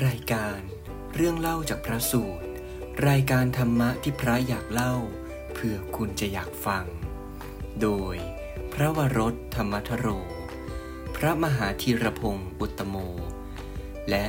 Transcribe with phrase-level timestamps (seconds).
[0.00, 0.58] รายการ
[1.14, 2.46] เรื่องเล่าจากพระสูตร
[3.08, 4.94] รายการธรรมะที่พระอยากเล่า
[5.54, 6.84] เพื่อคุณจะอยากฟัง
[7.82, 8.16] โดย
[8.72, 10.06] พระวรถธรรมทโร
[11.16, 12.96] พระมหาธีรพงศ์อุตโม
[14.10, 14.24] และ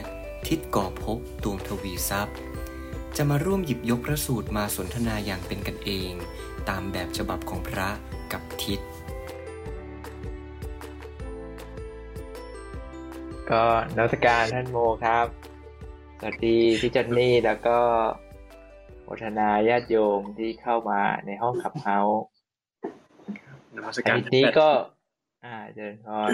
[0.48, 2.38] ทิศก่อภพดวงทวีทรัพย์
[3.16, 6.12] จะมาร่วมหยิบยกพระสูตรมาสนทนาอย่างเป็นกันเอง
[6.70, 7.90] ตามแบบฉบับของพระ
[8.32, 8.80] กับทิศ
[13.50, 13.64] ก็
[13.98, 15.28] นมัสการท่านโมครับ
[16.26, 17.78] วัสดีพี่จันนี่แล้วก็
[19.04, 22.24] โมทนาญาติโยมที่เข้ามาในห้องขับเฮาส์
[23.76, 24.70] นมัสอัการนนี้ก็
[25.46, 26.32] อ่าเดินพรน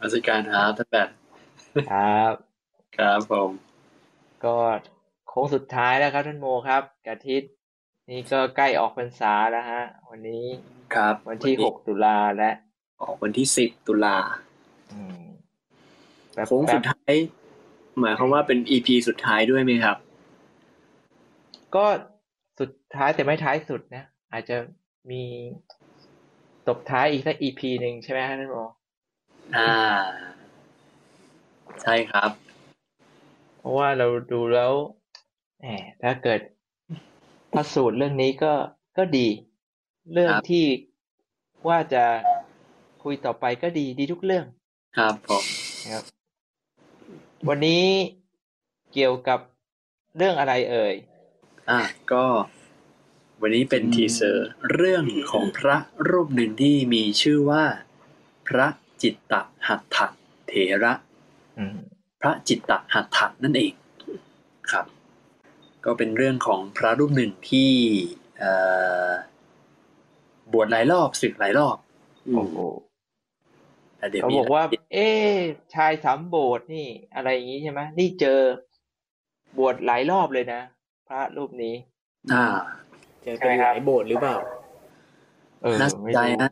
[0.00, 1.08] มัสการครับท่านแปด
[1.92, 2.32] ครับ
[2.98, 3.50] ครับผม
[4.44, 4.56] ก็
[5.28, 7.50] โค้งสุดท้ายแล้วครับท่านโมครับกอาทิตย์
[8.10, 10.44] นี่ก็ใกล้ออกพรรษาแล้วฮะ วันนี้
[10.94, 12.54] ครับ วันที่หกตุลาแล้ว
[13.02, 14.16] ออกวันที่สิบตุลา
[14.92, 15.20] อืม
[16.34, 17.14] แบบโค้งสุดท้าย
[18.00, 19.96] หมายความว่าเป็นอีพีสุดท้ายด้วยไหมครับ
[21.76, 21.86] ก็
[22.60, 24.56] สุดท้ายแต่ไม่ท้ายสุดนะ อาจจะ
[25.10, 25.22] มี
[26.68, 28.56] ตบท้ายอีกสักอีพีหนึ่งใช่ไหมฮะท่านโม
[29.56, 29.72] อ่า
[31.82, 32.30] ใช่ครับ
[33.58, 34.72] เพราะว่าเราดูแล้ว
[35.60, 35.66] แหม
[36.02, 36.40] ถ้าเกิด
[37.52, 38.52] พระสูตรเรื่องนี้ก็
[38.98, 39.28] ก็ดี
[40.12, 40.64] เรื่องครับที่
[41.68, 42.04] ว่าจะ
[43.02, 44.44] คุยต่อไปก็ดีดีทุกเรื่อง
[44.98, 45.44] ครับผม
[45.82, 46.04] นะครับ
[47.46, 47.84] วันนี้
[48.92, 49.40] เกี่ยวกับ
[50.16, 50.94] เรื่องอะไรเอ่ย
[51.70, 51.80] อ่า
[52.12, 52.24] ก็
[53.40, 55.76] วันนี้เป็นทีเซอร์เรื่องของพระ
[56.08, 57.64] รูปหนึ่งที่มีชื่อว่า
[58.48, 58.66] พระ
[59.02, 59.34] จิตต
[59.68, 59.96] หัตถ
[60.46, 60.92] เถระ
[61.58, 61.78] อืม
[62.20, 63.72] พระจิตตหัตถะนั่นเอง
[64.70, 64.86] ครับ
[65.84, 67.72] ก็เป็นเรื่องของพระรูปหนึ่งที่
[68.38, 68.52] เอ่
[69.08, 69.10] อ
[70.52, 71.76] บวชหลายรอบศึกหลายรอบ
[72.34, 72.87] โอ้โหแต่
[74.10, 75.34] เดี๋ยวเขามีบอกว่า เอ๊ะ
[75.74, 78.40] ชายสามโบสถ์นี่ อะไรอย่างนี้ใช่ไหมนี่เจอ
[79.58, 80.60] บวชหลายรอบเลยนะ
[81.08, 81.74] พระรูปนี้
[82.32, 82.44] อ่า
[83.22, 84.36] เจอกันหลายโบสถ์หรือเปล่า
[85.62, 86.50] เออน่าสนไม่ใจรู้นะ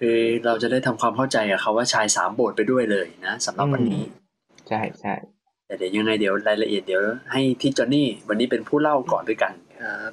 [0.00, 4.02] คือเราจะได้ทำความเข้าใจกับเขาว่าชายสามโบสถ์ไปด้วยเลยนะสำหรับวันนี้
[4.68, 5.14] ใช่ใช่
[5.66, 7.02] แต่เดี๋ยวยังไงเดี๋ยวรายละเอียดเดี๋ยว
[7.32, 9.52] ให้ที่จอห์นนี่วันนี้เป็นผู้เล่าก่อนด้วยกัน
[9.82, 10.12] ครับ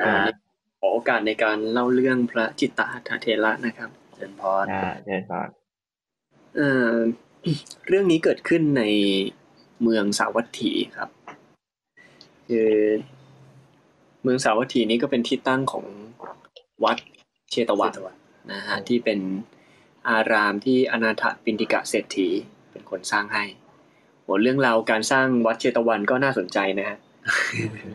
[0.00, 0.12] นะ
[0.80, 5.48] ขอโอกาสในการเล่าเรื่องพระจิตตหัตถเถระนะครับเชิญพรอ่าเดินก่อน
[6.56, 6.94] เอ่อ
[7.88, 8.82] เรื่องนี้เกิดขึ้นใน
[9.82, 11.10] เมืองสาวัตถีครับ
[12.48, 12.72] คือ
[14.22, 15.84] เมืองสาวัตถีนี้ก็เป็นที่ตั้งของ
[16.84, 16.98] วัด
[17.50, 17.92] เชตวัน
[18.52, 19.20] นะฮะที่เป็น
[20.08, 22.28] อารามที่อนาถปินติกะเศรษฐี
[22.70, 23.44] เป็นคนสร้างให้
[24.22, 26.98] โหเรื่องราวการสร้างวัดเชตวันก็น่าสนใจนะฮะ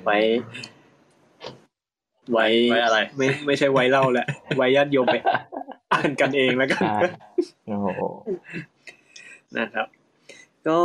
[0.04, 0.18] ไว้
[2.32, 4.26] ไว้ไว้อะไร ไม่ไม่ใช่ไว้เล่าแหละ
[4.58, 5.16] ไว้ญาติโยมไป
[5.94, 7.00] อ่านกันเองแล้วกันอ่า
[7.68, 8.02] โอ้โห
[9.58, 9.88] นะครับ
[10.68, 10.80] ก็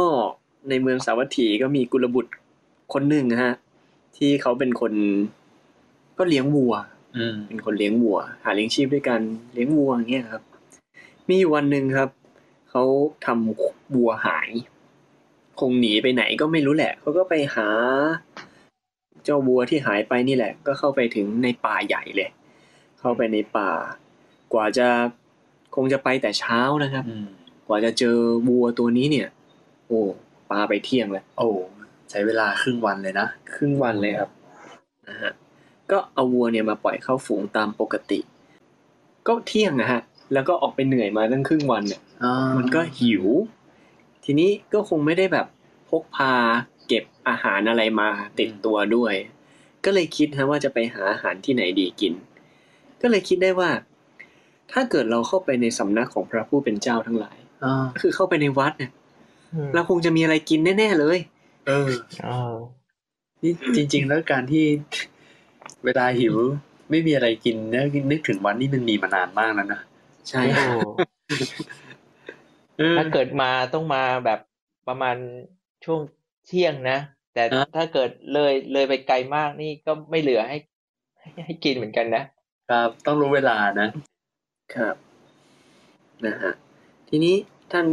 [0.69, 2.33] ในเมืองสาวัตถีก็มีกุลบุตร
[2.93, 3.55] คนหนึ่งนะฮะ
[4.17, 4.93] ที่เขาเป็นคน
[6.19, 6.75] ก็เลี้ยงวัว
[7.17, 9.21] อืมเป็นคนเลี้ยงวัว หาเลี้ยงชีพด้วยกัน
[9.55, 10.43] เลี้ยงวัวอย่างเงี้ยครับ
[11.29, 12.11] มีอยู่วันหนึ่งครับ
[12.71, 12.83] เขา
[13.27, 14.51] ทำวัวหาย
[15.61, 17.69] คงหนีไปไหนก็ไม่รู้แหละเขาก็ไปหา
[19.25, 22.31] เจ้าวัวที่หายไปนี่แหละ ก็เข้าไปถึงในป่าใหญ่เลย
[23.01, 23.71] เข้าไปในป่า
[24.06, 24.06] ก
[24.57, 24.89] ว่าจะ
[25.75, 27.29] คงจะไปแต่เช้านะครับอืม
[27.67, 28.17] กว่าจะเจอ
[28.49, 29.29] วัวตัวนี้เนี่ย
[29.87, 30.01] โอ้
[30.51, 31.49] ปลาไปเที่ยงแล้วโอ้
[32.11, 34.31] ใช้เวลาครึ่งวันเลยนะครึ่งวันเลยครับ
[35.09, 35.33] นะฮะ
[35.91, 38.21] ก็เอาวัวเนี่ยมาปล่อยเข้าฝูงตามปกติ
[39.29, 40.01] ก็เที่ยงนะฮะ
[40.33, 42.01] แล้วก็ออกไปเหนื่อยมาตั้งครึ่งวันเนี่ย
[42.59, 43.25] มันก็หิว
[44.25, 45.47] ทีนี้ก็คงไม่ได้แบบ
[45.89, 46.33] พกพา
[46.89, 48.09] เก็บอาหารอะไรมา
[48.39, 49.15] ติดตัวด้วย
[49.85, 52.15] ก็เลยคิดฮะว่าจะไปหาอาหารที่ไหนดีกิน
[53.01, 53.71] ก็เลยคิดได้ว่า
[54.73, 58.91] ถ้าเกิดเราเข้าไปในสำนักของพระผู้เป็นเจ้าทั้งหลายอ่าก็คือเข้าไปในวัดเนี่ย
[59.75, 61.19] เราคงจะมีอะไรกินแน่ๆเลย
[61.67, 61.91] เออ
[62.27, 62.37] อ๋อ
[63.43, 64.65] นี่จริง ๆ แล้วการที่
[65.85, 66.35] เวลาหิว
[66.91, 69.81] ไม่มีอะไรกินนึกนึกถึงวันนี้มันมีมานานมากแล้วนะ
[70.29, 70.65] ใช่โอ้
[72.79, 74.41] เออถ้าเกิดมาต้องมาแบบ
[74.89, 75.17] ประมาณ
[75.85, 76.01] ช่วง
[76.47, 76.99] เที่ยงนะ
[77.35, 80.59] แต่อะถ้าเกิดเลยเลยไปไกลมากนี่ก็ไม่เหลือให้
[81.45, 82.23] ให้กินเหมือนกันนะ
[82.71, 83.89] ครับต้องรู้เวลานะ
[84.75, 84.97] ครับ
[86.27, 86.53] นะฮะ
[87.09, 87.35] ทีนี้
[87.73, 87.87] ท่าน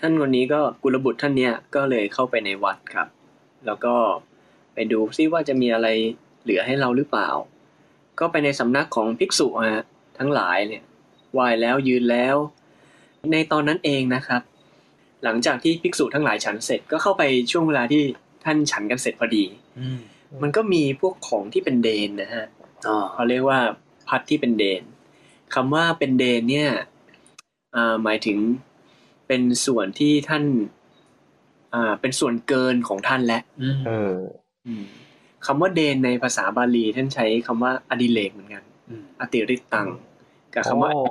[0.00, 3.08] ท่านคนนี้ก็กุลบุตรท่านเนี้ยก็เลยเข้าไปในวัดครับ
[3.66, 3.94] แล้วก็
[4.74, 5.88] ไปดูซิว่าจะมีอะไร
[6.42, 7.28] เหลือให้เราหรือเปล่า
[8.20, 9.84] ก็ไปในสำนักของภิกษุฮะ
[10.18, 10.82] ทั้งหลายเนี่ย
[11.32, 12.36] ไหว้แล้วยืนแล้ว
[13.32, 14.42] ในตอนนั้นเองนะครับ
[15.24, 18.02] หลังจากที่ภิกษุทั้งหลายฉันเสร็จก็เข้าไปช่วงเวลาที่
[18.44, 19.44] ท่านฉันกันเสร็จพอดี
[19.78, 19.98] อืม
[20.42, 22.44] มันก็มีพวกของที่เป็นเดนนะฮะ
[22.86, 23.58] อ๋อเขาเรียกว่า
[24.08, 24.82] พัดที่เป็นเดน
[25.54, 26.70] คำว่าเป็นเดนเนี่ย
[27.76, 28.38] อ่าหมายถึง
[29.26, 30.44] เป็นส่วนที่ท่าน
[31.74, 34.16] อ่าเป็นส่วนเกินของท่านและอืมเออ
[34.66, 34.84] อืม
[35.46, 39.88] คำว่าเดนในภาษาบาลีท่านใช้คำว่าอดิเลกเหมือนกันอืมอติริตัง
[40.54, 41.02] กับคำว่าโอ้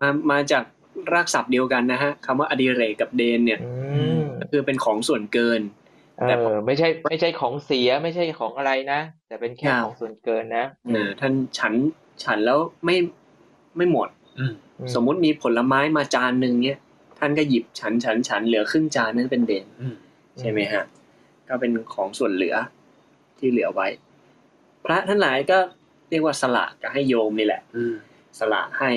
[0.00, 0.64] มามาจาก
[1.12, 5.60] รากศัพท์เดียวกันนะฮะคำว่าอดิเรกกับเดนเนี่ยอืมก็คือเป็นของส่วนเกิน
[6.18, 6.24] เอ
[6.54, 11.72] อไม่ใช่ไม่ใช่ของเสียไม่ใช่ของอะไรนะ แต่เป็นแค่ครับของส่วนเกินนะเออท่านฉัน
[12.24, 12.96] ฉันแล้วไม่
[13.78, 14.08] ไม่หมด
[14.38, 16.78] อืมอืมสมมุติมีผลไม้มาจานหนึ่งเนี่ย
[17.18, 19.94] ท่านก็หยิบฉันฉันฉันเหลือครึ่งจานนั่นเป็นเดนอืม
[20.40, 20.84] ใช่ไหมฮะ
[21.48, 22.54] ก็เป็นของส่วนเหลือ
[23.38, 23.88] ที่เหลือไว้
[24.84, 25.58] พระท่านหลายก็
[26.10, 27.94] เรียกว่าสละก็ให้โยมนี่แหละอืม
[28.38, 28.90] สละให้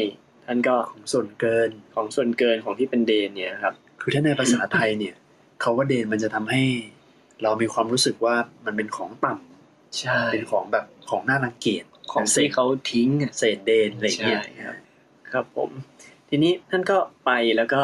[0.45, 5.15] ท่านก็ของส่วนเกินของส่วนเกินของที่เป็นเดนเนี่ยครับ คือถ้าในภาษาไทยเนี่ย
[5.61, 6.63] เขาว่าเดนมันจะทำให้
[7.43, 8.35] เรามีความรู้สึกว่า
[8.65, 14.75] มันเป็นของต่ำใช่เป็นของแบบของน่ารังเกียจ ของเศที่ษเขาทิ้งอะเศษเดนอะไรอย่างเงี้ยใช่ครับ
[15.31, 15.69] ครับผม
[16.29, 17.83] ทีนี้ท่านก็ไปแล้วก็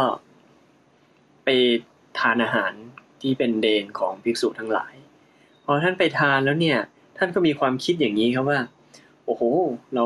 [1.45, 1.50] ไป
[2.19, 2.74] ทานอาหาร
[3.21, 4.94] ที่เป็นเดนของภิกษุทั้งหลาย
[5.65, 6.79] พอท่านไปทานแล้วเนี่ย
[7.18, 8.59] ท่านก็มีความคิดอย่างนี้ครับว่า
[9.25, 9.44] โอ้โห
[9.95, 10.06] เรา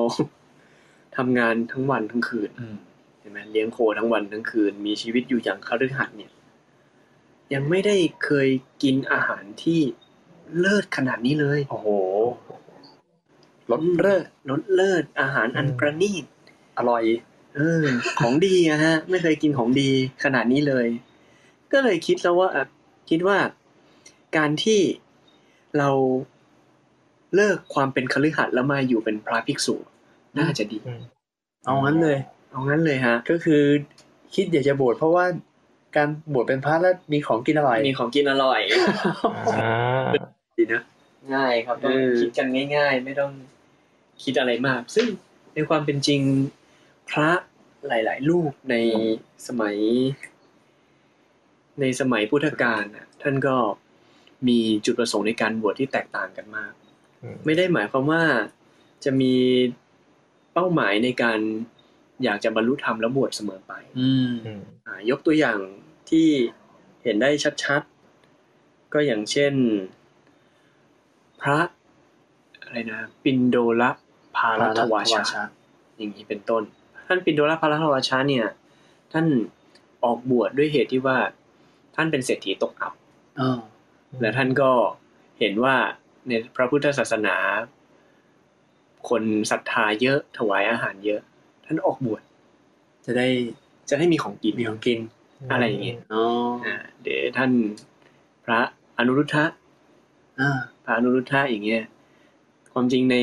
[1.18, 2.78] ทำงานทั้งวันทั้งคืนอืม
[3.20, 6.32] ใช่ไหมเลี้ยงโคทั้งวันทั้งคืน มีชีวิตอยู่อย่างคฤหัสถ์เนี่ย
[7.54, 8.50] ยังไม่ได้เคย
[8.84, 9.80] กินอาหารที่
[10.60, 11.88] เลิศขนาดนี้เลย โอ้โห
[13.72, 16.26] รสเลิศรสเลิศอาหารอันประณีต
[16.78, 17.04] อร่อย
[17.56, 17.86] เออ
[18.20, 19.90] ของดีอะฮะ ไม่เคยกินของดี
[20.24, 20.88] ขนาดนี้เลย
[21.72, 22.66] ก็เลยคิดแล้วว่าอะ
[23.10, 23.38] คิดว่า
[24.38, 24.82] การที่
[25.78, 25.90] เรา
[27.36, 29.76] เลิกความเป็นคฤหัสถ์แล้วมาอยู่เป็นพระภิกษุ
[30.40, 31.02] น่าจะดีอืม
[31.66, 32.18] เอางั้นเลย
[32.52, 33.62] เอางั้นเลยฮะ ก็คือ
[34.36, 35.26] คิดอยากจะบวชเพราะว่า
[35.96, 38.60] การบวชเป็นพระแล้วมีของกินอร่อย มีของกินอร่อย
[39.62, 40.12] อ่า
[40.58, 40.82] ดีนะ
[41.36, 43.32] ง่ายครับต้องเออคิดกันง่าย ๆ ไม่ต้อง
[44.24, 45.08] คิดอะไรมาก ซึ่ง
[45.54, 46.22] ในความเป็นจริง
[47.10, 47.30] พระ
[47.88, 48.76] หลาย ๆ รูปใน
[49.48, 49.78] สมัย
[51.82, 53.56] ในสมัยพุทธกาลน่ะท่านก็
[54.48, 56.72] มีจุดประสงค์ในการบวชที่แตกต่างกันมาก
[57.22, 58.24] อืมไม่ได้หมายความว่า
[59.04, 59.34] จะมี
[60.54, 61.40] เป้าหมายในการ
[62.24, 65.60] อยากจะบรรลุธรรมแล้วบวชเสมอไปอืมอืมอ่ายกตัวอย่าง
[66.10, 66.28] ที่
[67.04, 67.30] เห็นได้
[67.64, 69.54] ชัดๆ ก็อย่างเช่น
[71.42, 71.60] พระ
[72.64, 73.92] อะไรนะ ปินโดละ
[74.36, 75.22] พารัตวาชา
[75.98, 76.64] อย่างนี้เป็นต้น
[77.08, 78.46] ท่านปินโดละพารัตวาชาเนี่ย
[79.14, 79.26] ท่าน
[80.04, 81.18] ออกบวชด้วยเหตุที่ว่า
[81.96, 82.94] ท่านเป็นเศรษฐีตกอับ
[83.40, 83.60] อ๋อ
[84.22, 84.72] และท่านก็
[85.40, 85.76] เห็นว่า
[86.28, 87.36] ในพระพุทธศาสนา
[89.10, 91.22] คนศรัทธาเยอะถวายอาหารเยอะ
[91.66, 92.22] ท่านออกบวช
[93.06, 93.28] จะได้
[93.90, 95.00] จะได้มีของกินมีของกิน
[95.52, 96.24] อะไรอย่างเงี้ยอ๋อ
[96.66, 97.52] อ่าเดี๋ยวท่าน
[98.46, 98.60] พระ
[98.98, 99.46] อนุรุทธะ
[100.40, 100.50] อ่า
[100.84, 101.84] พระอนุรุทธะอย่างเงี้ย
[102.74, 103.18] ความจริงใน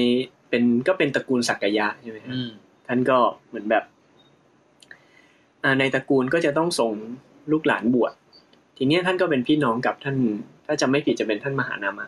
[0.50, 2.50] เป็นก็เป็นตระกูลสักกายะใช่ไหมฮะอืม
[2.86, 3.18] ท่านก็
[3.48, 3.84] เหมือนแบบ
[5.64, 6.92] อ่าในตระกูลก็จะต้องส่ง
[7.52, 8.12] ลูกหลานบวช
[8.76, 10.16] ทีเนี้ยท่านก็เป็นพี่น้องกับท่าน
[10.66, 12.06] ถ้าจำไม่ผิดจะเป็นท่านมหานามะ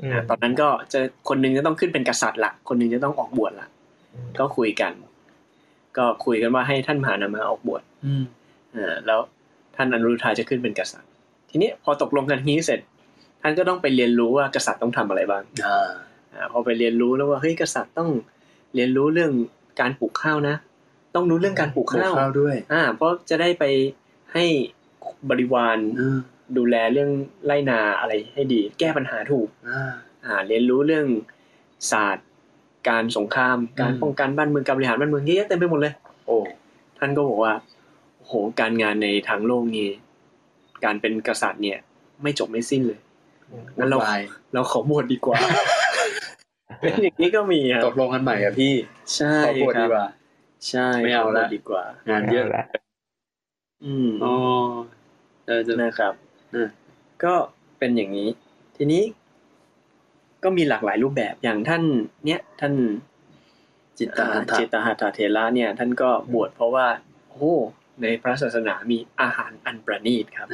[0.00, 3.68] อืมอ่าตอนนั้นก็จะคนหนึงจะต้องขึ้นเป็นกษัตริย์ละคนหนึงจะต้องออกบวชละ
[4.38, 4.92] ก็คุยกัน
[5.96, 8.24] ก็คุยกันว่าให้ท่านมหานามะออกบวชอืม
[8.76, 9.20] อ่าแล้ว
[9.76, 11.10] ท่านอนุรุทธาจะขึ้นเป็นกษัตริย์
[11.50, 12.80] ทีนี้พอตกลงกันทีนี้เสร็จ
[13.42, 16.09] ท่านก็ต้องไปเรียนรู้ว่ากษัตริย์ต้องทำอะไรบ้างอ่าอ่า
[16.52, 18.10] พอไปเรียนรู้แล้วว่าเฮ้ยกษัตริย์ต้อง
[18.74, 19.32] เรียนรู้เรื่อง
[19.80, 20.56] การปลูกข้าวนะ
[21.14, 23.64] ต้องรู้เรื่องการปลูกปลูกข้าวข้าวด้วย อ่า เพราะจะได้ไป
[24.32, 24.44] ให้
[25.30, 26.18] บริวารอ่า
[26.56, 27.10] ดูแลเรื่อง
[27.46, 29.92] ไร่นาอะไรให้ดี แก้ปัญหาถูกอ่า
[30.24, 31.06] อ่า เรียนรู้เรื่อง
[31.90, 32.26] ศาสตร์
[32.88, 35.94] การสงคราม การอืมป้องกันบ้านเมืองการบริหารบ้านเมืองเยอะแยะเต็มไปหมดเลย
[36.26, 36.36] โอ้
[36.98, 37.54] ท่านก็บอกว่า
[38.16, 39.88] โอ้โหการงานในทางโลกนี้
[40.84, 41.78] การเป็นกษัตริย์เนี่ย
[42.22, 43.00] ไม่จบไม่สิ้นเลย
[43.78, 44.20] งั้นเราวุ่วาย
[44.54, 45.38] เราขอบวชดีกว่า
[46.80, 48.74] เป็นอย่างนี้ก็มีคตรับกลงกันใหม่อะพี่
[49.16, 50.06] ใช่ขอบวชครัดีบกว่า
[50.68, 52.62] ใช่ไม่เอาละขบวชดีกว่า งานเยอะละ
[53.84, 54.34] อืมอ๋อ
[55.46, 56.12] เออจะนะครับ
[56.54, 56.68] อืม
[57.24, 57.34] ก็
[57.78, 58.28] เป็นอย่างนี้
[58.76, 59.02] ทีนี้
[60.44, 61.82] ก็มีหลากหลายรูปแบบอย่างท่าน
[62.26, 62.74] เนี่ยท่าน
[63.98, 66.86] จิตตาหัตถะจิตตหัตถเทระเนี่ย ท่านก็บวชเพราะว่า
[67.30, 67.54] โอ้
[68.02, 70.48] ในพระศาสนามีอาหารอันประณีตครับ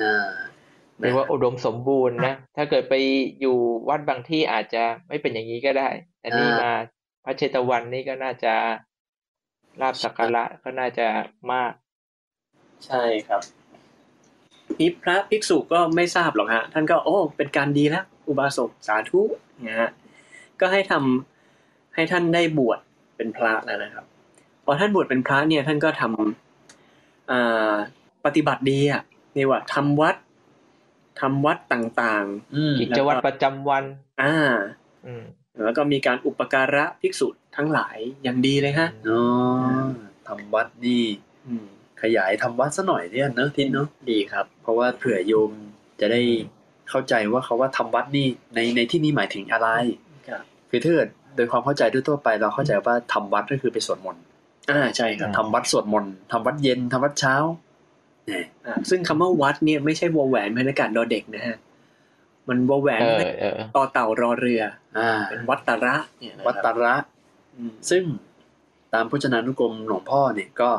[1.01, 2.95] อ่าเรียกว่าอุดมสมบูรณ์นะ ถ้าเกิดไป
[3.41, 3.57] อยู่
[3.89, 5.89] วัดบางที่อาจจะไม่เป็นอย่างนี้ก็ได้
[6.21, 6.73] แต่นี่อ่ามมา
[7.25, 8.55] พระเชตวันนี่ก็น่าจะ
[9.81, 11.07] ลาบสักการะก็น่าจะ
[11.53, 11.73] มาก
[12.87, 13.43] ใช่ครับ
[14.79, 19.23] นี่พระภิกษุก็ไม่ทราบหรอกฮะ ท่านก็โอ้เป็นการดีแล้วอุบาสกสาธุ
[19.65, 19.91] เนี่ยฮะ
[20.61, 22.79] ก็ให้ทำให้ท่านได้บวช
[23.17, 24.05] เป็นพระแล้วนะครับ
[24.65, 27.73] พอท่านบวชเป็นพระเนี่ย ท่านก็ทำอ่า
[28.25, 29.03] ปฏิบัติดีอะ
[29.35, 30.17] เรียกว่าทำวัด
[31.21, 34.35] ทำวัดต่างอืมกิจวัตรประจำวันๆอ่า
[35.07, 35.25] อืม
[35.65, 39.23] แล้วก็มีการอุปการะภิกษุทั้งหลายอย่างดีเลยฮะอ๋อ
[40.29, 41.05] ทำวัดนี่
[41.47, 41.67] อืม
[42.03, 45.51] ขยายทำวัดซะหน่อยเนี่ยเนอะทิศเนอะดีครับ เพราะว่าเผื่อโยม
[46.01, 46.23] จะได้
[46.89, 49.69] เข้าใจว่าเขาว่าทำวัดนี่ในในที่นี้หมายถึงอะไร
[50.29, 54.23] ครับคือถ้าเกิดโดยความเข้าใจทั่วๆไป เราเข้าใจว่าทำวัดก็คือไปสวดมนต์
[54.71, 57.66] อ่าใช่ครับทำวัดสวดมนต์ทำวัดเย็นทำวัดเช้าเนี่ยอ่า
[58.91, 61.57] ซึ่งคำว่าวัดเนี่ยไม่ใช่วอแหวนพนากาศดอเด็กนะฮะ
[62.49, 64.63] มันวอแหวนเออเออต่อเต่ารอเรือ
[64.99, 66.95] อ่า เป็นวัดตาระเนี่ยนะครับวัดตาระ
[67.57, 68.05] อืมซึ่ง
[68.95, 70.71] ตามพจนานุกรมหลวงพ่อเนี่ยก็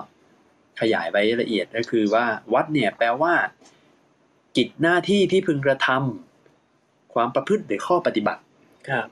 [0.79, 3.33] ขยายไว้ละเอียดก็คือว่าวัดเนี่ยแปลว่า
[4.57, 8.41] กิจหน้าที่ที่พึงกระทำความประพฤติหรือข้อปฏิบัติ
[8.89, 9.07] ครับ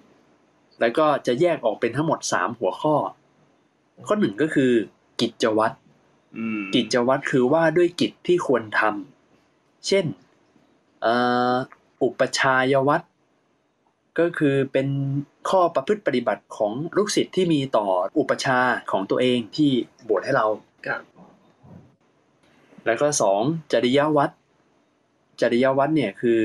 [0.80, 2.96] แล้วก็จะแยกออกเป็นทั้งหมดสามหัวข้อ
[4.08, 4.72] ข้อหนึ่งก็คือ
[5.22, 5.85] กิจวัตรอืม
[6.76, 10.06] กิจวัตรคือว่าด้วยกิจที่ควรทำเช่น
[11.02, 11.14] เอ่
[11.52, 11.54] อ
[12.04, 13.06] อุปชายวัตร
[14.20, 14.88] ก็คือเป็น
[15.50, 17.88] ข้อประพฤติปฏิบัติของลูกศิษย์ที่มีต่อ
[18.20, 18.60] อุปชา
[18.92, 19.72] ของตัวเองที่
[20.08, 20.48] บวชให้เรา
[20.88, 21.02] ครับ
[22.86, 24.34] แล้วก็สองจริยวัตร
[25.42, 26.42] จริยวัตรเนี่ยคือ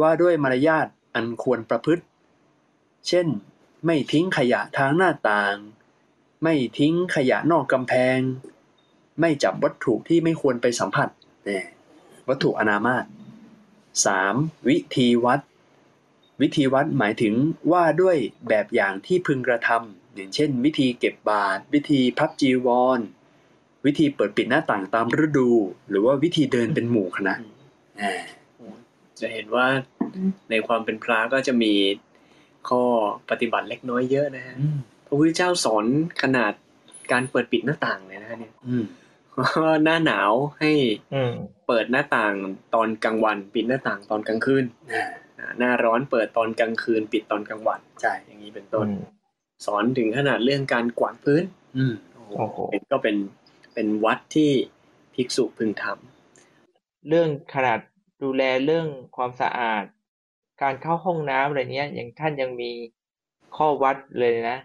[0.00, 2.04] ว่าด้วยมารยาทอันควรประพฤติ
[3.08, 3.26] เช่น
[3.86, 5.56] ไม่ทิ้งขยะทางหน้าต่าง
[6.42, 8.18] ไม่ทิ้งขยะนอกกำแพง
[9.20, 11.08] ไม่จับวัตถุที่ไม่ควรไปสัมผัส
[11.46, 11.64] เนี่ย
[12.28, 13.04] วัตถุอนามาต
[14.06, 14.34] สาม
[14.68, 15.40] วิธีวัด
[16.42, 17.34] วิธีวัดหมายถึง
[17.72, 18.16] ว่าด้วย
[18.48, 23.00] แบบอย่างที่พึงกระทำอย่างเช่น วิธีเก็บบาตรวิธีพับจีวร
[23.86, 25.50] วิธีเปิดปิดหน้าต่างตามฤดู
[25.90, 27.34] หรือว่าวิธีเดินเป็นหมู่คณะ
[28.00, 28.22] อ่า
[29.20, 29.66] จะเห็นว่า
[30.50, 31.74] ในความเป็นพระก็จะมี
[32.68, 32.82] ข้อ
[33.30, 35.84] ปฏิบัติเล็กน้อยเยอะนะฮะอืมพระพุทธเจ้าสอน
[36.22, 36.52] ขนาด
[37.12, 38.84] การเปิดปิดหน้าต่างเลยนะฮะเนี่ยอืม
[39.38, 40.70] ว่าหน้าหนาวให้
[41.14, 41.32] อืม
[41.66, 42.34] เปิดหน้าต่าง
[42.74, 45.04] ตอนกลางวัน ปิดหน้าต่างตอนกลางคืนอ่า
[45.38, 48.86] อ่าหน้าร้อนเปิดตอนกลางคืน ปิดตอนกลางวันใช่อย่างนี้เป็นต้น
[49.66, 51.44] สอนถึงขนาดเรื่องการกวาดพื้น
[51.76, 51.94] อืม
[52.38, 53.16] โอ้โหเป็นก็เป็น
[53.74, 54.50] เป็นวัดที่
[55.14, 57.80] ภิกษุพึงทำเรื่องขนาด
[58.22, 59.84] ดูแลเรื่องความสะอาด
[60.62, 62.70] การเข้าห้องน้ำอะไรเนี้ยอย่างท่านยังมี
[63.56, 64.58] ข้อวัดเลยนะ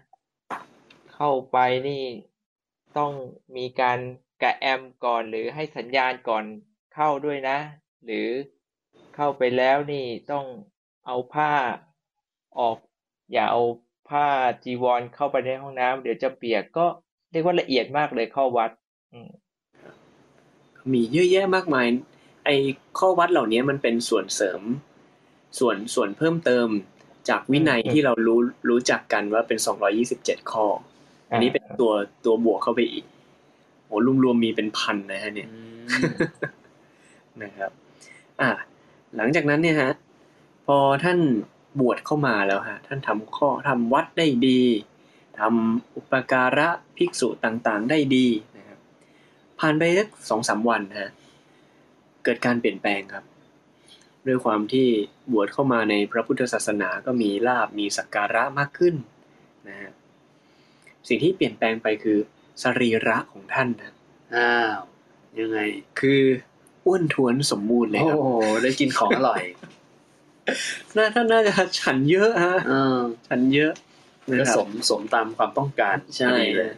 [1.13, 2.03] เข้าไปนี่
[2.97, 3.11] ต้อง
[3.57, 3.99] มีการ
[4.41, 6.43] กะแอมก่อนหรือให้สัญญาณก่อน
[6.93, 7.57] เข้าด้วยนะ
[8.05, 8.27] หรือ
[9.15, 10.45] เข้าไปแล้วนี่ต้อง
[11.07, 11.51] เอาผ้า
[12.59, 12.77] ออก
[13.33, 13.63] อย่าเอา
[14.09, 14.27] ผ้า
[14.63, 16.85] จีวรเข้าไปในห้องน้ำเดี๋ยวจะเปียกก็
[17.31, 18.71] เรียกว่าละเอียดมากเลยข้อวัด
[19.13, 19.31] อืม
[20.91, 21.87] มีเยอะแยะมากมาย
[22.45, 22.55] ไอ้
[22.99, 24.61] ข้อวัดเหล่านี้มันเป็นส่วนเสริม
[25.59, 26.67] ส่วนส่วนเพิ่มเติม
[27.29, 29.59] จากวินัยอืมที่เรารู้รู้จักกันว่าเป็น
[30.05, 30.65] 227ข้อ
[31.29, 31.91] อันนี้เป็นตัว
[32.25, 35.49] ตัวบวกเข้าไปอีกโอ้รวมๆมีเป็นพันนะฮะเนี่ย
[37.43, 37.71] นะครับ
[38.41, 38.49] อ่า
[39.15, 39.91] หลังจากนั้นเนี่ยฮะ
[40.65, 41.19] พอท่าน
[41.79, 44.61] บวชเข้ามาแล้วฮะ ท่านทำข้อทำวัดได้ดี
[45.39, 48.79] ทำอุปการะภิกษุต่างๆ ได้ดีนะครับ
[49.59, 51.11] ผ่านไปสักสองสามวันฮะ
[52.23, 53.25] เกิดการเปลี่ยนแปลงครับ
[54.27, 54.87] ด้วยความที่
[55.31, 58.95] บวชเข้ามาในพระพุทธศาสนาก็มีลาบมีสักการะมากขึ้น
[59.67, 59.91] นะฮะ
[61.07, 62.17] สิ่งที่เปลี่ยนแปลงไปคือ
[62.63, 63.91] สรีระของท่านนะ
[64.35, 64.79] อ้าว
[65.39, 65.59] ยังไง
[65.99, 66.21] คือ
[66.85, 68.29] อ้วนท้วนสมบูรณ์เลยโอ้ครับโห
[68.63, 69.43] ได้กินของอร่อย
[70.95, 73.71] น่าท่านน่าจะฉันเยอะฮะเออฉันเยอะ
[74.27, 76.71] ก็นะครัสบมสมตามความต้องการใช่พอดีเลย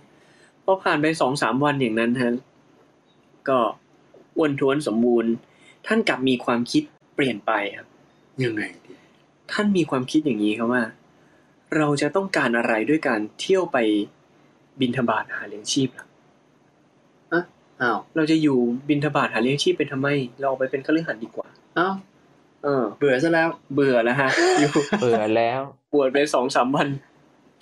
[0.63, 2.33] พอผ่านไปสองสามวันอย่างนั้นฮะ
[3.49, 3.59] ก็
[4.37, 5.31] อ้วนท้วนสมบูรณ์
[5.87, 6.83] ท่านกลับมีความคิด
[7.15, 7.87] เปลี่ยนไปครับ
[8.43, 8.91] ยังไงดี
[9.51, 10.83] ท่านมีความคิดอย่างนี้ครับว่า
[11.77, 13.77] เราจะต้องการอะไรด้วยการเที่ยวไป
[14.81, 16.07] บินทบาทหาเลี้ยงชีพล่ะ
[17.81, 18.57] อ้าวเราจะอยู่
[18.89, 20.07] บินทบาทหาเลี้ยงชีพไปทำไม
[20.39, 21.95] เราออกไปเป็นคฤหัสถ์ดีกว่าอ้าว
[22.63, 24.29] เออ เบื่อซะแล้ว เบื่อแล้วฮะ
[24.59, 25.61] อยู่เบื่อแล้ว
[25.93, 26.87] บวชไปสองสามวัน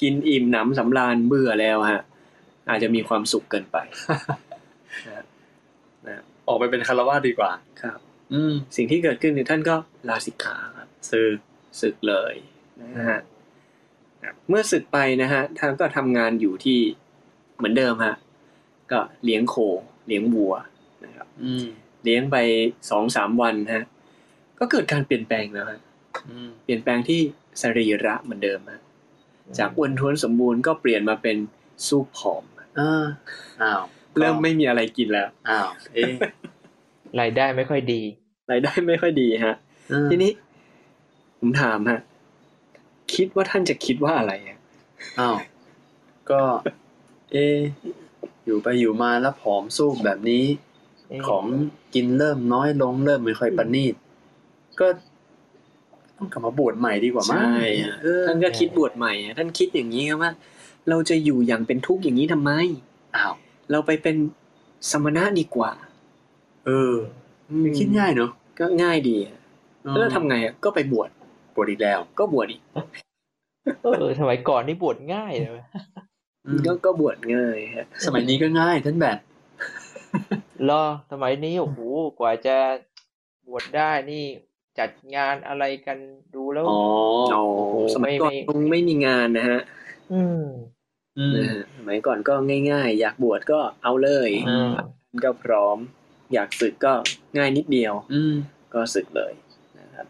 [0.02, 2.02] กินอิ่มหนำสำราญเบื่อแล้วฮะ
[2.70, 3.78] อาจจะมีความสุขเกินไป
[5.08, 5.24] นะ
[6.08, 7.52] นะออกไปเป็นคารวะดีกว่า
[7.82, 8.00] ครับ
[8.34, 9.76] อืม สิ่งที่เกิดขึ้นคือท่านก็
[10.10, 11.38] ลาสิกขาครับศึก
[11.82, 12.34] ศึกเลย
[12.98, 13.20] นะฮะ
[14.24, 16.80] ครับเมื่อศึกไปนะฮะท่านก็ทำงานอยู่ที่
[17.58, 18.16] เหมือนเดิมฮะ
[18.92, 19.56] ก็เลี้ยงโค
[20.08, 20.54] เลี้ยงวัว
[21.06, 21.66] นะครับอืม
[22.04, 22.38] เลี้ยงไป
[22.90, 23.84] สองสามวันฮะ
[24.60, 25.80] ก็เกิดการเปลี่ยนแปลงแล้วฮะ
[26.30, 27.20] อืมเปลี่ยนแปลงที่
[27.62, 28.82] สรีระเหมือนเดิมฮะ
[29.58, 31.38] จากอ้วนท้วนสมบูรณ์ก็เปลี่ยนมาเป็น
[31.88, 32.44] สู้ผอม
[32.80, 33.06] อ่า
[33.62, 33.82] อ้าว
[34.18, 36.14] เริ่มไม่มีอะไรกินแล้วอ้าวเอ๊ะ
[37.20, 38.02] รายได้ไม่ค่อยดี
[38.52, 39.56] รายได้ไม่ค่อยดีฮะ
[40.12, 40.32] ทีนี้
[41.40, 42.00] ผมถามฮะ
[43.14, 44.60] คิดว่าท่านจะคิดว่าอะไรอะ
[45.20, 45.38] อ้าว
[46.32, 46.42] ก็
[47.34, 47.60] เอะ
[48.46, 50.44] อยู่ไปอยู่มาแล้วผอมสู้แบบนี้
[51.10, 51.46] เอ๊ะของ
[51.94, 53.96] กินเริ่มน้อยลงเริ่มไม่ค่อยประณีต
[54.80, 54.88] ก็
[56.18, 60.32] ต้องกลับมาบวชใหม่ดีกว่ามั้งใช่ฮะเออท่านก็คิดบวชใหม่อะท่านคิดอย่างนี้ครับว่า
[60.90, 62.52] เราจะอยู่อย่างเป็นทุกข์อย่างนี้ทำไม
[63.16, 63.36] อ้าว
[63.72, 64.16] เราไปเป็น
[64.92, 65.72] สมณะดีกว่า
[66.66, 66.94] เออ
[67.50, 69.38] อืมคิดง่ายเนอะก็ง่ายดีอะ
[70.00, 71.10] แล้วทำไงอะก็ไปบวช
[71.56, 72.62] บวชอีกแล้ว ก็บวชอีก
[73.94, 75.60] เออสมัยก่อนนี่บวชง่ายเลยอืม
[76.68, 79.20] ก็ก็บวชง่ายฮะสมัยนี้ก็ง่ายท่านแบท
[80.70, 81.80] รอสมัยนี้โอ้โห
[82.20, 82.58] กว่าจะ
[83.48, 84.26] บวชได้นี่
[84.80, 85.98] จัดงานอะไรกัน
[86.36, 86.82] ดูแล้วอ๋อ
[87.34, 89.60] อ๋อโอ้โหสมัยก่อนไม่ไม่คงไม่มีงานนะฮะ
[90.14, 90.46] อืม
[91.18, 92.34] อืมนะฮะสมัยก่อนก็
[92.72, 94.72] ง่าย ๆ อยากบวชก็เอาเลยอืม
[95.24, 95.78] ก็พร้อม
[96.34, 96.94] อยากศึกก็
[97.38, 98.36] ง่ายนิดเดียว อืม
[98.74, 99.34] ก็ศึกเลย
[99.80, 100.08] นะครับ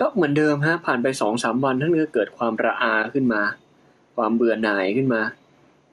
[0.00, 3.42] ก็เหมือนเดิมฮะ ผ่านไปสองสามวันท่านก็เกิดความระอาขึ้นมา
[4.16, 5.22] ความเบื่อหน่ายขึ้นมา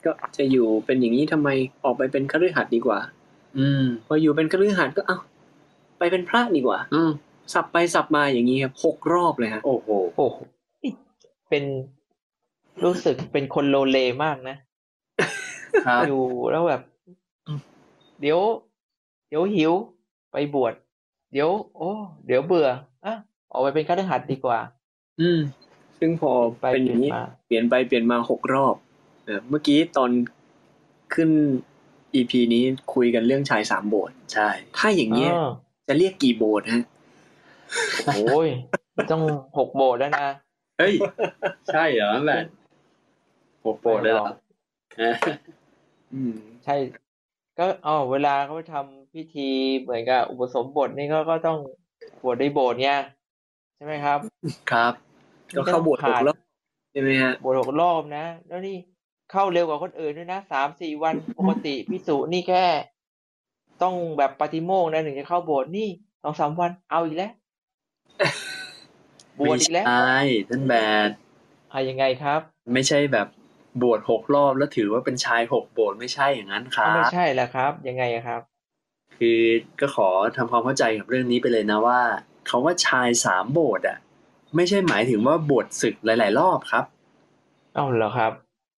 [0.05, 1.49] ก็จะอยู่เป็นอย่างนี้ทำไม
[1.83, 2.99] ออกไปเป็นคฤหัสถ์ดีกว่า
[3.57, 5.17] อืม พออยู่เป็นคฤหัสถ์ก็เอ้า
[5.99, 7.11] ไปเป็นพระดีกว่า อืม
[7.53, 10.37] สับไปสับมาอย่างนี้ครับหกรอบเลยฮะโอ้โหโอ้โห
[11.49, 11.63] เป็น
[12.83, 14.55] รู้สึกเป็นคนโลเลมากนะ
[15.87, 16.81] ครับอยู่แล้วแบบ
[18.21, 18.39] เดี๋ยว
[19.29, 19.73] เดี๋ยวหิว
[20.31, 20.73] ไปบวช
[21.33, 21.91] เดี๋ยว โอ้
[22.25, 22.67] เดี๋ยวเบื่อ
[23.05, 23.15] อะ
[23.51, 24.59] ออกไปเป็นคฤหัสถ์ดีกว่า
[25.21, 25.39] อืม
[26.01, 26.31] ซึ่งพอ
[26.61, 28.75] ไปเป็นอย่างนี้เปลี่ยนมาเปลี่ยนไปเปลี่ยนมาหกรอบ
[29.25, 30.11] เออเมื่อกี้ตอน
[31.13, 31.29] ขึ้น
[32.15, 35.49] EP นี้คุยกันเรื่องชายสามโบสถ์ใช่ ถ้าอย่างเงี้ยอ๋อ
[35.87, 36.83] จะเรียกกี่โบสถ์ฮะ
[38.15, 38.47] โอ้ย
[39.11, 39.23] ต้อง
[39.57, 40.27] หกโบสถ์แล้วนะ
[40.79, 40.95] เฮ้ย
[41.73, 42.43] ใช่เหรอนั่นแหละ
[43.61, 44.27] โอ้โหเลยเหรอ
[44.97, 45.13] เออ
[46.13, 46.75] อืมใช่
[47.57, 51.57] ก็อ๋อเวลาเขาไปทำพิธีเหมือนกับอุปสมบทนี่ก็ก็ต้อง
[52.23, 52.99] บวชในโบสถ์เนี่ย
[53.75, 54.19] ใช่ไหมครับ
[54.71, 54.93] ครับ
[55.55, 56.37] ก็เข้าโบสถ์หกรอบ
[56.91, 58.77] ใช่ไหมฮะบวชหกรอบนะ แล้วนี่
[59.31, 62.65] เข้าเร็วกว่าคนอื่นด้วยนะสามสี่วันปกติพิสุนี่แค่
[63.83, 65.89] ต้องแบบปฏิโมกข์นะถึงจะเข้าโบสถ์นี่
[66.23, 67.31] สองสามวันเอาอีกแล้ว
[69.39, 70.17] บวชอีกแล้วไม่ใช่
[70.49, 70.73] ท่านแบ
[71.07, 71.09] ท
[71.71, 72.41] อะยังไงครับ
[72.73, 73.27] ไม่ใช่แบบ
[73.81, 78.41] บวชหกรอบแล้วถือว่าเป็นชายหกโบสถ์ไม่ใช่อย่างนั้นครัไม่บใช่แล้วครับ ยังไงอะครับ
[79.17, 79.41] คือ
[79.79, 81.99] ก็ขอทำความเข้าใจกับเรื่องนี้ไปเลยนะว่า
[82.49, 83.97] คาว่าชายสามโบสถ์อะ
[84.55, 86.85] ไม่ใช่หมายถึงว่าบวชศึกหลาย ๆ รอบครับ
[87.75, 88.31] เอ้าเหรอครับ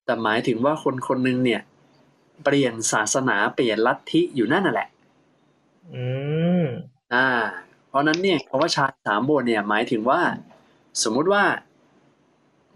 [0.06, 1.62] แต่หมายถึงว่าคนคนหนึงเนี่ย
[2.44, 4.88] เปลี่ยนศาสนาเปลี่ยนลัทธิอยู่นั่นน่ะแหละ
[5.94, 6.06] อื
[6.64, 6.66] ม
[7.14, 7.28] อ่า
[7.88, 10.22] เพราะนั้นเนี่ยคำว่าชายสามโบสถ์เนี่ย หมายถึงว่า
[11.04, 11.44] สมมุติว่า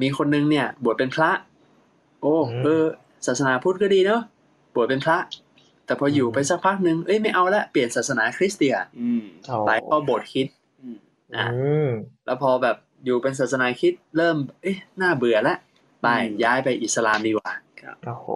[0.02, 1.32] มีคนหนึงเนี่ย บวชเป็นพระ
[2.22, 2.84] โอ้อืมเออ
[3.28, 4.22] ศาสนาพุทธก็ดีเนาะ
[4.76, 5.18] บวชเป็นพระ
[5.86, 10.48] แต่พออยู่อืมไปสักพักหนึ่งเอ้ยไม่เอาละเปลี่ยนศาสนาคริสเตียนอืมโอ้ไปเข้าโบสถ์คริด
[10.82, 10.98] อืม
[11.36, 11.90] อะอืม
[12.26, 15.56] แล้วพอแบบ อยู่เป็นศาสนาคริดเริ่ม เอ๊ะน่าเบื่อละ
[16.02, 16.08] ไป
[16.44, 17.54] ย้ายไปอิสลามดีกว่า
[18.06, 18.28] โอ้โห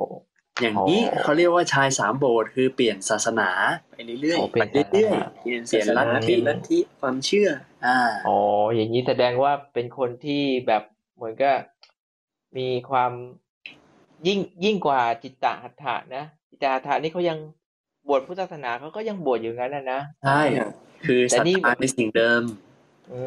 [0.62, 3.50] อย่างนี้อ๋อเขาเรียกว่าชายสามโบสถ์คือเปลี่ยนศาสนา
[3.92, 7.50] ไปเรื่อยโอ้ๆเป็นไปเรื่อยเปลี่ยนเปลี่ยนลัทธิศาสนาเปลี่ยนลัทธิความเชื่อ
[7.86, 8.38] อ่าอ๋อ
[8.76, 10.84] อย่างนี้แสดงว่าเป็นคนที่แบบ
[11.16, 11.52] เหมือนก็
[12.58, 13.12] มีความ
[14.28, 17.38] ยิ่งยิ่งกว่าจิตตหัตถะนะจิตตหัตถะนี่เขายัง
[18.08, 20.42] บวชพุทธศาสนาเขาก็ยังบวชอยู่งั้นนะนะใช่
[21.06, 22.42] คือแต่ศรัทนี่ธาในสิ่งเดิม
[23.14, 23.24] อื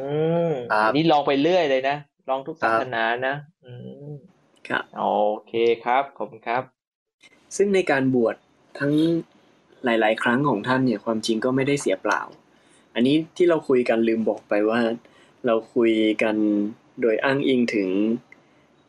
[0.50, 1.96] มครับอันนี้ลองไปเรื่อยเลยนะ
[2.28, 3.72] ลองทุกศาสนานะอื
[4.10, 4.14] ม
[4.68, 5.04] ครับโอ
[5.48, 5.52] เค
[5.84, 6.62] ครับ ขอบคุณครับ
[7.56, 8.36] ซึ่งในการบวช
[8.78, 8.92] ทั้ง
[9.84, 12.20] หลาย ๆ ครั้งของท่านเนี่ยความจริงก็ไม่ได้เสียเปล่า
[12.94, 14.80] อันนี้ที่เราคุยกันลืมบอกไปว่า
[15.46, 15.92] เราคุย
[16.22, 16.36] กัน
[17.00, 17.88] โดยอ้างอิงถึง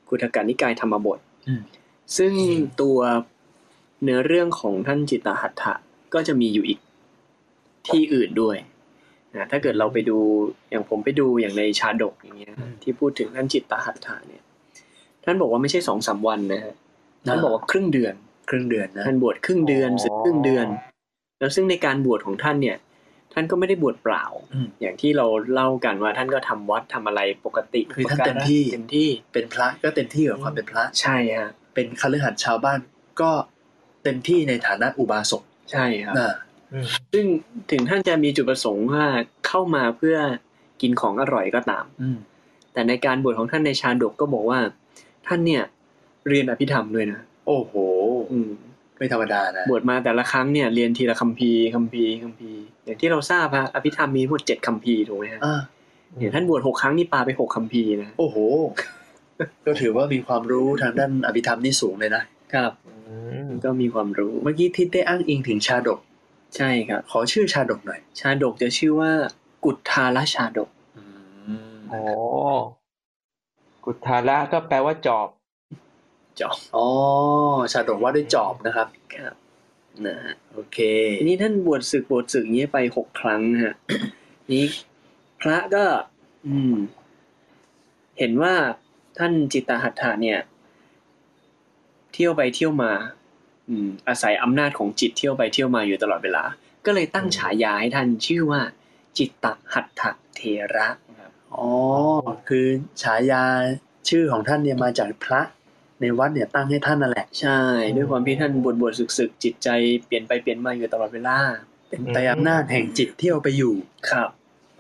[0.10, 1.62] กุทกานิกายธรรมบทอืม
[2.18, 2.34] ซึ่ง
[2.82, 3.00] ตัว
[4.04, 5.74] เนื้อเรื่องของท่านจิตตหัตถะ
[6.14, 6.80] ก็จะมีอยู่อีก
[7.88, 8.58] ที่อื่นด้วย
[9.38, 10.18] นะถ้าเกิดเราไปดู
[10.70, 14.44] อย่างผมไปดูอย่างในชาดกอย่างเงี้ยอืมที่พูดถึงท่านจิตตหัตถะเนี่ย
[15.24, 16.74] ท่านบอกว่าไม่ใช่สองสามวันนะฮะ
[17.28, 18.14] ท่านบอกว่าครึ่งเดือน
[18.50, 20.68] ครึ่งเดือนนะท่านบวชครึ่งเดือนอ๋อสึกครึ่งเดือน
[21.40, 22.78] แล้วซึ่งในการบวชของท่านเนี่ย
[23.34, 32.80] ท่านก็ไม่ได้บวชเปล่าอืมอย่างที่เราเล่ากันว่าท่านก็ทำวัดทำอะไรปกติคือท่านเต็มที่เต็มที่เป็นพระก็เต็มที่กับความเป็นพระใช่ฮะเป็นคฤหัสถ์ชาวบ้าน
[33.22, 33.32] ก็
[34.04, 36.45] เต็มที่ในฐานะอุบาสกใช่ครับนะอืม
[37.14, 37.26] ซึ่ง
[37.72, 39.06] ถึงท่านจะมีจุดประสงค์ว่า
[39.48, 40.18] เข้ามาเพื่อ
[40.82, 42.18] กินของอร่อยก็ตามอืม
[42.74, 44.60] แต่ในการบวชของท่านในชาดกก็บอกว่า
[45.28, 45.64] ท่านเนี่ย
[46.28, 47.74] เรียนอภิธรรมด้วยนะโอ้โห
[48.32, 48.50] อืม
[48.98, 55.62] ไม่ธรรมดานะบวชมาแต่ละครั้งเนี่ยเรียนทีละคัมภีร์คัมภีร์คัมภีร์อย่างที่เราทราบฮะอภิธรรมมีทั้งหมดเจ็ดคัมภีร์ถูกไหมฮะอ่า
[56.18, 58.38] เนี่ยท่านบวชหกครั้งนี่ปาไปหกคัมภีร์นะโอ้โห
[59.66, 66.00] ก็ถือว่ามีความรู้ทางด้านอภิธรรมนี่สูงเลยนะครับอืมก็มีความรู้เมื่อกี้ทิศได้อ้างอิงถึงชาดก
[66.56, 69.12] ใช่ครับ ขอชื่อชาดกหน่อย ชาดกจะชื่อว่า
[69.64, 71.04] กุฏทาลชาดกอื
[71.76, 72.02] มโอ้
[73.86, 75.28] กุทาระก็แปลว่าจอบ
[76.40, 76.88] จอบอ๋อ
[77.72, 79.36] ชาดกว่าด้วยจอบนะครับครับ
[80.06, 80.78] นะฮะโอเค
[81.20, 83.76] ทีนี้ท่านบวชศึกบวชศึกอย่างนี้ไปหกครั้งฮะ
[84.54, 84.66] นี้
[85.42, 85.84] พระก็
[86.46, 86.76] อืม
[88.20, 88.54] เห็นว่า
[89.18, 90.40] ท่านจิตตหัตถะเนี่ย
[92.14, 92.92] เที่ยวไปเที่ยวมา
[93.70, 96.44] อืมอาศัยอำนาจของจิตเที่ยวไปเที่ยวมาอยู่ตลอดเวลา
[96.86, 98.62] ก็เลยตั้งฉายาให้ท่านชื่อว่า
[99.18, 100.02] จิตตหัตถ
[100.36, 100.42] เถ
[100.76, 100.88] ระ
[101.20, 101.70] ครับอ๋อ
[102.50, 102.66] คือ
[103.04, 103.44] ฉายา
[104.10, 105.42] ชื่อของท่านเนี่ยมาจากพระ
[106.02, 107.60] ในวัดเนี่ยตั้งให้ท่านนั่นแหละ ใช่
[107.96, 109.70] ด้วยความที่ท่านบวชบวชศึกศึกๆจิตใจ
[110.06, 111.38] เปลี่ยนไปเปลี่ยนมาอยู่ตลอดเวลา
[111.90, 113.74] เป็นไปอำนาจแห่งจิตเที่ยวไปอยู่
[114.10, 114.30] ครับ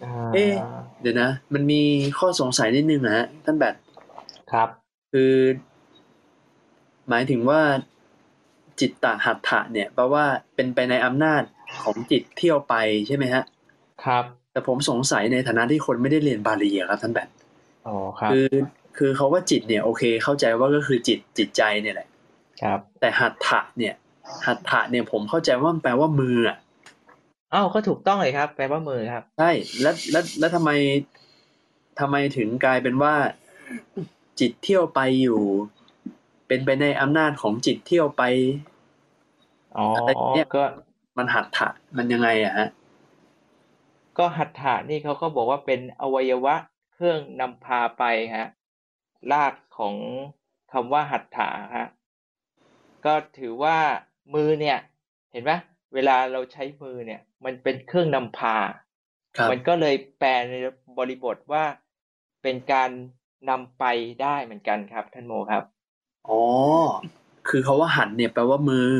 [0.03, 0.53] อ่าเอ๊ะ
[1.01, 1.81] เดี๋ยวนะ มันมี
[2.19, 3.75] ข้อสงสัยนิดนึงนะฮะท่านแบบ
[4.51, 4.69] ครับ
[5.13, 5.33] คือ
[7.09, 7.61] หมายถึงว่า
[8.79, 11.43] จิตตหัตถะเนี่ยแปลว่าเป็นไปในอำนาจ
[11.83, 12.75] ของจิตเที่ยวไป
[13.07, 13.43] ใช่ไหมฮะ
[14.05, 17.29] ครับ แต่ผมสงสัยในฐานะที่คนไม่ได้เรียนบาลีอะครับท่านแบบ
[17.87, 18.47] อ๋อครับ คือ
[18.97, 22.07] คือเขาว่าจิตเนี่ยโอเค เข้าใจว่าก็คือจิตจิตใจเนี่ยแหละ
[22.61, 23.93] ครับ แต่หัตถะเนี่ย
[24.47, 26.57] หัตถะเนี่ยผมเข้าใจว่ามันแปลว่ามืออะ
[27.53, 30.71] อ้าวก็ถูกต้องเลยครับ แปลว่ามือครับ ใช่แล้วแล้วแล้วทำไม
[31.99, 33.13] ทำไมถึงกลายเป็นว่า
[34.39, 35.41] จิตเที่ยวไปอยู่
[36.47, 38.23] เป็นไปในอำนาจของจิตเที่ยวไป
[39.77, 40.63] อ๋ออะไรเนี่ยก็
[41.17, 42.67] มันหัตถะมันยังไงอะฮะ
[44.17, 46.55] ก็หัตถะนี่เขาก็บอกว่าเป็นอวัยวะ
[46.93, 48.03] เครื่องนำพาไป
[48.37, 48.47] ฮะ
[49.31, 49.95] รากของ
[50.71, 51.87] คำว่าหัตถะฮะ
[53.05, 53.77] ก็ถือว่า
[54.33, 54.77] มือเนี่ย
[55.31, 55.51] เห็นไหม
[55.93, 58.55] เวลาเราใช้มือเนี่ย มันเป็นเครื่องนำพา
[59.37, 60.55] ครับมันก็เลยแปลใน
[60.97, 61.63] บริบทว่า
[62.43, 62.89] เป็นการ
[63.49, 63.83] นำไป
[64.21, 65.63] ได้เหมือนกันครับ ท่านโมครับ
[66.29, 66.41] อ๋อ
[67.49, 68.91] คือเขาว่าหันเนี่ยแปลว่ามือ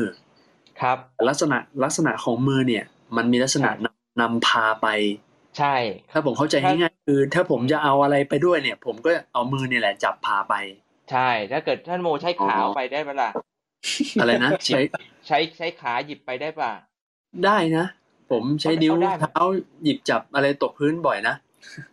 [0.80, 2.84] ครับ ลักษณะลักษณะของมือเนี่ย
[3.16, 4.88] มันมีลักษณะนำนำพาไป
[5.58, 5.76] ใช่
[6.12, 10.54] ถ้าผมเข้าใจถ้าง่ายๆคือ ถ้าผมจะเอาอะไรไปด้วยเนี่ย ผมก็เอามือเนี่ยแหละจับพาไป
[11.10, 13.30] ใช่ ถ้าเกิดท่านโมใช้ขาอ๋อเอาไปได้ปะล่ะ
[14.20, 14.80] อะไรนะใช้
[15.26, 16.72] ใช้ใช้ขาหยิบไปได้ป่ะ
[17.44, 17.86] ได้นะ
[18.30, 19.44] ผมใช้นิ้วเอาได้ไหมเท้า
[19.82, 21.34] หยิบจับอะไรตกพื้นบ่อยนะ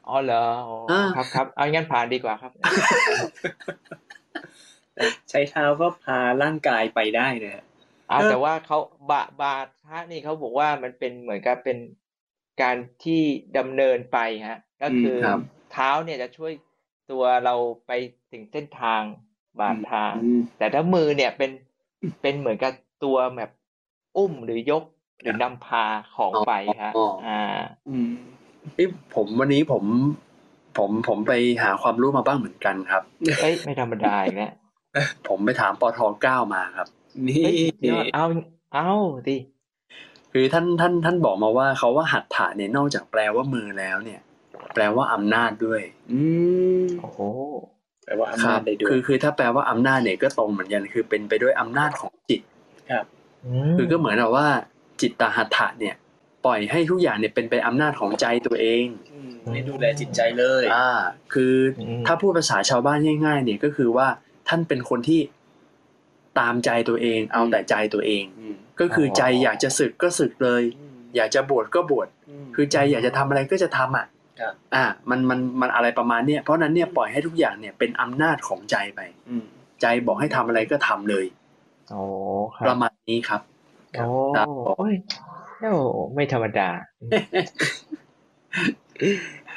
[0.07, 2.51] อ๋อเหรออ๋ออาครับครับเอางั้นผ่านดีกว่าครับ
[5.29, 7.63] ใช้เท้าก็พาร่างกายไปได้นะฮะ
[8.11, 8.77] อ่าเออแต่ว่าเขา
[9.09, 11.77] บาบาทะนี่เขาบอกว่ามันเป็นเหมือนกับเป็น
[12.61, 13.21] การที่
[13.57, 15.39] ดำเนินไปฮะ ก็คืออครับ
[15.71, 16.53] เท้าเนี่ยจะช่วย
[17.11, 17.55] ตัวเรา
[17.87, 17.91] ไป
[18.31, 19.01] ถึงเส้นทาง
[19.59, 21.51] บาดทางอืมแต่ถ้ามือเนี่ยเป็น
[22.21, 23.51] เป็นเหมือนกับตัวแบบ
[24.17, 24.83] อุ้มหรือยก
[25.21, 25.83] หรือนำพา
[26.15, 26.53] ของไป
[26.83, 27.41] ฮะอ๋ออ่า
[27.89, 28.09] อืม
[28.77, 29.83] นี่ผมวันนี้ผม
[30.77, 33.01] ผมผมไปหาความรู้มาบ้างเหมือนกันครับ
[33.41, 34.53] เอ้ยไม่ธรรมดาอีกแล้ว
[35.27, 36.87] ผมไปถามปทเก้ามาครับ
[37.27, 38.25] นี่เฮ้ยเดี๋ยวเอา
[38.73, 38.91] เอา
[39.29, 39.37] ดิ
[40.33, 44.21] คือท่านท่านท่านบอกมาว่าเขาว่าหัตถะเนี่ยนอกจากแปลว่ามือแล้วเนี่ย
[44.73, 46.21] แปลว่าอำนาจด้วย อื
[46.83, 47.19] มโอ้โห
[48.05, 52.41] แปลว่าอำคนารัจได้ด้วยคือคือถ้าแปลว่าอำนาจเนี่ยก็ตรงเหมือนกันคือเป็นไปด้วยอำนาจของจิต
[53.77, 54.47] คือก็เหมือนกับว่า
[55.01, 55.95] จิตตหัตถะเนี่ย
[56.45, 58.85] ปล่อยให้ทุกอย่างเนี่ยเป็นไปอำนาจของใจตัวเอง
[59.43, 60.89] มไม่ดูแลจิตใจเลย อ่า
[61.33, 64.07] คืออมถ้าพูดภาษาชาวบ้านง่ายๆเนี่ยก็คือว่า
[64.47, 65.21] ท่านเป็นคนที่
[66.39, 72.07] ตามใจตัวเอง เอาแต่ใจตัวเองอืมก็คือใจอยากจะศึกก็ศึกเลยอืมอยากจะบวชก็บวช
[72.47, 74.05] มคือใจอยากจะทำอะไรก็จะทำอะ
[74.39, 79.45] ครับอ่า มันมันมันอะไรประมาณเนี้ยเพราะฉะนั้นเนี่ยปล่อยให้ทุกอย่างเนี่ยเป็นอำนาจของใจไปอืม
[79.81, 81.25] ใจบอกให้ทำอะไรก็ทำเลย
[81.89, 82.01] โอ้
[82.57, 83.41] คปรัระบมาณนี้ครับ
[83.95, 84.93] โอ้ครับโอ้ย
[85.59, 85.71] โอ้
[86.15, 86.69] ไม่ธรรมดา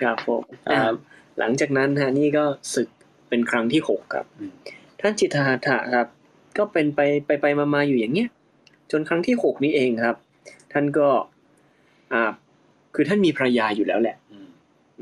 [0.03, 0.93] ครับผมครับอ่า
[1.39, 2.45] หลังจากนั้นฮะนี่ก็
[2.75, 2.89] ศึก
[3.37, 4.53] เป็นครั้งที่หกครับอืม
[5.01, 6.07] ท่านจิตตหัตถะครับ
[6.59, 8.29] ก็เป็นไปไปไปมามาอยู่อย่างเงี้ย
[8.91, 10.17] จนครั้งที่หกนี้เองครับ
[10.73, 11.09] ท่านก็
[12.13, 12.31] อ่า
[12.95, 14.49] คือท่านมีภรรยาอยู่แล้วแหละอืม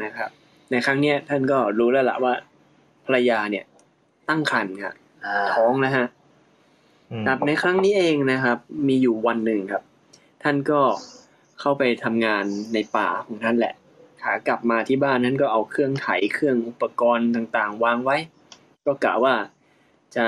[0.03, 0.31] นะครับ
[0.70, 2.35] ในครั้งเนี้ยท่านก็รู้แล้วละว่า
[3.07, 3.64] ภรรยาเนี่ย
[4.29, 4.94] ตั้งครรภ์ครับ
[5.25, 6.07] อ่าท้องนะฮะ
[7.11, 9.83] อืมครับในครั้งนี้เองนะครับ มีอยู่วันหนึ่งครับ
[10.42, 10.81] ท่านก็
[11.61, 12.44] เข้าไปทำงาน
[12.75, 13.75] ในป่าของท่านแหละ
[14.25, 18.17] ขากลับมาที่บ้านนั้นก็เอาเครื่องไถเครื่องอุปกรณ์ต่างๆ วางไว้
[18.87, 19.35] ก็กะว่า
[20.17, 20.27] จะ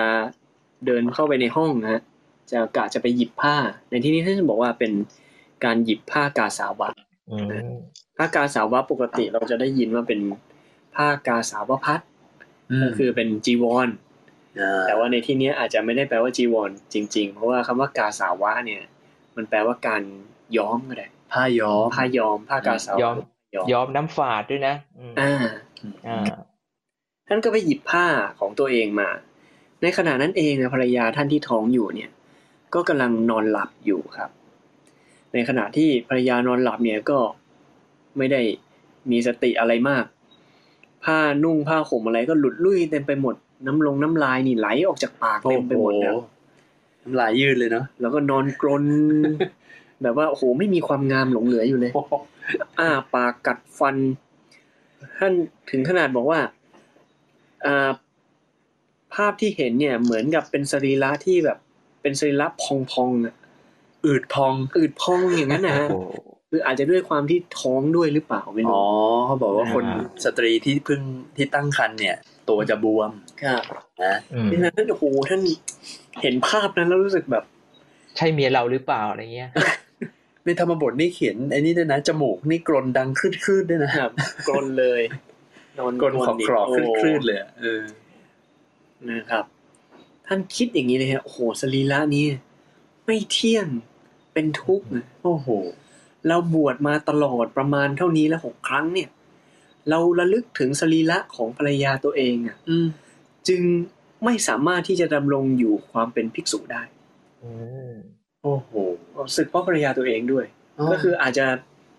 [0.87, 2.03] เดินเข้าไปในห้องนะฮะ
[2.51, 3.57] จะกะจะไปหยิบผ้า
[3.91, 4.93] ในที่นี้ท่านบอกว่าเป็น
[5.65, 6.89] การหยิบผ้ากาสาวะ
[7.31, 7.73] อืม
[8.17, 10.21] ผ้ากาสาวะปกติเราจะได้ยินว่าเป็น
[10.97, 12.01] ผ้ากาสาวพัด
[12.71, 13.89] อืมก็คือเป็นจีวร
[14.61, 18.83] อ่าแต่ว่าในที่เนี้ยอาจจะไม่ได้แปลว่าจีวรจริง ๆ เพราะว่าคำว่ากาสาวะเนี่ย
[19.37, 20.03] มันแปลว่าการ
[20.57, 23.15] ย้อมก็ได้ผ้าย้อมผ้าย้อมผ้ากาสาวะ
[23.55, 25.35] ยอมย้อมยอมน้ำฝาดด้วยนะอืมอ่า
[26.09, 26.25] อ่า
[27.29, 28.07] ท่านก็ไปหยิบผ้า
[28.41, 29.09] ของตัวเองมา
[29.83, 32.11] ในขณะนั้นเองนะภรรยาท่านที่ท้องอยู่เนี่ย
[32.75, 34.31] ก็กำลังนอนหลับอยู่ครับ
[35.33, 37.19] ในขณะที่ภรรยานอนหลับเนี่ยก็
[38.17, 38.41] ไม่ได้
[39.11, 40.05] มีสติอะไรมาก
[41.05, 43.35] ผ้านุ่งผ้าห่มอะไรก็หลุดลุ่ยเต็มไปหมด
[43.67, 46.17] น้ำลงน้ำลายนี่ไหลออกจากปากเต็มไปหมดแล้ว
[47.03, 48.85] น้ำลายยืดเลยเนาะแล้วก็นอนกรน
[50.03, 51.93] แบบว่าโอ้โหไม่มีความงามหลงเหลืออยู่เลย
[52.79, 53.97] อ้าปากกัดฟัน
[55.19, 55.33] ท่าน
[55.71, 56.41] ถึงขนาดบอกว่า
[57.67, 57.91] อ่า
[59.15, 61.59] ภาพที่เห็นเนี่ยเหมือนกับเป็นสรีระที่แบบ
[62.03, 62.65] เป็นสรีระพ
[63.03, 63.35] องๆอะ
[64.07, 65.99] อืดพอง อืดพองอย่างนั้นนะฮะโอ้
[66.51, 68.81] คืออาจจะด้วยความที่ท้องด้วยหรือเปล่าไม่อ๋อรู้
[69.27, 71.01] เขาบอกว่าคนอ่าสตรีที่เพิ่ง
[71.37, 72.17] ที่ตั้งครรภ์เนี่ย
[72.49, 73.11] ตัวจะบวม
[73.43, 73.63] ครับ
[74.05, 75.41] นะอืมดังนั้นโอ้โหท่าน
[76.23, 77.45] เห็นภาพนั้นแล้วรู้สึกแบบ
[78.17, 79.51] ใช่เมียเราหรือเปล่าอะไรเงี้ย
[80.47, 84.11] ในธรรมบทนี่เขียนไอ้นี่ด้วยนะจมูกนี่กรนดังคลืดๆด้วยนะครับ
[84.49, 85.03] กรนเลย
[85.79, 87.83] นอนกรนขอบกรอบโคลืดๆเลยอะเออ
[89.11, 89.45] นะครับ
[90.27, 92.25] ท่านคิดอย่างนี้เลยฮะโอ้โหสรีระนี้
[93.07, 93.67] ไม่เที่ยง
[94.33, 95.49] เป็นทุกข์นะโอ้โห
[96.27, 99.09] เราบวชมาตลอดประมาณเท่านี้แล้วหกครั้งเนี่ย
[99.91, 102.87] เราระลึกถึงสรีระของภรรยาตัวเองอะอืม
[103.49, 103.63] จึง
[104.25, 106.83] ไม่สามารถที่จะดำรงอยู่ความเป็นภิกษุได้
[107.45, 107.51] อื
[107.93, 107.95] ม
[108.47, 108.73] โอ้โห
[109.37, 110.47] สึกเพราะภรรยาตัวเองด้วย
[110.93, 111.47] ก็คืออาจจะ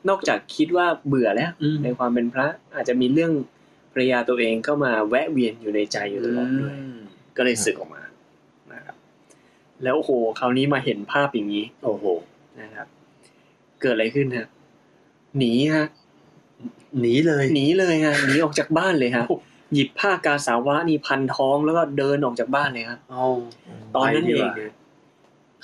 [0.10, 3.32] นอกจากคิดว่าเบื่อแล้วอืมในความเป็นพระอาจจะมีเรื่อง
[3.94, 7.00] ภรรยาตัวเองเข้ามาแวะเวียนอยู่ในใจอยู่ตลอดด้วยม
[7.38, 8.04] ก็เลยสึกออกมา
[8.74, 8.96] นะครับ
[9.84, 12.06] แล้วโอ้โหคราวนี้มาเห็นภาพอย่างนี้ โอ้โห
[12.62, 12.88] นะครับ
[13.82, 14.48] เกิดอะไรขึ้นฮะ
[15.38, 15.88] หนีฮะ
[17.02, 19.26] หนีเลยหนีเลยฮะหนีออกจากบ้านเลยฮะ
[19.74, 23.26] หยิบผ้ากาสาวะนี่พันท้องแล้วก็เดินออกจากบ้านเลยครับอ๋อ
[23.96, 24.72] ตอนนั้นไปดีเอกงว่าเนี่ย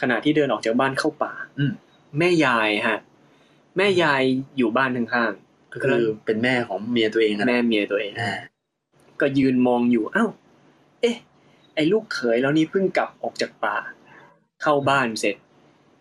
[0.04, 1.74] ขณะที่เดินออกจากบ้านเข้าป่า อืม
[2.20, 3.00] แม่ยายฮะ
[3.78, 4.22] แม่ยาย
[4.58, 5.32] อยู่บ้านข้าง
[5.74, 8.34] ก็คือเป็นแม่ของเมียตัวเองนะๆแม่เมียตัวเองอ่า
[9.22, 10.30] ก็ยืนมองอยู่อ้าว
[11.02, 11.16] เอ๊ะ
[11.76, 13.78] ไอ้ลูกเขยแล้วนี่เพิ่งกลับออกจากป่า
[14.62, 15.36] เข้าบ้านเสร็จ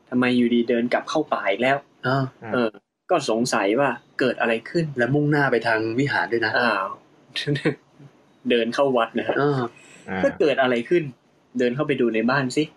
[0.08, 2.70] ทำไมอยู่ดีเดินกลับเข้าป่าอีกแล้วอ้าวเออ
[3.10, 6.86] ก็สงสัยว่าเกิดอะไรขึ้นแล้วมุ่งหน้าไปทางวิหารด้วยนะอ้าว
[8.50, 9.60] เดินเข้าวัดนะฮะอ่า
[10.08, 11.02] อ่าก็เกิดอะไรขึ้น
[11.58, 12.68] เดินเข้าไปดูในบ้านสิพ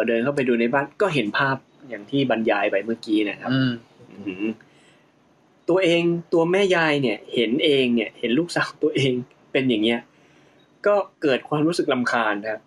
[0.00, 1.56] อเดินเข้าไปดูในบ้านก็เห็นภาพ
[1.88, 3.72] อย่างที่บรรยายไปเมื่อกี้นะครับอืม
[4.26, 4.48] อืม
[5.68, 9.12] ตัวเองตัวแม่ยายเนี่ย เห็นเองเนี่ย เห็นลูกสาวตัวเอง
[9.52, 10.00] เป็นอย่างเงี้ย
[10.86, 12.60] ก็เกิดความรู้สึกลำคาญครับ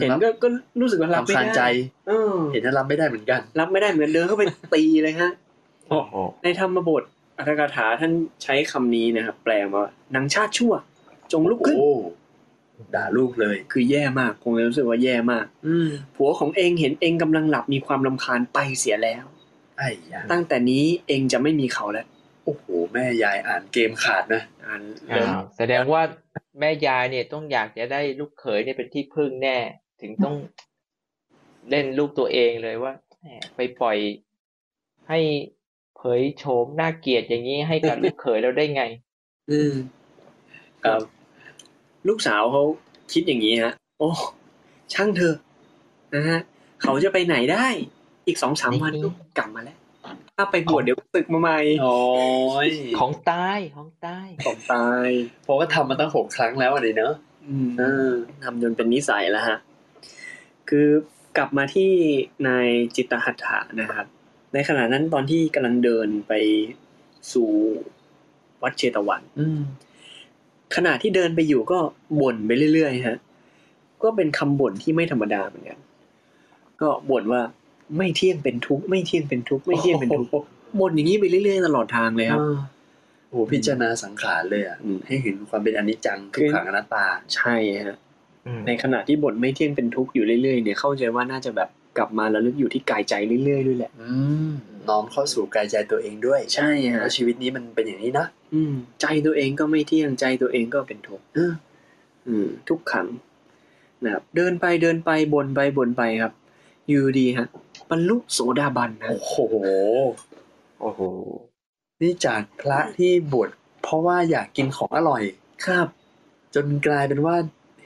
[0.00, 0.48] เห็นก็ก็
[0.80, 4.44] รู้สึกว่ารับไม่รำคาญใจได้เออเห็นแล้วรับไม่ได้เหมือนกัน รับไม่ได้เหมือนเดินเข้าไป
[4.74, 5.30] ตีเลยฮะ
[5.88, 6.12] โอ้โห
[6.44, 7.02] ในธรรมบท
[7.38, 10.72] อัตถกถาท่านใช้คำนี้นะครับ แปลมาว่านางชาติชั่ว
[11.32, 11.92] จงลุกขึ้นโอ้
[12.94, 19.24] ด่าลูกเลย คือแย่มากคงจะรู้สึกว่าแย่มาก อืมผัวของเองเห็นเองกำลังหลับมีความลำคาญไปเสียแล้ว
[19.78, 22.06] ไอ้ยาตั้งแต่นี้เองจะไม่มีเขาแล้ว
[22.44, 26.02] โอ้โหแม่ยายอ่านเกมขาดนะอ่านอ้าวแสดงว่า
[26.60, 29.58] แม่ยายเนี่ยต้องอยากจะได้ลูกเขยเนี่ยเป็นที่พึ่งแน่
[30.00, 30.34] ถึงต้อง
[31.70, 33.98] เล่นลูกตัวเองเลยว่าแหมไปปล่อย
[35.08, 35.20] ให้
[35.96, 38.82] เผยโฉมน่าเกลียดอย่างนี้ให้กับลูกเขยเราได้ไง
[39.50, 39.74] อืม
[40.84, 41.00] ครับ
[42.08, 42.62] ลูกสาวเขา
[43.12, 44.10] คิดอย่างนี้ฮะ โอ้
[44.94, 45.36] ช่างเถอะ
[46.14, 46.38] นะฮะ
[46.82, 47.66] เขาจะไปไหนได้
[48.26, 49.78] อีกสองสามวันก็กลับมาแล้ว
[50.36, 51.94] ถ้าไปบวชเดี๋ยวตึกมาใหม่โอ้
[52.66, 55.08] ยของตายของตายของตาย
[55.44, 57.14] เพราะว่าทำมาตั้งหกครั้งแล้วอันนี้เนอะ
[57.48, 58.10] อืมเออ
[58.42, 59.58] ทำจนเป็นนิสัยแล้วฮะ
[60.68, 60.88] คือ
[61.36, 61.90] กลับมาที่
[62.48, 64.06] นายจิตตหัตถะนะครับ
[64.54, 66.32] ในขณะนั้นตอนที่กำลังเดินไป
[67.32, 67.48] สู่
[68.62, 69.60] วัดเชตวันอืม
[70.74, 71.78] ขณะที่เดินไปอยู่ก็
[72.20, 73.18] บ่นไปเรื่อยๆฮะ
[74.02, 75.78] ก็เป็นคำบ่นที่ไม่ธรรมดาเหมือนกัน
[76.80, 77.42] ก็บ่นว่า
[77.96, 80.46] ไม่เที่ยงเป็นทุกข์ไม่เที่ยงเป็นทุกข์ไม่เที่ยงเป็นทุกข์
[80.80, 82.56] บ่นอย่างนี้ไปเรื่อยๆตลอดทางเลยครับอ่า
[83.28, 87.96] โอ้โหพิจารณาสังขารเลยอะอืมให้เห็นความเป็นอนิจจังทุกขังอนัตตาใช่ฮะ
[88.46, 94.10] อืมในขณะที่บ่นไม่เที่ยงเป็นทุกข์อยู่เรื่อยๆเนี่ยเข้าใจว่าน่าจะแบบกลับมาระลึกอยู่ที่กายใจเรื่อยๆด้วยแหละอื
[94.48, 94.52] ม
[94.90, 101.52] น้อมเข้าสู่กายใจตัวเองด้วย ใช่ฮะแล้วชีวิตนี้มันเป็นอย่างนี้นะอืม ใจตัวเองก็ไม่เที่ยงใจตัวเองก็เป็นทุกข์เออ
[102.26, 103.06] อืม ทุกขัง
[104.02, 106.32] นะครับเดินไปเดินไปบ่นไปบ่นไปครับ
[106.88, 107.48] อยู่ดีฮะ
[107.90, 109.34] บรรลุโสดาบันนะโอ้โห
[110.80, 111.00] โอ้โห
[112.00, 113.50] นี่จากพระที่บวช
[113.82, 115.22] เพราะว่าอยากกินของอร่อย
[115.66, 115.86] ครับ
[116.54, 117.36] จนกลายเป็นว่า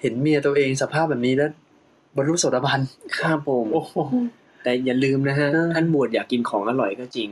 [0.01, 1.53] เห็นเมียตัวเองสภาพแบบนี้แล้ว
[2.17, 2.81] บรรลุโสดาบัน
[3.19, 3.95] ครับผมโอ้โห
[4.63, 7.29] แต่อย่าลืมนะฮะเออท่านบวชอยากกินของอร่อยก็จริง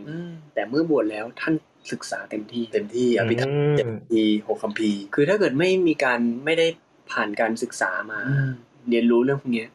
[0.54, 1.54] แต่เมื่อบวชแล้วท่าน
[1.92, 6.66] ศึกษาเต็มที่ เต็มที่อภิธรรมอืมเจ็ดปีหกคำพีร์คือถ้าเกิดไม่มีการไม่ได้
[7.10, 8.20] ผ่านการศึกษามา
[8.88, 9.68] เรียนรู้เรื่องพวกเนี้ย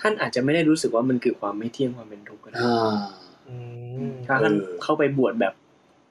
[0.00, 2.98] ท่านอาจจะไม่ได้รู้สึกว่ามันคือความไม่เที่ยงความเป็นทุกข์ก็ได้อ่า
[3.48, 3.56] อื
[4.10, 5.54] มถ้าท่านเออเข้าไปบวชแบบ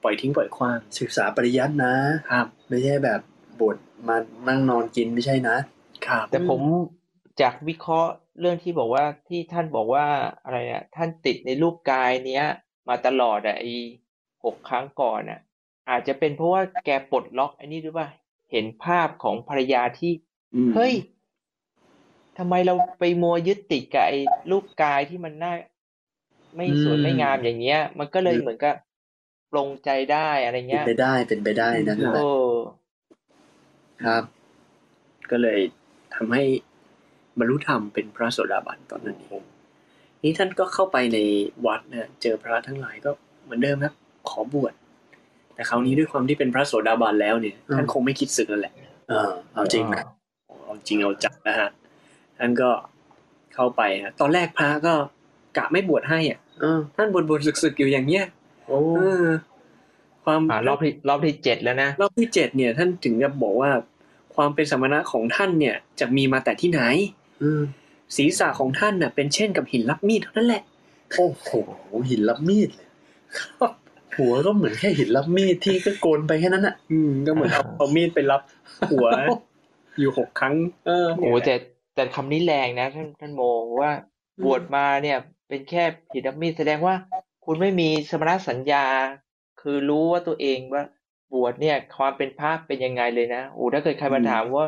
[0.03, 1.93] ปล่อยทิ้งปล่อยขว้าง ศึกษาปริยัตินะ
[2.31, 3.19] ครับ ไม่ใช่แบบ
[3.59, 5.55] บวชมานั่งนอนกินไม่ใช่นะ
[6.05, 6.61] ครับ แต่ผม
[7.41, 10.05] จากวิเคราะห์ เรื่องที่บอกว่าที่ท่านบอกว่า
[10.43, 12.45] อะไรนะท่านติดในรูปกายเนี้ย
[12.89, 13.65] มาตลอดอะไอ
[14.45, 15.39] หกครั้งก่อนอะ
[15.89, 18.09] อาจจะเป็นเพราะว่าแกปลดล็อกไอ้นี่หรือเปล่า
[18.51, 20.11] เห็นภาพของภรรยาที่
[20.55, 20.93] อืมเฮ้ย
[22.37, 24.19] ทำไมเราไปมัวยึดติดกับไอ้
[24.51, 25.53] รูปกายที่มันน่า
[26.55, 28.75] ไม่สวยอืมไม่งามอย่างเงี้ย มันก็เลยเหมือนกับ
[29.51, 32.23] ปลงใจได้อะไรเป็นเงี้ยไปได้เป็นไปได้นั่นแหโอ้ละ
[34.03, 34.23] ครับ
[35.31, 35.59] ก็เลย
[36.15, 36.43] ทำให้
[37.39, 39.43] บรรลุธรรมเป็นพระโสดาบันตอนนั้นเอง
[40.23, 41.17] นี่ท่านก็เข้าไปใน
[41.65, 43.11] วัดนะเจอพระทั้งหลายก็
[43.43, 43.93] เหมือนเดิมครับ
[44.29, 44.73] ขอบวช
[45.53, 48.73] แต่คราวนี้ด้วยความที่เป็นพระโสดาบันแล้วเนี่ยอืมท่านคงไม่คิดสึกแล้วแหละ
[49.09, 50.03] เออเอาจริงนะ
[50.63, 51.69] เอาจริงเอาจังนะฮะ
[52.37, 52.69] ท่านก็
[53.53, 54.93] เข้าไปฮะตอนแรกพระก็
[55.57, 58.25] กะไม่บวชให้อะเออท่านบวชบวชศึกๆอยู่อย่างเงี้ย
[58.67, 59.27] โอ้เออ
[60.23, 63.71] ความอ่ารอบที่รอบที่เจ็ดแล้วนะรอบที่เจ็ดเนี่ย ท่านถึงจะบอกว่า
[64.35, 67.18] ความเป็นสมณะของท่านเนี่ย จะมีมาแต่ที่ไหนอืม
[68.15, 70.63] ศีรษะของท่านน่ะเป็นเช่นกับหินรับมีดเท่านั้นแหละ
[71.15, 71.49] โอ้โห
[72.09, 72.87] หินรับมีดเลย
[74.17, 78.41] หัวก็เหมือนแค่หินรับมีดที่ก็โกนไปแค่นั้นอะ อืม ก็เหมือนเอาเอามีดไปรับ
[78.91, 79.07] หัว
[79.99, 80.55] อยู่หกครั้ง
[80.87, 81.55] เออโอ้แต่
[81.95, 83.41] แต่คำนี้แรงนะท่านท่านโม
[83.81, 83.91] ว่า
[84.43, 86.95] บวชมาเนี่ย เป็นแค่ผิดมีดแสดงว่า
[87.45, 88.85] คุณไม่มีสมณสัญญา
[89.61, 90.83] คือรู้ว่าตัวเองว่า
[91.33, 94.65] บวชเนี่ย ความเป็นพระเป็นยังไงเลยนะโอ้ถ้าเกิดใครมาอืมถามว่า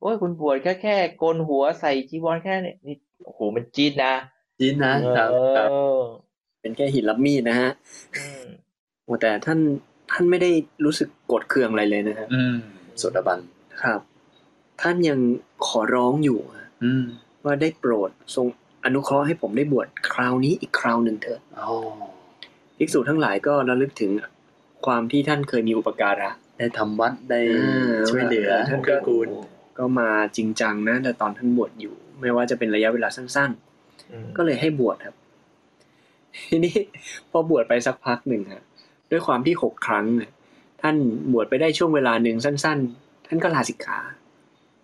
[0.00, 4.14] โอ้ยคุณบวชแค่แค่โกนหัวใส่จีวรแค่นี้นี่โอ้โหมันจี๊ดนะ
[4.58, 5.74] จีนนะครับเอครับอ
[6.60, 7.70] เป็นแค่หินรับมีดนะฮะ
[8.18, 8.44] อืม
[9.04, 9.58] โอ้แต่ท่าน
[10.10, 10.50] ท่านไม่ได้
[10.84, 12.56] รู้สึกโกรธเคืองอะไรเลยนะฮะอืม
[12.98, 13.38] โสดาบัน
[13.82, 14.00] ครับ
[14.80, 15.18] ท่านยัง
[15.66, 17.04] ขอร้องอยู่อะอืม
[17.44, 18.46] ว่าได้โปรดทรง
[18.84, 21.68] อนุเคราะห์ให้ผมได้บวชคราวนี้อีกคราวหนึ่งเถิดอ๋อ
[22.78, 24.10] ภิกษุทั้งหลายก็ระลึกถึง
[24.86, 29.28] ความที่ท่านเคยมีอุปการะ ได้ทำวัดได้อ่าช่วยเหลือท่านเกื้อกูล
[29.78, 33.50] ก็มาจริงจังนะแต่ตอนท่านบวชอยู่ ไม่ว่าจะเป็นระยะเวลาสั้น
[34.12, 35.16] อืมๆก็เลยให้บวชครับ
[36.48, 36.76] ทีนี้
[37.30, 38.62] พอบวชไปสักพักหนึ่งฮะ
[39.10, 40.30] ด้วยความที่หกครั้งเนี่ย
[40.82, 40.96] ท่าน
[41.32, 43.98] บวชไปได้ช่วงเวลาหนึ่งสั้น ๆ ท่านก็ลาสิกขา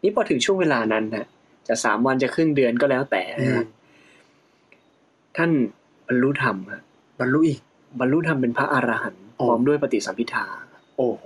[0.02, 1.26] นี่พอถึงช่วงเวลานั้นนะ
[1.68, 3.66] จะสามวันจะครึ่งเดือนก็แล้วแต่นะฮะ
[5.36, 5.50] ท่าน
[6.06, 6.82] บรรลุธรรมฮะ
[7.20, 7.60] บรรลุอีก
[8.00, 10.46] บรรลุธรรมเป็นพระอรหันต์พโอ้ร้อมด้วยปฏิสัมพิทา
[10.96, 11.24] โอ้โห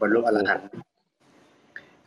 [0.00, 0.66] บรรลุอรหันต์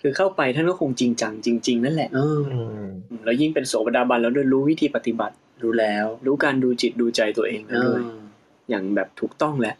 [0.07, 2.85] คือเข้าไปท่านก็คงจริงจังจริง ๆ นั่นแหละเอออืม
[3.25, 8.07] แล้วยิ่งเป็นโสดาบันแล้วด้วยรู้วิธีปฏิบัติรู้แล้ว รู้การดูจิตดูใจตัวเองเอแล้วด้วยอ
[8.69, 9.75] อย่างแบบถูกต้องแหละ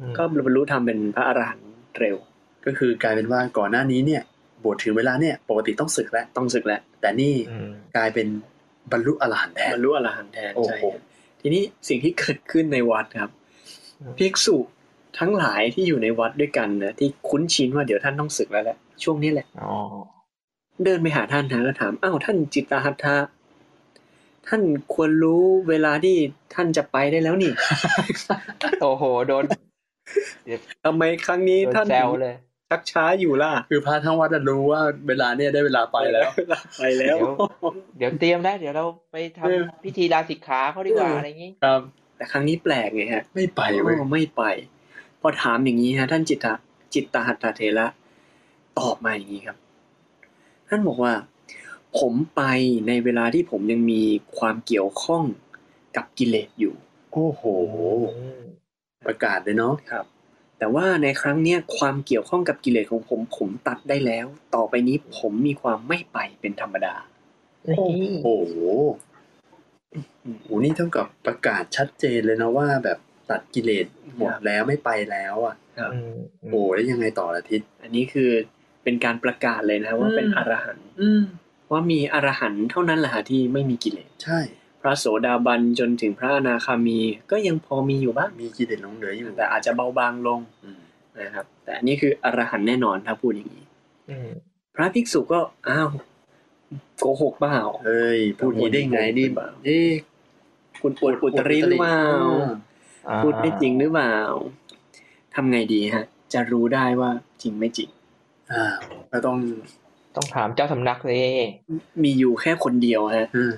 [0.00, 2.16] อืมก็บรรลุธรรมเป็นพระอรหันต์เร็ว
[2.64, 4.22] ก็คือกลายเป็นว่าก่อนหน้านี้เนี่ย
[4.64, 8.26] บวชถึงเวลาเนี่ยปกติต้องศึกแล้วต้องศึกแล้วแต่นี่อืมกลายเป็น
[8.92, 11.02] บรรลุอรหันต์แทนบรรลุอรหันต์แทนโอ้โหใช่ครับ
[11.40, 13.30] ทีนี้สิ่งที่เกิดขึ้นในวัดครับ
[14.18, 14.56] ภิกษุ
[15.18, 19.74] ทั้งหลายที่อยู่ในวัดด้วยกันนะที่คุ้นชินว่าเดี๋ยวท่านต้องศึกแล้วแหละช่วงนี้แหละอ๋อ
[20.84, 23.16] เดินไปหาท่านนะแล้วถามอ้าวท่านจิตตหัตถะ
[24.48, 24.62] ท่าน
[24.94, 26.16] ควรรู้เวลาที่
[26.54, 27.52] ท่านจะไปได้แล้วนี่
[28.82, 29.44] โอ้โหโดน
[30.84, 32.34] ทำไมครั้งนี้โดนท่านแซถึวงเลย
[32.70, 36.30] ชักช้าอยู่ล่ะ คือพระทั้งวัดอะรู้ว่าเวลาเนี่ยได้เวลาไปแล้ว
[36.78, 37.30] ไปแล้ว เดี๋ยว
[37.98, 41.80] เดี๋ยวเตรียมได้เดี๋ยวเราไปทำเออพิธีลาสิกขาเขาดีกว่าเออออะไรอย่างงี้ครับ
[42.16, 44.42] แต่ครั้งนี้แปลกไงฮะ ไม่ไปเว้ยอ๋อไม่ไป
[45.22, 46.54] พอถามอย่างนี้ฮะท่านจิตตะ
[46.94, 47.86] จิตตหัตถเถระ
[48.78, 49.56] ตอบมาอย่างนี้ครับ
[50.68, 51.12] ท่านบอกว่า
[51.98, 52.42] ผมไป
[52.88, 54.02] ในเวลาที่ผมยังมี
[54.38, 55.24] ความเกี่ยวข้อง
[55.96, 56.74] กับกิเลสอยู่
[57.12, 57.42] โอ้โห
[58.16, 58.42] อืม
[59.06, 60.04] ประกาศเลยเนาะครับ
[60.58, 66.94] แต่ว่าในครั้งเนี้ยความเกี่ยวข้องกับกิเลสของผม ผมตัดได้แล้ว ต่อไปนี้ผมมีความไม่ไปเป็นธรรมดา
[67.64, 68.26] โอ้โห
[70.42, 72.98] โอ้นี่เท่ากับประกาศชัดเจนเลยนะว่าแบบ
[73.32, 73.86] ตัดกิเลส
[74.18, 76.16] หมดแล้วไม่ไปแล้วอะครับอืม
[76.50, 78.30] โอ้แล้วยังไงต่อละทิศอันนี้คือ
[78.84, 81.22] เป็นการประกาศเลยนะว่าเป็นอืมอรหันต์อืม
[81.70, 84.40] ว่ามีอรหันต์เท่านั้นแหละฮะที่ไม่มีกิเลสใช่
[84.80, 90.80] พระโสดาบันจนถึงพระอนาคามี ก็ยังพอมีอยู่บ้างมีกิเลสหลงเหลืออยู่แต่อาจจะเบาบางลงอืม
[91.18, 93.64] นะครับ แต่อันนี้คืออรหันต์แน่นอนถ้าพูดอย่างนี้
[94.10, 94.30] อืม
[94.74, 95.90] พระภิกษุก็อ้าว
[97.00, 99.26] โกหกเปล่าเอ้ยพูดอย่างนี้ได้ไงนี่
[99.64, 99.90] เอ๊ะ
[100.82, 102.02] คุณปวดอุตริหรือเปล่า
[102.42, 102.54] อ่า
[103.24, 104.16] พูดไม่จริงหรือเปล่า
[105.34, 107.10] ทำไงดีฮะ จะรู้ได้ว่า
[107.42, 107.88] จริงไม่จริง
[108.52, 108.64] อ่า
[109.12, 109.38] ก็ต้อง
[110.14, 111.18] ต้องถามเจ้าสำนักเลย
[112.02, 113.52] มีอยู่แค่คนเดียวฮะอืม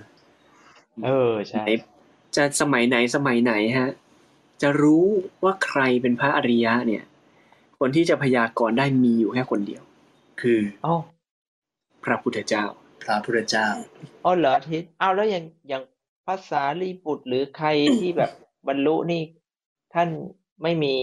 [1.05, 1.71] เออใช่ไหน
[2.37, 3.89] จะสมัยไหนสมัยไหนฮะ
[4.63, 5.05] จะรู้
[5.45, 7.05] ว่าใครเป็นพระอริยะเนี่ย
[7.79, 9.83] คนที่จะพยากรณ์ได้มีอยู่แค่คนเดียว
[10.41, 10.95] คือเอ้า
[12.05, 12.65] พระพุทธเจ้า
[13.05, 13.69] พระพุทธเจ้า
[14.25, 15.83] อ๋อเหรอทิศอ้าวแล้วอย่างอย่าง
[16.27, 17.69] ภาษาลีบุตรหรือใคร
[18.01, 18.31] ที่แบบ
[18.69, 19.23] บรรลุนี่
[19.95, 20.09] ท่าน
[20.63, 20.97] ไม่มี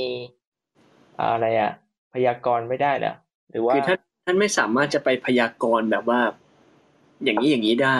[1.20, 1.72] อะไรอะ
[2.14, 3.16] พยากรณ์ไม่ได้เหรอ
[3.52, 6.22] หรือว่าคือท่านท่านไม่สามารถจะไปพยากรณ์แบบว่า
[7.24, 8.00] อย่างนี้อย่างนี้ได้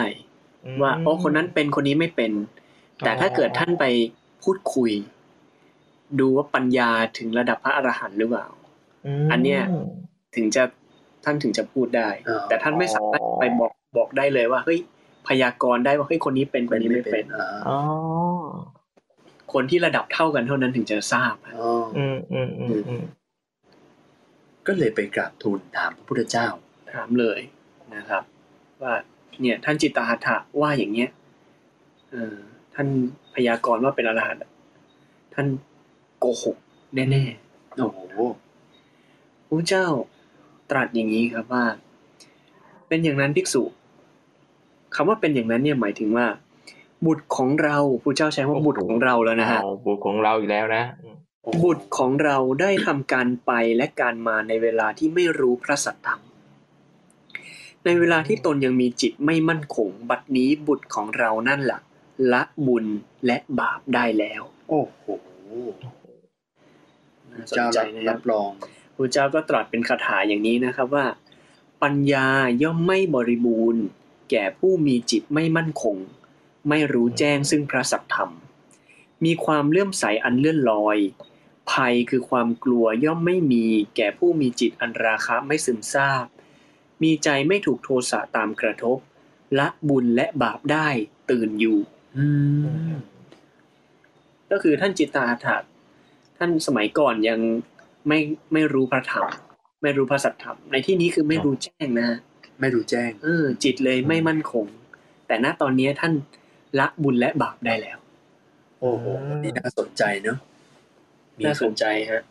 [0.74, 2.32] มว่าโอ้คนนั้นเป็นคนนี้ไม่เป็น
[3.04, 3.84] แต่ถ้าเกิดท่านไป
[4.42, 4.90] พูดคุย
[6.20, 8.46] ดูว่าปัญญาถึงระดับพระอรหันต์หรือเปล่า
[9.26, 9.62] มอันเนี้ย
[10.36, 10.62] ถึงจะ
[11.24, 14.78] ท่านถึงจะพูดได้อ๋อแต่ท่านไม่สามารถไปบอกบอกได้เลยว่าเฮ้ย
[15.28, 17.78] พยากรณ์ได้ว่าเฮ้ยคนนี้เป็นคนนี้ไม่เป็นอ่าอ๋อ
[19.52, 23.04] คนที่ระดับเท่ากันเท่านั้นถึงจะทราบอ๋ออืมอืมอืมอืม
[24.66, 26.48] ก็เลยไปกราบทูลถามพระพุทธเจ้า
[26.92, 27.40] ถามเลย
[27.94, 28.22] นะครับ
[28.82, 28.94] ว่า
[29.40, 31.10] เนี่ย ท่านจิตตหัตถะว่าอย่างเงี้ย
[32.10, 32.36] เออ
[32.74, 32.88] ท่าน
[33.34, 34.40] พยากรณ์ว่าเป็นอรหันต์
[35.34, 35.46] ท่าน
[36.18, 36.56] โกหก
[36.94, 37.24] แน่
[37.76, 39.86] โอ้โหๆพระเจ้า
[40.70, 41.64] ตรัสอย่างนี้ครับว่า
[42.88, 43.62] เป็นอย่างนั้นภิกษุ
[44.94, 46.26] คำว่าเป็นอย่างนั้นเนี่ยหมายถึงว่า
[47.06, 51.16] บุตรของเราพระเจ้าใช้ว่าบุตรของเราแล้วนะฮะเอาบุตรของเราอีกแล้วนะอืม
[51.62, 56.22] บุตรของเราได้ทำการไปและการมาในเวลาที่ไม่รู้พระสัตธรรม
[57.84, 61.80] ในเวลาที่ตนยังมีจิตไม่มั่นคง บัดนี้บุตรของเรานั่นแหละ
[62.32, 62.86] ละบุญ
[63.26, 65.04] และบาปได้แล้ว โอ้โห
[67.30, 68.50] น่าสนเจ้าใจรับนะครัรับบรอง
[68.96, 71.06] พระเจ้าก็ตรัสเป็นคาถาอย่างนี้นะครับว่า
[71.82, 72.28] ปัญญา
[72.62, 73.82] ย่อมไม่บริบูรณ์
[74.30, 75.96] แก่ผู้มีจิตไม่มั่นคง
[76.68, 78.30] ไม่รู้แจ้งซึ่งพระสัตธรรม
[79.24, 80.98] มีความเลื่อมใสอันเลื่อนลอย
[81.70, 86.26] ภัยคือความกลัวย่อมไม่มีแก่ผู้มีจิตอันราคะไม่ซึมซาบ
[87.02, 88.98] มีใจไม่ถูกโทสะตามกระทบ
[89.58, 90.88] ละบุญและบาปได้
[91.30, 91.78] ตื่นอยู่
[92.16, 92.26] อื
[92.90, 92.92] ม
[94.50, 95.56] ก็คือท่านจิตตาถา
[96.38, 97.40] ท่านสมัยก่อนยัง
[98.08, 98.18] ไม่
[98.52, 99.26] ไม่รู้พระธรรม
[99.82, 102.08] ไม่รู้พระสัทธรรม ในที่นี้คือไม่รู้แจ้งนะ
[102.60, 104.66] ไม่รู้แจ้ง เออ จิตเลยไม่มั่นคง
[105.26, 106.12] แต่ณตอนนี้ท่าน
[106.78, 107.98] ละบุญและบาปได้แล้ว
[108.80, 109.04] โอ้โห
[109.42, 110.38] นี่น่าสนใจเนาะ
[111.38, 112.22] มีน่าสนใจฮะ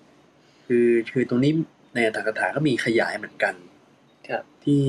[0.65, 1.51] คือคือตรงนี้
[1.93, 3.53] ในอัตถกถาก็มีขยายเหมือนกัน
[4.27, 4.83] ครับ ที่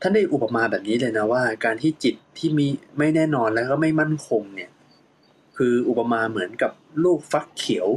[0.00, 2.66] ท่านได้อุปมาแบบนี้เลยนะว่า การที่จิตที่มี
[2.98, 4.70] ไม่แน่นอนแล้วก็ไม่มั่นคงเนี่ย
[5.56, 6.72] คืออุปมาเหมือนกับ
[7.04, 7.88] ลูกฟักเขียว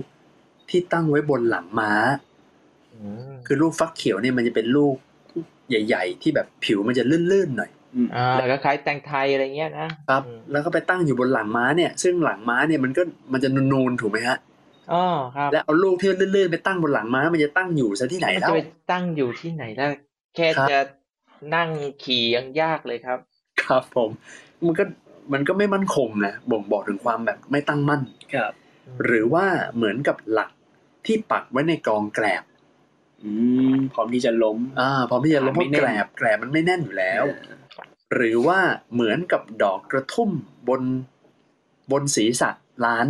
[0.70, 1.94] ที่ตั้งไว้บนหลังม้า
[2.94, 4.96] อืมคือลูกฟักเขียวเนี่ยมันจะเป็นลูก
[5.70, 7.79] ใหญ่ ๆ ที่แบบผิวมันจะลื่นๆหน่อยอืมอ่า
[8.38, 14.38] แล้วก็คล้ายแตงไทยอะไรเงี้ยนะครับอืมแล้วก็ไปตั้งอยู่บนหลังม้าเนี่ย ซึ่งหลังม้าเนี่ยมันก็มันจะนูนๆถูกไหมฮะ
[14.94, 18.62] อ๋อครับและเอาลูกที่ลื่นๆไปตั้งบนหลังม้า มันจะตั้งอยู่ซะที่ไหนมันแล้จะวไป
[18.92, 19.90] ตั้งอยู่ที่ไหนแล้ว
[20.36, 20.80] แค่ครับจะ
[21.56, 21.70] นั่ง
[22.04, 23.20] ขี่ยังยากเลยครับ
[23.64, 24.10] ครับผม
[24.66, 24.84] มันก็
[25.34, 28.02] มันก็ไม่มั่นคงนะบ่งบอกถึงความแบบไม่ตั้งมั่น
[28.34, 28.52] ครับ
[29.06, 30.52] หรือว่าเหมือนกับหลัก
[31.06, 32.44] ที่ปักไว้ในกองแกลบ
[33.24, 33.32] อื
[33.74, 37.24] มพร้อมที่จะล้ม อ่า พร้อมที่จะล้มเพราะไม่แน่นแกลบแกลบมันไม่แน่นอยู่แล้ว
[38.14, 38.60] หรือว่า
[38.94, 40.30] เหมือนกับดอกกระทุ่ม
[40.70, 40.82] บน
[41.92, 42.50] บนศีรษะ
[42.86, 43.08] ล้าน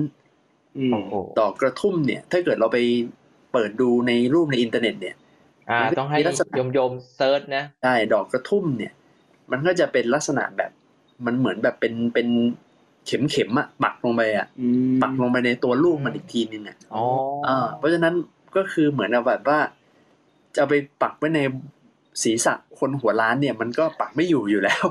[0.77, 2.77] อืมโอ้โหดอกกระทุ่มเนี่ย ถ้าเกิดเราไป
[3.53, 5.15] เปิดดูในรูปในอินเทอร์เน็ต เนี่ย
[5.69, 8.93] อ่าต้องให้มีลักษณะโยมโยมๆ search นะใช่ดอกกระทุ่มเนี่ย
[9.51, 10.71] มันก็จะเป็นลักษณะแบบ
[11.25, 12.27] มันเหมือนแบบเป็นเป็น
[13.05, 17.03] เข็มเข็มๆอะปักลงไปอะอืมปักลงไปในตัวลูกมันอีกทีนึงอะอ๋อ
[17.47, 18.13] อ่าเพราะฉะนั้น
[18.55, 19.59] ก็คือเหมือนกับแบบว่า
[20.53, 21.39] จะเอาไปปักไว้ใน
[22.23, 24.85] ศีรษะคนหัวล้านเนี่ยมันก็ปักไม่อยู่อยู่แล้ว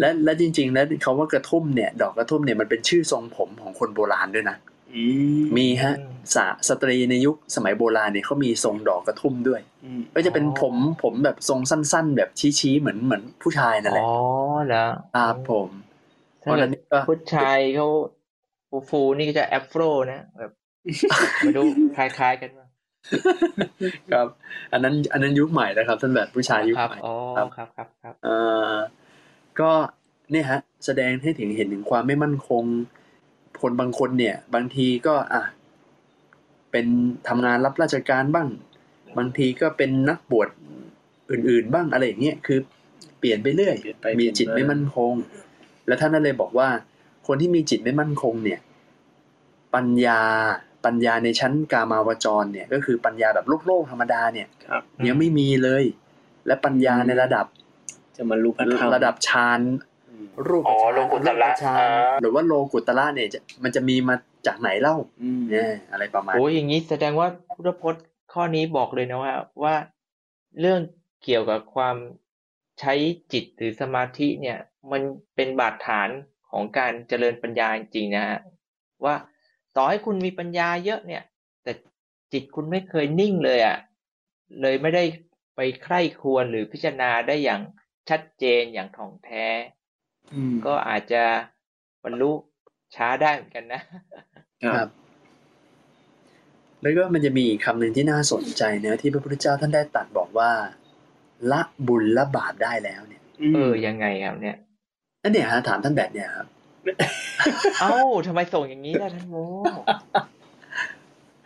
[0.00, 4.56] และและจริง ๆ แล้วคาว่ากระทุ่มเนี่ย ดอกกระทุ่มเนี่ยมันเป็นชื่อทรงผมของคนโบราณด้วยนะ
[4.94, 5.02] อื
[5.40, 5.94] มมีฮะ
[6.34, 12.30] สาสตรีในยุคสมัยโบราณเนี่ยเขามีทรงดอกกระทุ่มด้วยอืมก็จะเป็นผมผมแบบทรงสั้น ๆ แบบ
[12.60, 14.12] ชี้ๆเหมือนเหมือนผู้ชายนั่นแหละอ๋อ
[14.66, 15.68] เหรอครับผม
[16.40, 17.88] เพถ้าราะฉะเกินั้ดนก็ผู้ชายเขา
[18.68, 20.52] ฟูฟูๆนี่ก็จะแอฟโฟรนะแบบ
[21.46, 21.62] มาดู
[21.96, 22.59] คล้ายๆกันว่า
[24.12, 24.26] ครับ
[24.72, 28.36] อันนั้น อันนั้นยุคใหม่นะครับ ท่านแบบผู้ชายยุคครับใหม่อ๋อครับครับครับครับเอ่
[28.70, 28.74] อ
[29.60, 29.70] ก็
[30.30, 32.64] เนี่ยฮะ แสดงให้ถึงเห็นถึงความไม่มั่นคง
[33.62, 35.42] คนบางคนเนี่ย บางทีก็อะ
[36.70, 36.86] เป็น
[37.28, 38.48] ทำงานรับราชการบ้าง
[39.18, 40.48] บางทีก็เป็นนักบวช
[41.30, 42.58] อื่น ๆ บ้างอะไรอย่างเงี้ยคือ
[43.18, 45.14] เปลี่ยนไปเรื่อยเปลี่ยนไปมีเปลี่ยนจิตไม่มามั่นคง
[45.86, 46.68] แล้วท่านนั่นเลยบอกว่า
[47.26, 48.60] คนที่มีจิตไม่มั่นคงเนี่ย
[49.74, 50.22] ปัญญา
[50.84, 55.84] ปัญญาในชั้นกามาวจรเนี่ย ก็คือปัญญาแบบโลกโลกธรรมดาเนี่ยครับยังไม่มีเลย
[56.46, 57.46] และปัญญาในระดับ
[58.16, 59.60] จะมารู้พระธรรมระดับฌาน
[60.08, 64.14] อืมรูปอ๋อโลกุตระฌานอ่าหรือว่าโลกุตระเนี่ยจะมันจะมีมา
[64.46, 69.74] จากไหนเล่าอืมเนี่ยอะไรประมาณโอ้ยอย่างนี้แสดงว่าพุทธพจน์ข้อนี้บอกเลยนะว่าว่า
[70.60, 70.80] เรื่อง
[71.24, 71.96] เกี่ยวกับความ
[72.80, 72.94] ใช้
[73.32, 74.58] จิตหรือสมาธิเนี่ย
[74.92, 75.02] มัน
[75.34, 76.08] เป็นบาดฐาน
[76.50, 78.40] ของการเจริญปัญญาจริงๆนะฮะ
[79.04, 79.14] ว่า
[79.76, 81.22] ต่อให้คุณมีปัญญาเยอะเนี่ย
[81.62, 81.72] แต่
[82.32, 83.78] จิตคุณไม่เคยนิ่งเลยอะ่ะ
[84.62, 85.04] เลยไม่ได้
[85.56, 87.60] ไปใคร่ครวญหรือพิจารณาได้อย่าง
[88.08, 89.46] ชัดเจนอย่างถ่องแท้
[90.34, 91.22] อืมก็อาจจะ
[92.04, 92.32] บรรลุ
[92.94, 93.82] ช้าได้เหมือนกันนะ
[94.76, 94.88] ครับ
[96.82, 100.50] แล้วก็มันจะมีอีกคำหนึ่งที่น่าสนใจเนะที่พระพุทธเจ้าท่านได้ตรัดบอกว่า
[101.50, 103.22] ละบุญละบาปได้แล้วเนี่ย
[103.54, 104.56] เออยังไงครับเนี่ย
[105.22, 106.46] นั่นเนี่ยฮะถามท่านแบบเนี่ยครับ
[107.80, 107.94] เอ้า
[108.26, 109.36] ทำไมส่งอย่างนี้ล่ะท่านโม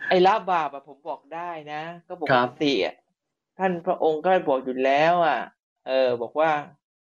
[0.09, 2.95] ไอ้ละบาปอะผมบอกได้นะ ก็ปครักบติอะ
[3.59, 5.39] ท่านพระองค์ก็บอกอยู่แล้วอะ
[5.87, 6.51] เออ บอกว่า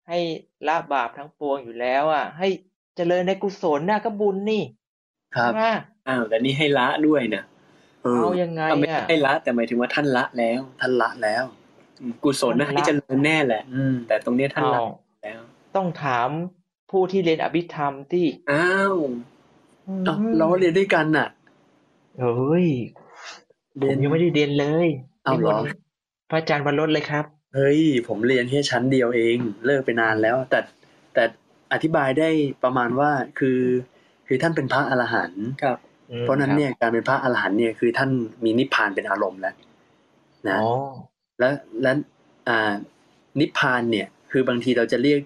[0.07, 0.19] ให้
[0.67, 2.47] ละบาปทั้งปวงอยู่แล้วอะ ให้
[2.95, 4.63] เจริญในกุศลน่ะก็บุญนี่
[5.35, 5.63] ครับใช่ไหม
[6.07, 7.43] อ้าวแต่นี่ให้ละด้วยนะ
[8.03, 11.43] เออเอายังไงเอาไม่อะให้ละ แต่หมายถึงว่าท่านละแล้ว ท่านละแล้ว
[12.01, 14.85] อืมกุศลนะท่านละให้เจริญแน่แหละ อืมแต่ตรงเนี้ยท่านละเอา
[15.23, 15.39] แล้ว
[15.75, 16.29] ต้องถาม
[16.89, 18.95] ผู้ที่เรียนอภิธรรมที่ อ้าว
[20.05, 21.27] เอ้าเราก็เรียนด้วยกันน่ะ
[22.19, 22.67] เฮ้ย
[23.79, 24.87] ผเรียมนยังไม่ได้เรียนเลย
[25.25, 25.81] อ้าวเหรอนิมนต์
[26.29, 27.25] พระอาจารย์วันลดเลยครับ
[27.55, 30.59] เฮ้ย ผมเรียนแค่ชั้นเดียวเอง เลิกไปนานแล้ว แต่
[31.13, 31.23] แต่
[31.73, 32.29] อธิบายได้
[32.63, 33.59] ประมาณว่าคือ
[34.27, 35.77] คือท่านเป็นพระอรหันต์ครับ
[36.21, 38.09] เพราะฉะนั้นเนี่ยการเป็นพระอรหันต์เนี่ยคือท่าน
[38.43, 39.55] มีนิพพานเป็นอารมณ์แล้ว
[40.47, 40.69] นะอ๋อ
[41.39, 41.49] และ
[41.81, 41.91] และ
[42.47, 42.73] อ่า
[43.39, 45.19] นิพพานเนี่ย คือบางทีเราจะเรียก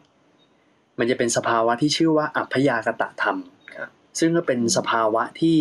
[1.03, 3.37] มันจะเป็นสภาวะที่ชื่อว่าอัพพยากตะธรรม
[3.75, 3.89] ครับ
[4.19, 5.59] ซึ่งก็เป็นสภาวะที่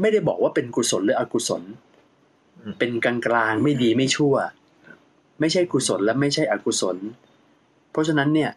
[0.00, 1.62] ไม่ได้บอกว่าเป็นกุศลหรืออกุศล
[2.58, 4.34] อืมเป็นกลางกลางๆไม่ดีไม่ชั่ว
[5.40, 6.96] ไม่ใช่กุศลและไม่ใช่อกุศล
[7.90, 8.50] เพราะฉะนั้นเนี่ย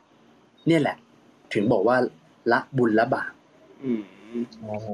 [0.67, 0.97] เนี่ยแหละ
[1.53, 1.97] ถึงบอกว่า
[2.51, 3.31] ละบุญละบาป
[3.83, 4.01] อืม
[4.61, 4.87] โอ้โห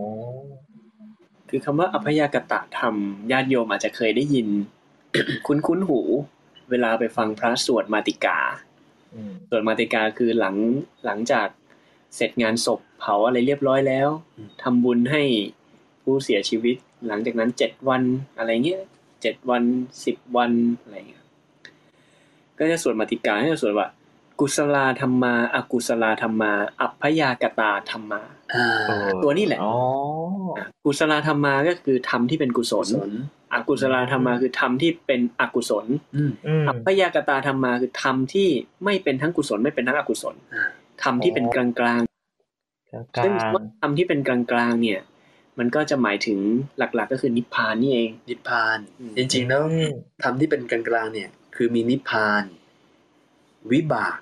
[1.49, 2.95] คือคำว่าอภยากตะธรรม
[3.32, 4.47] ญาติโยมอาจจะเคยได้ยิน
[5.47, 5.99] คุ้นคุ้นๆหู
[6.70, 8.69] เวลาไปฟังพระสวดมาติกาอืม
[9.49, 10.55] สวดมาติกาคือหลัง
[11.05, 11.47] หลังจาก
[12.16, 15.22] เสร็จงานศพเผาอะไรเรียบร้อยแล้วอืมทำบุญให้
[16.03, 16.76] ผู้เสียชีวิต
[17.07, 18.01] หลังจากนั้นเจ็ดวัน
[18.38, 18.82] อะไรเงี้ย
[19.22, 19.64] เจ็ดวัน
[20.05, 20.51] สิบวัน
[20.82, 21.24] อะไรเงี้ย
[22.60, 23.88] ก็จะสวดมาติกาให้สวดว่า
[24.39, 26.51] กุศลาธรรมาอากุศลาธรรมา
[26.82, 28.22] อัพพยากตาธรรมา
[28.53, 29.76] อ่าเออตัวนี้แหละอ๋อ
[30.57, 33.12] อะกุศลธรรมาก็คือธรรมที่เป็นกุศกุลศล
[33.54, 35.86] อกุศลธรรมาคือธรรมที่เป็นอกุศล
[36.16, 38.47] อืมอืมอัพยากตาธรรมาคือธรรมที่
[38.86, 40.64] ไม่เป็นทั้งกุศลไม่เป็นทั้งอกุศลอ่า
[41.04, 42.02] ธรรมที่เป็นกลางกลาง
[43.16, 45.02] กลางๆซึ่งว่าธรรมที่เป็นกลางกลางๆเนี่ย
[45.60, 46.39] มันก็จะหมายถึง
[46.78, 49.93] หลักๆ ก็คือนิพพานนี่เอง นิพพานอืมจริงๆแล้วอืม
[50.24, 52.43] ธรรมที่เป็นกลางๆเนี่ย คือมีนิพพาน
[53.72, 54.20] วิบาก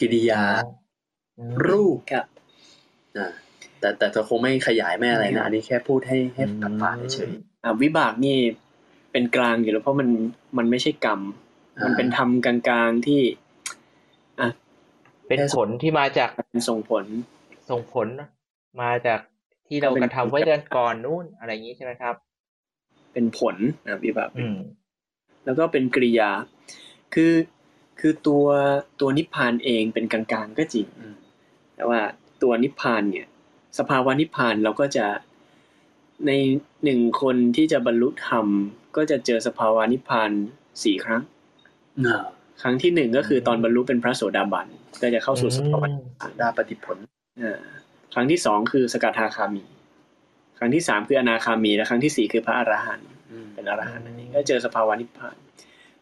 [0.00, 0.44] กิริยา
[1.38, 2.26] อืมรูปครับ
[3.16, 3.32] อ่า
[3.80, 6.42] แต่แต่เธอคงไม่ขยายไม่อะไรนะอันนี้แค่พูดให้ให้
[6.82, 7.42] ผ่านๆเฉยอะ
[7.82, 8.38] วิบากนี่
[9.12, 10.08] เป็นกลางอยู่แล้วเพราะมัน
[10.58, 11.20] มันไม่ใช่กรรม
[11.78, 13.22] อ่ามัมันเป็นธรรมกลางๆที่
[14.40, 14.48] อะ
[15.28, 17.04] เป็นผลที่มาจากมันส่งผล
[17.70, 18.06] ส่งผล
[18.82, 19.20] มาจาก
[19.68, 22.14] ที่เราก็เป็นกระทำไว้เดือนก่อนนู้นอะไรอย่างนี้ใช่ไหมครับ
[23.12, 23.56] เป็นผล
[23.86, 24.58] อะวิบากอืม
[25.44, 26.30] แล้วก็เป็นกริยา
[27.14, 27.32] คือ
[28.00, 28.46] คือตัว
[29.00, 31.14] ตัวนิพพานเองเป็นกลางๆก็จริงๆอืม
[31.76, 32.00] แต่ว่า
[32.42, 33.26] ตัวนิพพานเนี่ย
[33.78, 35.06] สภาวะนิพพานเราก็จะ
[36.26, 36.32] ใน
[36.84, 38.46] หนึ่งคนที่จะบรรลุธรรม
[38.96, 40.30] ก็จะเจอสภาวะนิพพาน
[40.84, 41.22] สี่ครั้ง
[42.06, 42.24] อ่า
[42.62, 44.66] ครั้งที่หนึ่งก็คือตอนบรรลุเป็นพระโสดาบัน
[45.02, 46.96] ก็จะเข้าสู่สภาวะนิพพานได้ปฏิผล
[47.42, 47.60] อ่า
[48.14, 49.64] ครั้งที่สองคือสกทาคามี
[50.58, 55.36] ครั้งที่สามคืออนาคามี และครั้งที่สี่คือพระอรหันต์อืมเป็นอรหันต์นั่นเองก็เจอสภาวะนิพพาน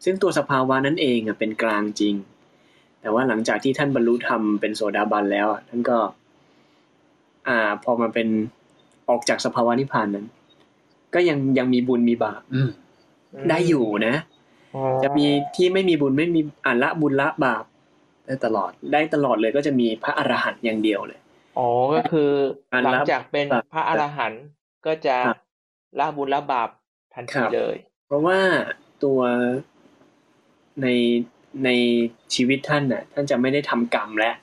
[0.04, 2.14] ซึ่งตัวสภาวะนั้นเองอะเป็นกลางจริง
[3.00, 5.98] แต่ว่าหลังจากที่ท่านบรรลุธรรมเป็นโสดาบันแล้วอะท่านก็
[7.48, 8.28] อ่า พอมาเป็น
[9.10, 10.26] ออกจากสภาวะนิพพานนั้น
[11.14, 12.70] ก็ยังยังมีบุญมีบาปอืม
[13.50, 14.14] ได้อยู่นะ
[14.74, 17.64] อ๋อจะมีที่ไม่มีบุญไม่มีอ่าละบุญละบาป
[18.26, 21.20] ได้ตลอดได้ตลอดเลยก็จะมีพระอรหันต์อย่างเดียวเลย
[21.58, 22.30] อ๋อก็คือ
[22.72, 24.42] การหลังรับจากเป็นบาปพระอรหันต์
[24.86, 25.38] ก็จะครับ
[25.98, 26.68] ละบุญละบาป
[27.14, 28.38] ทันครัทีบเลย เพราะว่า
[29.04, 29.20] ตัว
[30.82, 30.86] ใน
[31.64, 31.70] ใน
[32.34, 34.34] ชีวิตท่านน่ะ ท่านจะไม่ได้ทำกรรมแล้ว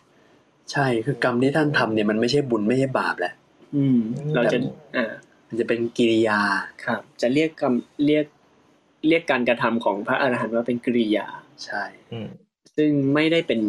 [0.72, 3.34] ใช่คือกรรมที่ท่านทำเนี่ยมันไม่ใช่บุญไม่ใช่บาปแหละ
[3.76, 4.00] อืม
[4.36, 4.58] เราจะ
[4.96, 5.12] อ่า
[5.48, 6.40] มันจะเป็นกิริยา
[6.84, 7.74] ครับ จะเรียกกรรม
[8.06, 8.26] เรียก
[9.08, 11.28] เรียกการกระทำของพระอรหันต์ว่าเป็นกริยา
[11.66, 12.30] ใช่อืม
[12.78, 13.62] ซึ่งไม่ได้เป็น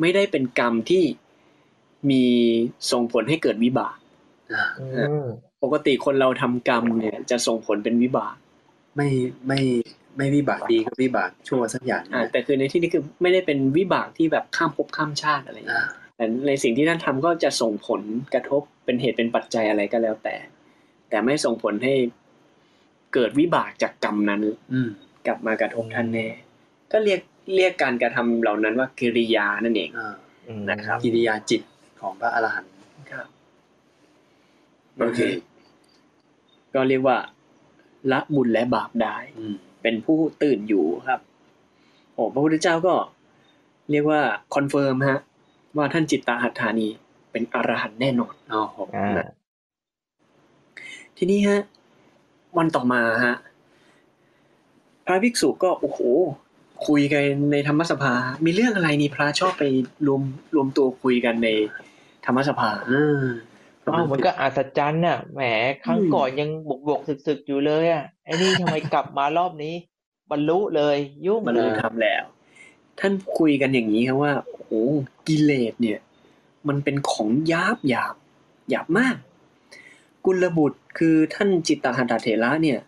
[0.00, 1.04] ไม่ได้เป็นกรรมที่
[2.10, 2.24] มี
[2.92, 3.96] ส่งผลให้เกิดวิบาก
[4.52, 5.26] อ่าอืม
[5.62, 8.34] ปกติคนเราทำกรรมเนี่ย จะส่งผลเป็นวิบาก
[8.96, 9.08] ไม่
[9.46, 9.60] ไม่
[10.16, 18.02] ไม่วิบากดีก็วิบากชั่วสักอย่างอ่านะแต่คือในที่นี้คือไม่ได้เป็นวิบากที่แบบข้ามภพข้ามชาติอะไรอย่างอ่าเงี้ย แต่ในสิ่งที่ท่านทำก็จะส่งผล
[18.34, 20.34] กระทบเป็นเหตุเป็นปัจจัยอะไรก็แล้วแต่
[21.08, 21.94] แต่ไม่ส่งผลให้
[23.14, 24.40] เกิดวิบากจากกรรมนั้น
[24.72, 24.88] อืม
[25.26, 26.26] กลับมากระทบท่านแน่
[26.92, 27.20] ก็เรียก
[27.54, 30.14] เรียกการกระทำเหล่านั้นว่ากิริยานั่นเองอ่า
[30.46, 31.62] อืมนะครับ กิริยาจิต
[32.00, 32.72] ของพระอรหันต์
[33.10, 33.26] ครับ
[34.98, 35.20] โอเค
[36.74, 37.16] ก็เรียกว่า
[38.12, 41.20] ละบุญและบาปได้อืมเป็นผู้ตื่นอยู่ครับ
[42.14, 42.94] โอ้พระพุทธเจ้าก็
[43.90, 44.20] เรียกว่า
[44.54, 45.20] confirm ฮะ
[45.76, 46.88] ว่าท่านจิตตหัตถ์เนี่ย
[47.32, 49.24] เป็นอรหันต์แน่นอนอ๋อโหอ่า
[51.16, 51.62] ทีนี้ฮะ
[52.58, 53.36] วันต่อมาฮะ
[55.04, 56.00] พระภิกษุก็โอ้โห
[56.86, 57.22] คุยกัน
[57.52, 58.14] ในธรรมสภา
[58.44, 59.64] มีเรื่องอะไรนี่พระชอบไป
[60.06, 60.22] รวม
[60.54, 61.48] รวมตัวคุยกันใน
[62.26, 63.26] ธรรมสภาอ่า
[63.94, 65.40] อ้าวมันก็อัศจรรย์น่ะแหม
[65.84, 69.74] ครั้งอืมก่อนยังบวชบวชๆสึกๆอยู่เลยอะไอ้นี่ทำไมกลับมารอบนี้
[70.30, 70.96] บรรลุเลย
[71.26, 72.24] ยุ่งบรรเลลุยธรรมแล้ว
[73.00, 74.53] ท่านคุยกันอย่างนี้ครับว่าโอ้โห
[75.28, 75.98] กิเลสเนี่ย
[76.68, 78.14] มันเป็นของหยาบหยาบ
[78.70, 79.16] หยาบมาก
[80.24, 82.78] กุลบุตรคือท่านจิตตหัตถเถระเนี่ย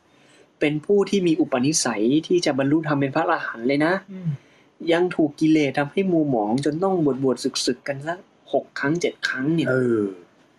[0.61, 3.95] เป็นผู้ที่มีอุปนิสัยที่จะบรรลุธรรมเป็นพระอรหันต์เลยนะ
[4.93, 8.19] ยังถูกกิเลสทำให้มัวหมองจนต้องบวชบวชศึกศึกๆกันสัก
[8.53, 10.05] หกครั้งเจ็ดครั้งเนี่ยเออ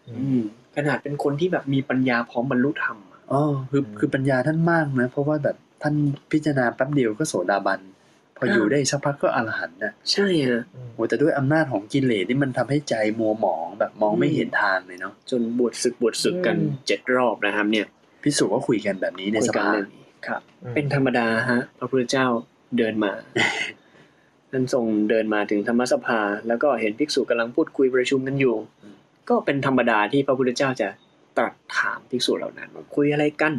[0.09, 0.41] อืม
[0.75, 5.95] ขนาดเป็นคนที่แบบมีปัญญาพร้อมบรรลุธรรมอะอ๋อคืออืมคือปัญญาท่านมากนะ เพราะว่าแบบท่าน
[6.31, 7.79] พิจารณาแป๊บเดียวก็โสดาบัน
[8.37, 10.61] พออยู่ได้สักพักก็อรหันต์นะใช่ฮะ
[10.93, 17.85] โอ้แต่ด้วยอำนาจของกิเลสนี่มันทำให้ใจมัวหมองแบบมองไม่เห็นทางเลยเนาะจนบวชศึกบวชศึกกันอืมเจ็ดรอบนะครับ เนี่ย
[18.23, 22.25] พิสุก็คุยกันแบบนี้ในคุสยกันภาเรื่องนี้ครับอืมเป็นธรรมดาฮะพระพุทธเจ้า
[22.77, 23.11] เดินมา
[24.51, 28.55] ท่านทรงเดินมาถึงธรรมสภา แล้วก็เห็นภิกษุกำลังพูดคุยประชุมกันอยู่
[29.29, 30.87] ก็เป็นธรรมดาที่พระพุทธเจ้าจะ
[31.37, 33.53] ตรัสถามภิกษุเหล่านั้นว่าคุยอะไรกัน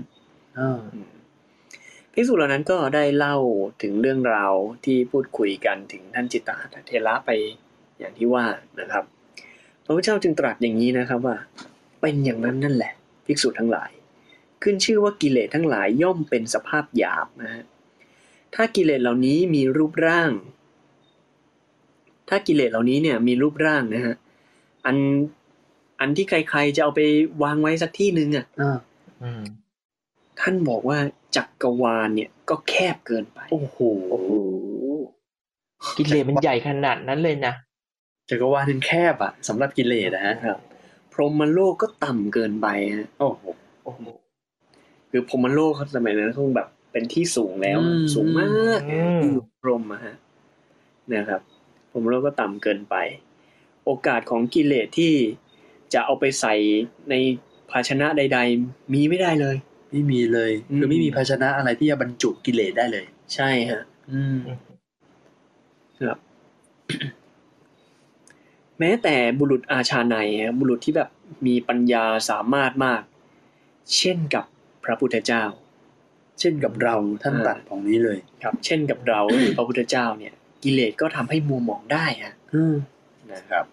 [0.58, 0.80] อ่า
[2.20, 3.36] ภิกษุเหล่านั้นก็ได้เล่า
[3.82, 4.54] ถึงเรื่องราว
[4.84, 7.30] ที่พูดคุยกันถึงท่านจิตตหัตถเทระไป
[7.98, 8.44] อย่างที่ว่า
[8.80, 9.04] นะครับ
[9.84, 11.36] พระพุทธเจ้าจึงตรัสอย่างนี้นะครับว่า
[12.00, 12.92] เป็นอย่างนั้นนั่นแหละ
[13.26, 13.90] ภิกษุทั้งหลาย
[14.62, 17.64] ขึ้นชื่อว่ากิเลสทั้งหลายย่อมเป็นสภาพหยาบนะฮะ
[18.54, 20.30] ถ้ากิเลสเหล่านี้มีรูปร่าง
[22.28, 24.14] ถ้ากิเลสเหล่านี้เนี่ยมีรูปร่างนะฮะ
[24.86, 24.96] อัน
[26.00, 27.00] อันที่ใครๆจะเอาไป
[27.42, 28.78] วางไว้สักที่หนึ่งอะอ่า
[29.22, 29.42] อืม
[30.40, 30.98] ท่านบอกว่า
[31.36, 33.78] จักรวาลเนี่ยก็แคบเกินไปโอ้โห
[34.10, 34.32] โอ้โห
[35.98, 37.54] กิเลสมันใหญ่ขนาดนั้นเลยนะ
[38.30, 40.58] จักรวาลมันแคบอะสำหรับกิเลสนะฮะครับ
[41.12, 42.66] พรหมโลกก็ต่ำเกินไป
[42.96, 43.42] ฮะโอ้โห
[43.84, 44.00] โอ้โห
[45.10, 48.46] คือพรหมโลกเขาสมัยนั้นคงแบบเป็นที่สูงแล้วอืมสูงมา
[48.78, 50.14] กอืมที่อยู่พรหมอะฮะ
[51.12, 51.40] นะครับ
[51.90, 52.96] พรหมโลกก็ต่ำเกินไป
[53.84, 55.12] โอกาสของกิเลสที่
[55.92, 56.54] จะเอาไปใส่
[57.10, 57.14] ใน
[57.70, 59.56] ภาชนะใด ๆ มีไม่ได้เลย
[59.90, 64.40] ไม่มีเลยอืมคือไม่มีภาชนะอะไรที่จะบรรจุกิเลสได้เลย ใช่ฮะ อืม
[66.00, 66.18] ครับ
[68.78, 71.08] แม้แต่บุรุษอาชาในฮะบุรุษที่แบบ
[71.46, 73.02] มีปัญญาสามารถมาก
[73.96, 74.44] เช่นกับ
[74.84, 75.44] พระพุทธเจ้า
[76.40, 82.74] เช่นกับเราท่านอ่าตัดของนี้เลย ครับ เช่นกับเราหรือพระพุทธเจ้าเนี่ย กิเลสก็ทำให้มัวหมองได้ฮะอืม
[83.32, 83.64] นะครับ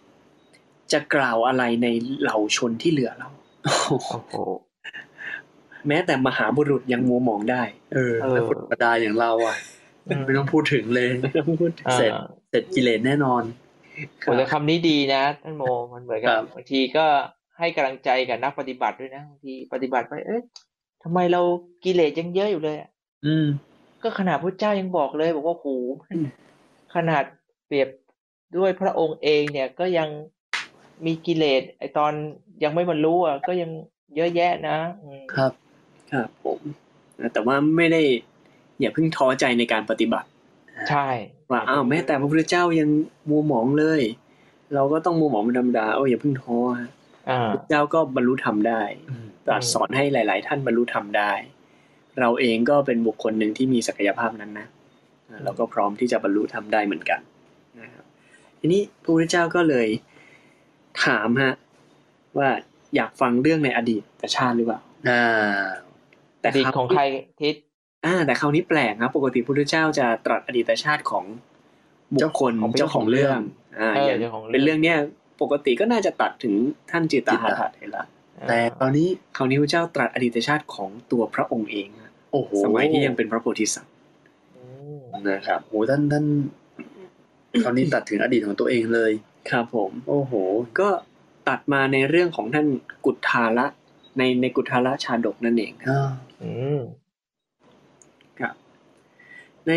[0.92, 1.88] จะกล่าวอะไรใน
[2.22, 3.30] เหล่าชนที่เหลือเรา
[3.64, 4.36] โอ้โหโอ้โห
[5.88, 7.64] แม้แต่มหาบุรุษยังมัวหมองได้
[7.94, 9.56] เออเออแล้วคนธรรมดาอย่างเราอะ
[10.08, 12.12] อืมไม่ต้องพูดถึงเลยไม่ต้องพูดอ่าเสร็จ
[12.50, 13.44] เสร็จกิเลสแน่นอน
[14.24, 15.64] คโอ้รับแต่คำนี้ดีนะท่านโม
[15.94, 17.06] มันเหมือนกัครับบบางทีก็
[17.58, 20.42] ให้กำลังใจกับนักปฏิบัติด้วยนะบางทีปฏิบัติไป เอ๊ะ
[21.04, 21.42] ทำไมเรา
[21.84, 22.90] กิเลสยังเยอะอยู่เลยอะ
[23.26, 23.48] อืม
[24.04, 25.68] ก็ขนาดพระเจ้ายังบอกเลย บอกว่าโห
[26.02, 26.18] มัน
[26.96, 27.24] ขนาด
[27.66, 27.90] เปรียบ
[28.58, 30.10] ด้วยพระองค์เองเนี่ยก็ยัง
[31.06, 32.14] มีกิเลสไอตอน
[32.64, 33.72] ยังไม่บรรลุอะก็ยัง
[34.16, 35.52] เยอะแยะนะอืมครับ
[36.12, 36.60] ครับผม
[37.20, 38.02] นะแต่ว่าไม่ได้
[38.80, 40.28] อย่าเพิ่งท้อใจในการปฏิบัติ
[40.90, 41.08] ใช่
[41.52, 42.90] ว่าอ้าวแม้แต่พระพุทธเจ้ายัง
[43.30, 44.02] มัวหมองเลย
[44.74, 46.90] เราก็ต้องมัวหมองเป็นธรรมดาเอออย่าเพิ่งท้อฮะ
[47.30, 51.34] อ่าพระพุทธเจ้าก็บรรลุธรรมได้อืมตรัสสอนให้หลาย ๆ ท่านบรรลุธรรมได้
[52.20, 54.68] เราเองก็เป็นบุคคลหนึ่งที่มีศักยภาพนั้นนะ
[55.30, 57.20] อ่าเราก็พร้อมที่จะบรรลุธรรมได้เหมือนกัน
[57.82, 58.06] นะครับ
[58.60, 59.88] ทีนี้พระพุทธเจ้าก็เลย
[61.04, 61.54] ถามฮะ
[62.38, 62.50] ว่า
[62.96, 64.04] อยากฟังเรื่องในอดีต
[64.36, 64.80] ชาติหรือเปล่า
[65.10, 65.66] อ่า
[66.46, 67.04] อดีตของใคร
[67.42, 67.56] ทิศ
[68.06, 71.26] อ่า แต่คราวนี้แปลกครับ ปกติพระพุทธเจ้าจะตรัสอดีตชาติของ
[72.16, 73.40] บุคคลของเจ้าของเรื่อง
[73.80, 74.98] อ่าเอออย่างเจ้าของเรื่องเป็นเรื่องเนี้ย
[75.42, 76.54] ปกติก็น่าจะตัดถึง
[76.92, 78.04] ท่านจิตตหัตถะเถระ
[78.48, 83.94] แต่ตอนนี้คราวนี้พระเจ้าตรัสอดีตชาติของตัวพระองค์เองฮะโอ้โหสมัยที่ยังเป็นพระโพธิสัตว์
[84.56, 84.64] อื
[85.00, 86.26] มนะครับโอ้โหท่านท่าน
[87.64, 89.12] คราวนี้ตัดถึงอดีตของตัวเองเลย
[89.50, 90.34] ครับผม โอ้โห
[90.80, 90.90] ก็
[91.50, 92.68] ตัดมาในเรื่องของท่าน
[93.06, 93.68] กุฏทาละ
[94.18, 96.10] ในในกุฏทาละชาดกนั่นเองครับอ่า
[96.42, 96.80] อืม
[98.40, 98.54] ครับ
[99.68, 99.72] ใน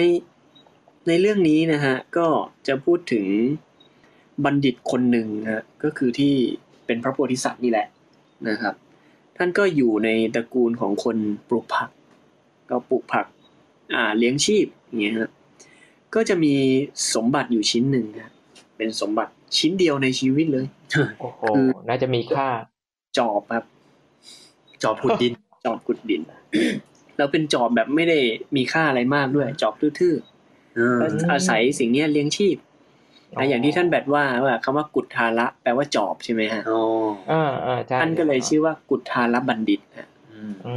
[1.08, 2.26] ในเรื่องนี้นะฮะก็
[2.66, 3.26] จะพูดถึง
[4.44, 6.34] บัณฑิตคนหนึ่งฮะก็คือที่
[6.86, 7.86] เป็นพระโพธิสัตว์นี่แหละ
[8.48, 8.74] นะครับ
[9.36, 11.16] ท่านก็อยู่ในตระกูลของคน
[11.48, 11.90] ปลูกผัก
[12.70, 13.26] ก็ปลูกผัก
[13.94, 15.30] อ่าเลี้ยงชีพอย่างเงี้ยฮะ
[16.14, 16.54] ก็จะมี
[17.14, 18.32] สมบัติอยู่ชิ้นหนึ่งฮะ
[18.76, 20.66] เป็นสมบัติชิ้นเดียวในชีวิตเลย
[21.20, 22.48] โอ้โหคือน่าจะมีค่า
[23.18, 23.64] จอบครับ
[24.82, 25.32] จอบขุดดิน
[25.64, 26.22] จอบขุดดิน
[27.16, 28.18] แล้วเป็นจอบแบบไม่ได้
[28.56, 30.14] มีค่าอะไรมากด้วย จอบทื่อ
[30.76, 32.56] เออๆแล้วอาศัยสิ่งเนี้ยเลี้ยงชีพ
[33.36, 36.80] อ๋อนะอย่างที่ท่านแบดว่าว่าคำว่ากุฏทาระแปลว่าจอบใช่ไหมฮะอ๋อ
[37.30, 40.74] อ่าอ่าใช่ท่านก็เลยชื่อว่ากุฏทาระบัณฑิตฮะอืมอื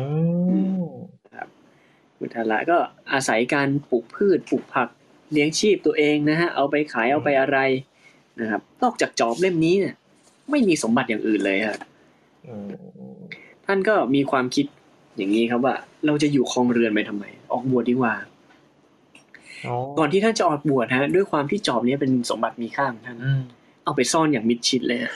[0.81, 0.85] ม
[2.19, 2.77] กุฏทาระก็
[3.13, 4.87] อาศัยการปลูกพืชปลูกผัก
[5.31, 7.57] เลี้ยงชีพตัวเองนะฮะเอาไปขายเอาไปอะไร
[8.39, 9.95] นะครับ นอกจากจอบเล่มนี้เนี่ย
[10.49, 11.77] ไม่มีสมบัติอย่างอื่นเลยฮะ
[12.47, 13.20] อืม
[13.73, 14.65] ท่านก็มีความคิด
[15.17, 18.13] อย่างนี้ครับว่า เราจะอยู่ครองเรือนไปทำไม ออกบวชดีกว่า
[19.67, 23.41] อ๋อก่อนที่ท่านจะออกบวชฮะ ด้วยความที่จอบเนี้ยเป็นสมบัติมีค่าของท่านอืม
[23.83, 25.11] เอาไปซ่อนอย่างมิดชิดเลยฮะ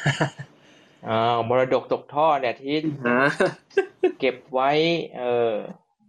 [1.08, 2.76] อ่ามรดกตกทอดเนี่ยที่
[3.08, 3.20] ฮะ
[4.20, 4.72] เก็บไว้
[5.18, 5.54] เออ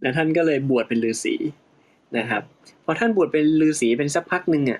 [0.01, 1.35] แล้วท่านก็เลยบวชเป็นฤาษี
[2.17, 2.41] นะครับ
[2.85, 4.79] พอท่านบวชเป็นฤาษีเป็นสักพักหนึ่งอะ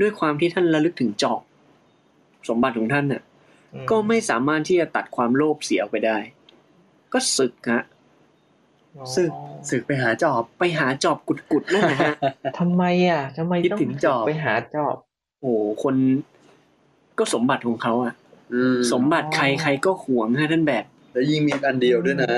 [0.00, 1.40] ด้วยความที่ท่านระลึกถึงจอบ
[2.48, 3.22] สมบัติของท่านน่ะ
[3.74, 6.18] อืก็ไม่สามารถที่จะตัดความโลภเสียออกไปได้
[7.16, 7.82] ก็ศึกฮะ
[8.96, 9.30] อ๋อสึก
[9.70, 12.14] สึกไปหาจอบไปหาจอบกุดๆนั่นนะฮะ
[12.58, 14.94] ทำไมอะทำไมคิดต้องถึงจอบไปหาจอบ
[15.40, 15.94] โอ้โหคน
[17.18, 18.14] ก็สมบัติของเขาอะ
[18.92, 22.34] สมบัติใครใครก็หวงฮะท่านแบบ แล้วยิ่งมีอันเดียวด้วยนะ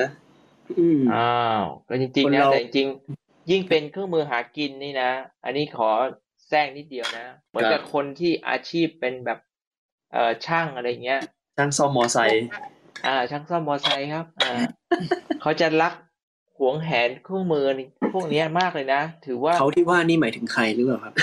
[0.78, 2.86] อืมอ้าวก็จริงๆนะแต่จริง
[3.50, 5.10] ยิ่งเป็นเครื่องมือหากินนี่นะ
[5.44, 5.90] อันนี้ขอ
[6.48, 9.38] แทรกนิดเดียวนะ เหมือนกับคนที่อาชีพเป็นแบบ
[10.12, 11.20] เอ่อช่างอะไรเงี้ย
[11.56, 12.44] ช่างซ่อมมอไซค์
[13.06, 14.52] อ่าช่างซ่อมมอไซค์ครับอ่า
[15.42, 15.92] เขาจะรัก
[16.58, 17.64] หวงแหนเครื่องมือ
[18.14, 21.14] พวกเนี้ยมากเลยนะ ถือว่าเขาที่ว่านี่หมายถึงใครหรือเปล่าครับ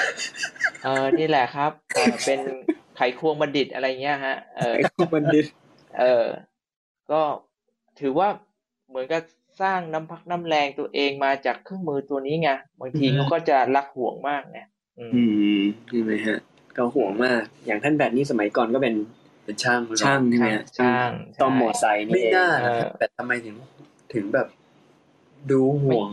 [0.83, 2.39] เออนี่แหละครับเออเป็น
[2.95, 5.45] ไขควงบัณฑิตอะไรเงี้ยฮะเออไอ้พวกบัณฑิต
[5.99, 6.25] เออ
[7.11, 7.21] ก็
[7.99, 8.27] ถือว่า
[8.89, 9.21] เหมือนกับ
[9.61, 12.49] สร้างน้ำพักน้ำแรงตัวเองมาจากเครื่องมือตัวนี้ไง
[12.79, 14.59] บางทีอืมเขาก็จะรักห่วงมากไง
[14.99, 15.23] อืมอื
[15.59, 16.39] มใช่ไหมฮะ
[16.77, 18.95] ก็ห่วงมาก อย่างท่านแบบนี้สมัยก่อนก็เป็น
[19.45, 23.55] เป็นช่างช่างใช่ไหมฮะช่างต้อมมอใช่ไซค์นี่ไม่เองน่าเออแต่ทำไมถึง
[24.13, 24.47] ถึงแบบ
[25.51, 26.09] ดูห่วง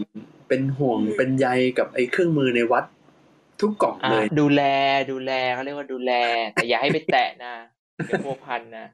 [0.49, 2.85] เป็นห่วงเป็นใยกับไอ้เครื่องมือในวัด
[3.61, 4.63] ทุกกล่องอ่าเลย ดูแล
[5.11, 6.13] ดูแลเขาเรียกว่าดูแล
[6.55, 7.55] แต่อย่าให้ไปแตะนะ
[8.07, 8.87] เดี๋ยวพัวพันนะ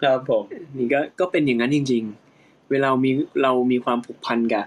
[0.00, 0.42] ครับผม
[0.76, 2.02] นี่ก็ก็เป็นอย่างนั้นจริง
[2.36, 3.10] ๆ เวลามี
[3.42, 4.64] เรามีความผูกพันกับ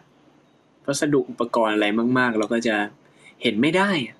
[0.85, 1.87] วัสดุอุปกรณ์อะไร
[2.17, 2.75] มาก ๆ เราก็จะ
[3.41, 4.15] เห็นไม่ได้อะ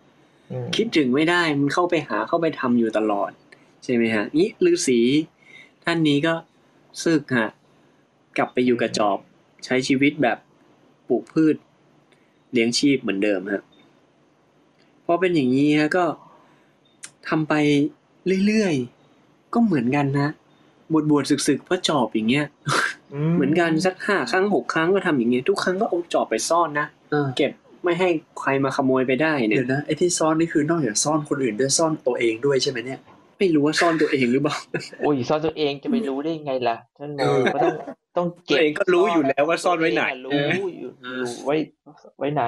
[0.52, 3.32] อืมคิดถึงไม่ได้มันเข้าไปหาเข้าไปทำอยู่ตลอด
[3.84, 5.00] ใช่ไหมฮะนี่ฤาษี
[5.84, 6.34] ท่านนี้ก็
[7.04, 7.50] ซึกฮะ
[8.38, 9.18] กลับไปอยู่กับจอบ
[9.66, 10.38] ใช้ชีวิตแบบ
[11.08, 11.56] ปลูกพืช
[12.54, 13.64] เลี้ยงชีพเหมือนเดิมฮะ
[15.06, 16.06] พอเป็นอย่างนี้ฮะก็
[17.30, 17.54] ทำไป
[18.48, 20.30] เรื่อยๆ ก็เหมือนกันนะ
[20.92, 22.46] บวชบวชศึกๆเพราะจอบอย่างเงี้ย
[23.36, 27.52] เหมือนกันสักห้าครั้งหกครั้งก็ทำอย่างเงี้ยทุกครั้งก็เอาจอบไปซ่อนนะเออเก็บ
[27.84, 28.10] ไม่ให้
[28.40, 33.00] ใครมาขโมยไปได้เนี่เดี๋ยยวนะไอ้ที่ซ่อนนี่คือนอกจากซ่อนคนอื่นด้วยซ่อนตัวเองด้วยใช่ไหมเนี่ย
[33.42, 34.56] ไม่รู้ว่าซ่อนตัวเองหรือเปล่า
[35.00, 37.76] โอ้ยซ่อนตัวเองจะไปรู้ได้ไงล่ะท่านโมเออก็ต้อง
[38.18, 41.56] ต้องตัเก็วบเองก็รู้อยู่แล้วว่าซ่อนไว้ไหนตัวเองอะรู้อยู่อยู่ไว้
[42.20, 42.44] ไว้ไหน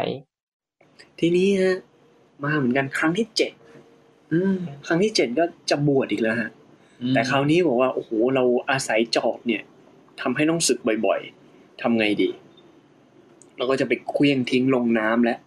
[1.20, 1.78] ทีนี้ฮะ
[2.44, 3.52] มาเหมือนกันครั้งที่เจ็ด
[4.34, 4.56] อืม
[4.88, 6.50] ครั้งที่เจ็ดก็จะบวชอีกแล้วฮะ
[7.14, 9.64] แต่คราวนี้บอกว่าโอ้โหเราอาศัยจอบเนี่ย
[10.22, 12.30] ทำให้ต้องศึกบ่อยๆทำไงดี
[13.58, 15.40] เราก็จะไปเคลี้ยงทิ้งลงน้ำแล้ว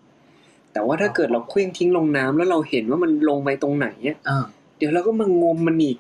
[0.73, 4.45] แต่ว่าถ้าเกิดเราเคลี้ยงทิ้งลงน้ำแล้วเราเห็นว่ามันลงไปตรงไหนเนี่ยอ่า
[4.79, 5.99] เดี๋ยวเราก็มางมมันอีก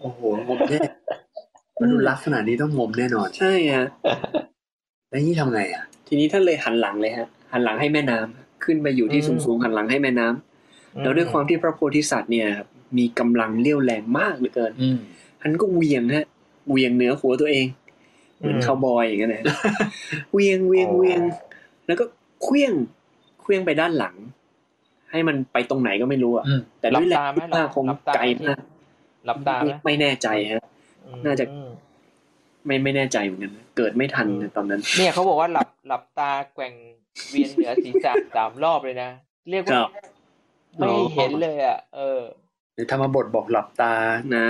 [0.00, 0.80] โอ้โหงมแน่
[1.80, 3.86] มันดูรักขนาดนี้ต้องงมแน่นอน ใช่ฮะ
[5.10, 12.68] แล้วนี่ทำไงอะ ทีนี้ท่านเลยหันหลังเลยฮะ หันหลังให้แม่น้ำขึ้นไปอยู่ที่อืมสูงๆหันหลังให้แม่น้ำแล้วด้วยความที่พระโพธิสัตว์เนี่ยครับ
[12.98, 14.98] มีกำลังเลี้ยวแรงมากเหลือเกินอืม
[15.40, 16.26] ท่านก็เหวียงฮะ
[16.68, 17.66] เหวียงเหนือหัวตัวเอง
[18.38, 19.44] เหมือนคาวบอยอย่างเงี้ยนะ
[20.32, 21.22] เหวียงเหวียงเหวียง
[21.86, 22.04] แล้วก็
[22.42, 22.72] เคลี้ยง
[23.40, 24.14] เคลี้ยงไปด้านหลัง
[25.14, 28.62] ให้มันไปตรงไหนก็ไม่รู้อะอืมแต่ด้วยแรงหลับตาไหมที่มากคงหลับตาไกลมาก
[29.26, 30.62] หลับตาไหมไม่แน่ใจฮะ
[31.26, 31.70] น่าจะอืม
[32.66, 36.74] ไม่ไม่แน่ใจเหมือนกันนะเกิดไม่ทันนะตอนนั้น เนี่ยเขาบอกว่าหลับหลับตาแกว่ง
[37.30, 39.10] เวียนเหนือศีรษะสามรอบเลยนะ
[39.50, 39.88] เรียกครัว่าบ
[40.76, 42.22] ไม่ให้เห็นเลยอะ เออ
[42.74, 43.94] ในธรรมบทบอกหลับตา
[44.34, 44.46] นะ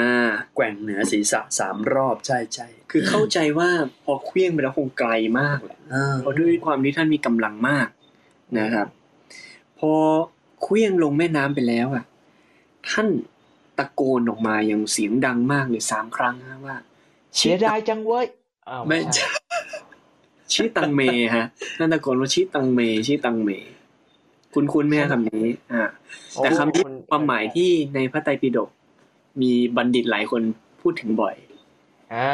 [0.55, 3.69] แกว่งเหนือศีรษะสามรอบใช่ใช่คือเข้าใจว่า
[4.05, 5.11] พอเคลี้ยงไปแล้วคงไกล
[5.41, 7.89] มากแหละอ่าเพราะด้วยความที่ท่านมีกำลังมาก
[8.59, 8.87] นะครับ
[9.79, 9.93] พอ
[10.65, 12.05] เคลี้ยงลงแม่น้ำไปแล้วอะ
[12.91, 13.09] ท่าน
[13.79, 16.77] ตะโกนออกมาอย่างเสียงดังมากเลยสามครั้งนะว่า
[17.37, 18.27] เสียดายจังเว้ย
[18.69, 19.27] อ้าวไม่ใช่
[20.51, 21.01] ใช่ชิตังเม
[21.37, 21.47] ฮะ
[21.79, 23.51] ท่านตะโกนว่าชิตังเมชิตังเม
[24.55, 25.83] คุณคุณไหมฮะคำนี้ อ่า
[26.35, 28.69] โอ้แต่คำนี้ณความหมายที่ในพระไตรปิฎก
[29.41, 30.43] มีบัณฑิตหลายคน
[30.81, 31.37] พูดถึงบ่อย
[32.15, 32.31] อ่า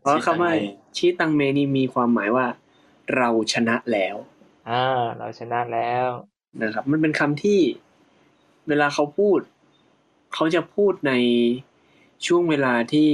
[0.00, 0.50] เพราะคำว่า
[0.96, 2.46] ชิตังเมนี่มีความหมายว่า
[3.16, 4.16] เราชนะแล้ว
[4.70, 4.84] อ่า
[5.18, 6.08] เราชนะแล้ว
[6.62, 7.60] นะครับ มันเป็นคำที่
[8.68, 9.40] เวลาเขาพูด
[10.34, 11.12] เขาจะพูดใน
[12.26, 13.10] ช่วงเวลาที่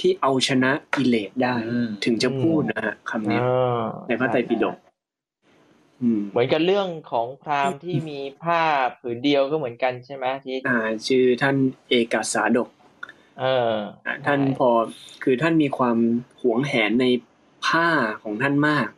[0.00, 4.76] ที่เอาชนะกิเลสได้อืมถึงจะพูดนะฮะคำนี้อ่าในพระไตรปิฎก
[6.00, 8.62] อืมเหมือนกับเรื่องของพราหมณ์ที่มีผ้า
[9.00, 11.56] ผืนเดียวก็เหมือนกันใช่ไหมที่อ่า ชื่อท่าน
[11.88, 12.68] เอกสาดก
[13.40, 13.74] เออ
[14.06, 14.68] อ่าท่านพอ
[15.22, 15.98] คือท่านมีความ
[16.40, 17.06] หวงแหนใน
[17.66, 17.88] ผ้า
[18.22, 18.88] ของท่านมาก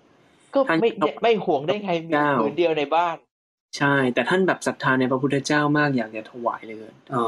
[0.55, 3.17] ก็ท่านไม่เอาไม่ห่วงได้ไงมีเจ้าผืนเดียวในบ้าน
[3.77, 7.27] ใช่ แต่ท่านแบบศรัทธาในพระพุทธเจ้ามากอยากจะถวายเลยอ๋อ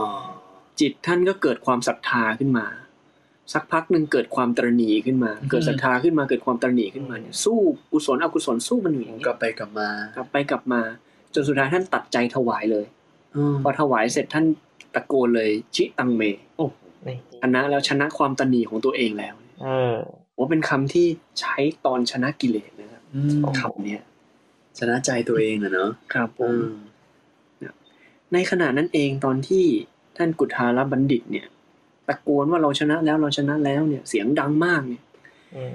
[0.81, 2.67] จิตท่านก็เกิดความศรัทธาขึ้นมา
[3.53, 7.59] สักพักหนึ่งเกิดความตระหนี่ขึ้นมา เกิดศรัทธาขึ้นมาเกิดความตระหนี่ขึ้นมาเนี่ยสู้
[7.93, 10.81] กุศลอกุศลสู้มันอยู่อย่างนี้กลับไปกลับมากลับไปกลับมา
[11.35, 12.87] จนสุดท้ายท่านตัดใจถวายเลย
[13.37, 14.45] อืมพอถวายเสร็จท่าน
[14.95, 16.23] ตะโกนเลยชิตังเม
[16.57, 19.97] โอ้โหนี่ชนะแล้วชนะความตระหนี่ของตัวเองแล้วเออ
[20.39, 21.07] ว่าเป็นคำที่
[21.41, 21.57] ใช้
[21.87, 24.03] ตอนชนะกิเลสนะ ครับอืมคำเนี้ย
[24.79, 26.69] ชนะใจตัวเองอะเนาะครับผอืมม
[28.33, 29.65] ในขณะนั้นเองตอนที่
[30.17, 31.47] ท่านกุทาลบัณฑิต เนี่ย
[32.09, 35.03] ตะโกนว่าเราชนะแล้วเราชนะแล้วเนี่ย เสียงดังมากเนี่ย
[35.55, 35.75] อืม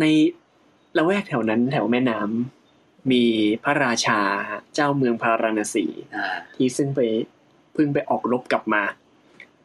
[0.00, 0.04] ใน
[0.96, 3.22] ละแวกแถวนั้นแถวแม่น้ำมี
[3.64, 7.00] พระราชาฮะเจ้าเมืองพาราณสีอ่าที่ซึ่งไป
[7.72, 8.82] เพิ่งไปออกรบกลับมา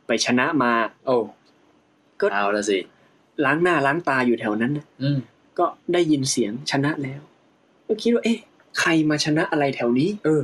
[0.08, 0.72] ไปชนะมา
[1.06, 1.16] โอ้
[2.22, 2.80] ก็เอาละสิ
[3.46, 5.20] ล้างหน้าล้างตาอยู่แถวนั้นน่ะอืม
[5.60, 7.22] ก็ได้ยินเสียงชนะแล้ว
[7.88, 8.40] ก็คิดว่า เอ๊ะ
[8.80, 10.42] ใครมาชนะอะไรแถวนี้ เออ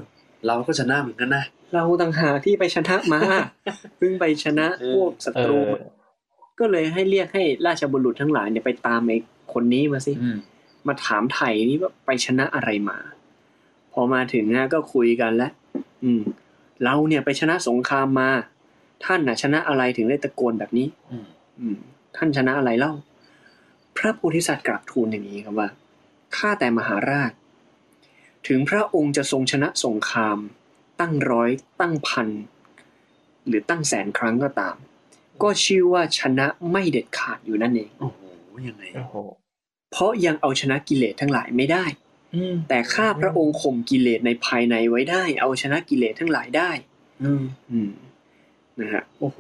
[0.47, 1.43] เราก็ชนะเหมือนกันนะ
[1.74, 3.20] เราต่างหากที่ไปชนะมา
[3.97, 5.80] เพิ่งไปชนะพวกศัเอตรูอมา
[6.59, 9.18] ก็เลยให้เรียกให้ราชบุรุษทั้งหลายเนี่ยไปตามไอ้
[9.53, 10.38] คนนี้มาสิอืม
[10.88, 12.97] มาถามไถ่นี่ว่าไปชนะอะไรมา
[13.93, 15.51] พอมาถึงนะก็คุยกันแล้ว
[16.03, 16.22] อืม
[16.84, 18.30] เราเนี่ยไปชนะสงครามมา
[19.05, 21.26] ท่านน่ะ ชนะอะไรถึงได้ตะโกนแบบนี้ อืม
[21.59, 21.78] อืม
[22.16, 22.93] ท่านชนะอะไรเล่า
[23.98, 25.70] พระโพธิสัตว์กราบทูลอย่างนี้ครับว่า
[26.36, 27.32] ข้าแต่มหาราช
[28.48, 30.38] ถึงพระองค์จะทรงชนะสงคราม
[31.00, 31.50] ตั้งร้อย
[31.82, 32.30] ตั้งพัน
[33.48, 34.76] หรือตั้งแสนครั้งก็ตาม
[35.44, 38.20] ก็ชื่อว่าชนะไม่เด็ดขาดอยู่นั่นเองโอ้โห
[38.68, 39.16] ยังไงโอ้โห
[39.92, 41.86] เพราะยังเอาชนะกิเลสทั้งหลายไม่ได้
[42.36, 46.72] อืมแต่ข้าพระองค์ข่มกิเลสในภายในไว้ได้ เอาชนะกิเลสทั้งหลายได้
[47.24, 47.92] อืมอืม
[48.80, 49.39] นะฮะโอ้โห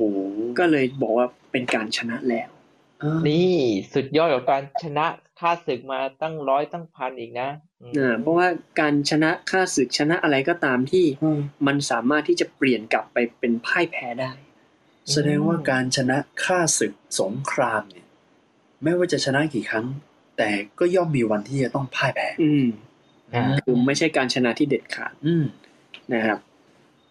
[0.59, 2.50] ก็เลยบอกว่าเป็นการชนะแล้วอ่า
[3.27, 3.53] นี่
[3.93, 5.05] สุดยอดของการชนะ
[5.39, 7.49] ค่าศึกมาตั้งร้อยตั้งพันอีกนะ
[7.81, 8.47] อืมนะเพราะว่า
[8.79, 14.31] การชนะค่าศึกชนะอะไรก็ตามที่อืมมันสามารถที่จะเปลี่ยนกลับไปเป็นพ่ายแพ้ได้
[15.11, 18.07] แสดงว่าการชนะฆ่าศึกสงครามเนี่ย
[18.83, 19.85] ไม่ว่าจะชนะกี่ครั้ง
[20.37, 20.49] แต่
[20.79, 22.67] ก็ย่อมมีวันที่จะต้องพ่ายแพ้ อืม
[23.33, 25.45] อ่าคือไม่ใช่การชนะที่เด็ดขาดอืม
[26.13, 26.39] นะครับ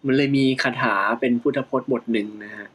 [0.06, 2.68] มันเลยมีคาถาเป็นพุทธพจน์บทหนึ่งนะฮะ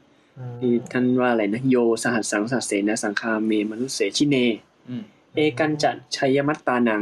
[0.59, 4.36] ที่ท่านว่าอะไรนะโยสหัสสังสัสเสนะสังคาเมมนุษเสชิเน
[4.89, 5.03] อืม
[5.36, 7.01] เอกันจัดชัยมัตตานัง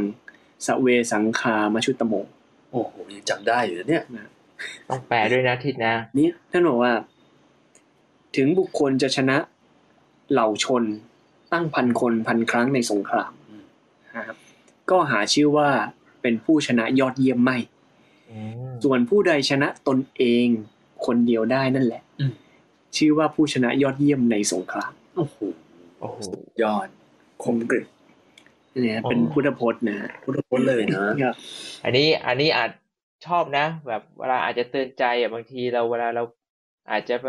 [0.66, 2.14] สเวสังคามชุตโม
[2.70, 4.26] โอ้โหยังจำได้อยู่นะเนี่ยนะ
[4.88, 6.92] ต้องแปลด้วยนะทิศนะนี่ท่านบอกว่า
[8.36, 9.36] ถึงบุคคลจะชนะ
[10.32, 10.84] เหล่าชน
[11.52, 13.64] ตั้งพันคนพันครั้งในสงครามอืม
[14.16, 14.36] นะครับ
[14.90, 15.68] ก็หาชื่อว่า
[16.22, 17.56] เป็นผู้ชนะยอดเยี่ยมไม่
[18.30, 18.38] อื
[18.70, 20.46] มส่วนผู้ใดชนะตนเอง
[21.06, 22.03] คนเดียวได้นั่นแหละอืม
[22.96, 25.36] ชื่อว่าผู้ชนะยอดเยี่ยมในสงครามโอ้โห
[26.00, 26.18] โอ้โห
[26.62, 26.88] ยอด
[27.42, 27.86] คมกริบ
[28.82, 31.34] เนี่ยเป็นพุทธพจน์นะฮะพุทธพจน์เลยนะครับ
[31.84, 32.70] อันนี้อันนี้อาจ
[33.26, 36.22] ชอบนะ แบบเวลาอาจจะเตือนใจอะบางทีเราเวลาเรา
[36.90, 37.26] อาจจะไป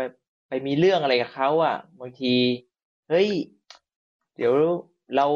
[0.48, 2.34] ไปมีเรื่องอะไรกับเขาอะ บางที
[3.10, 3.28] เฮ้ย
[4.36, 4.52] เดี๋ยว
[5.16, 5.26] เรา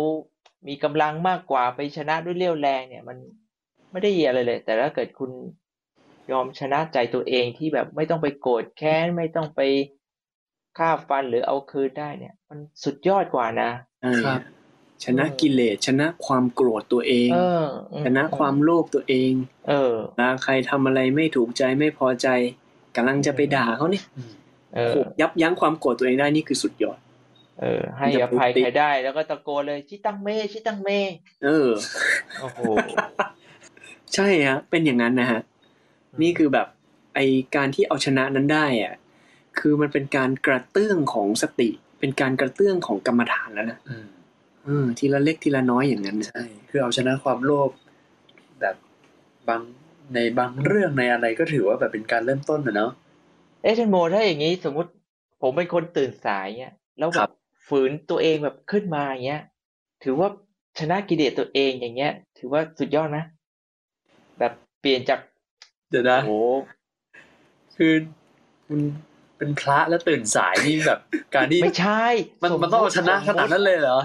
[0.69, 3.17] มีกำลังมากกว่าไปชนะด้วยเรี่ยวแรงเนี่ย มัน
[3.91, 5.31] ไม่ได้อะไรเลย แต่ถ้าเกิดคุณ
[6.31, 9.61] ยอมชนะใจตัวเองที่แบบไม่ต้องไปโกรธแค้นไม่ต้องไป
[10.79, 13.71] ฆ่าฟันหรือเอาคืนได้เนี่ย มันสุดยอดกว่านะ
[14.25, 14.41] ครับ
[15.05, 19.33] ชนะกิเลสชนะความโกรธตัวเองเอออืชนะความโลภตัวเอง
[19.69, 22.29] เออเวลาใครทำอะไรไม่ถูกใจไม่พอใจ
[22.97, 24.31] กำลังจะไปด่าเขาเนี่ยอืม
[24.75, 26.99] เออยับยั้งความโกรธตัวเองได้นี่คือสุดยอด
[27.61, 30.89] เออ ให้อภัยใครได้แล้วก็ตะโกนเลยชิตังเมชิตังเม
[31.45, 31.69] เออ
[32.41, 32.61] โอ้โห
[34.15, 35.41] ใช่ฮะเป็นอย่างนั้นนะฮะ
[36.23, 36.67] นี่คือแบบ
[37.15, 37.21] ไอ
[37.57, 38.95] การที่เอาชนะนั้นได้อะ
[39.59, 41.69] คือมันเป็นการกระเตื้องของสติ
[42.01, 44.09] เป็นการกระเตื้องของกรรมฐานแล้วนะอืม
[44.65, 47.71] เออทีละเล็กทีละน้อยอย่างนั้นนะใช่คือเอาชนะความโลภ
[48.61, 48.77] แบบ
[49.49, 49.63] บาง
[50.15, 52.93] ในบางเรื่องในอะไรก็ถือว่าแบบเป็นการเริ่มต้นนะเนาะ
[53.63, 54.91] เอ๊ะท่านโมถ้าอย่างนี้สมมุติ
[55.43, 57.31] ผมเป็นคนตื่นสายเงี้ยแล้วแบครับบ
[57.69, 59.43] ฝืนตัวเองแบบขึ้นมาอย่างเงี้ย
[60.05, 60.29] ถือว่า
[60.79, 63.25] ชนะกิเลสตัวเองอย่างเงี้ย ถือว่าสุดยอดนะ
[64.39, 65.21] แบบเปลี่ยนจาก
[65.91, 66.33] เดี๋ยวนะโอ้โห
[67.77, 67.93] คือ
[68.67, 68.81] คุณ
[69.41, 70.99] เป็นพระแล้วตื่นสายนี่แบบ
[71.35, 72.05] การที่ไม่ใช่
[72.43, 73.99] มันสมันต้องเอาชนะขนาดนั้นเลยเหรอ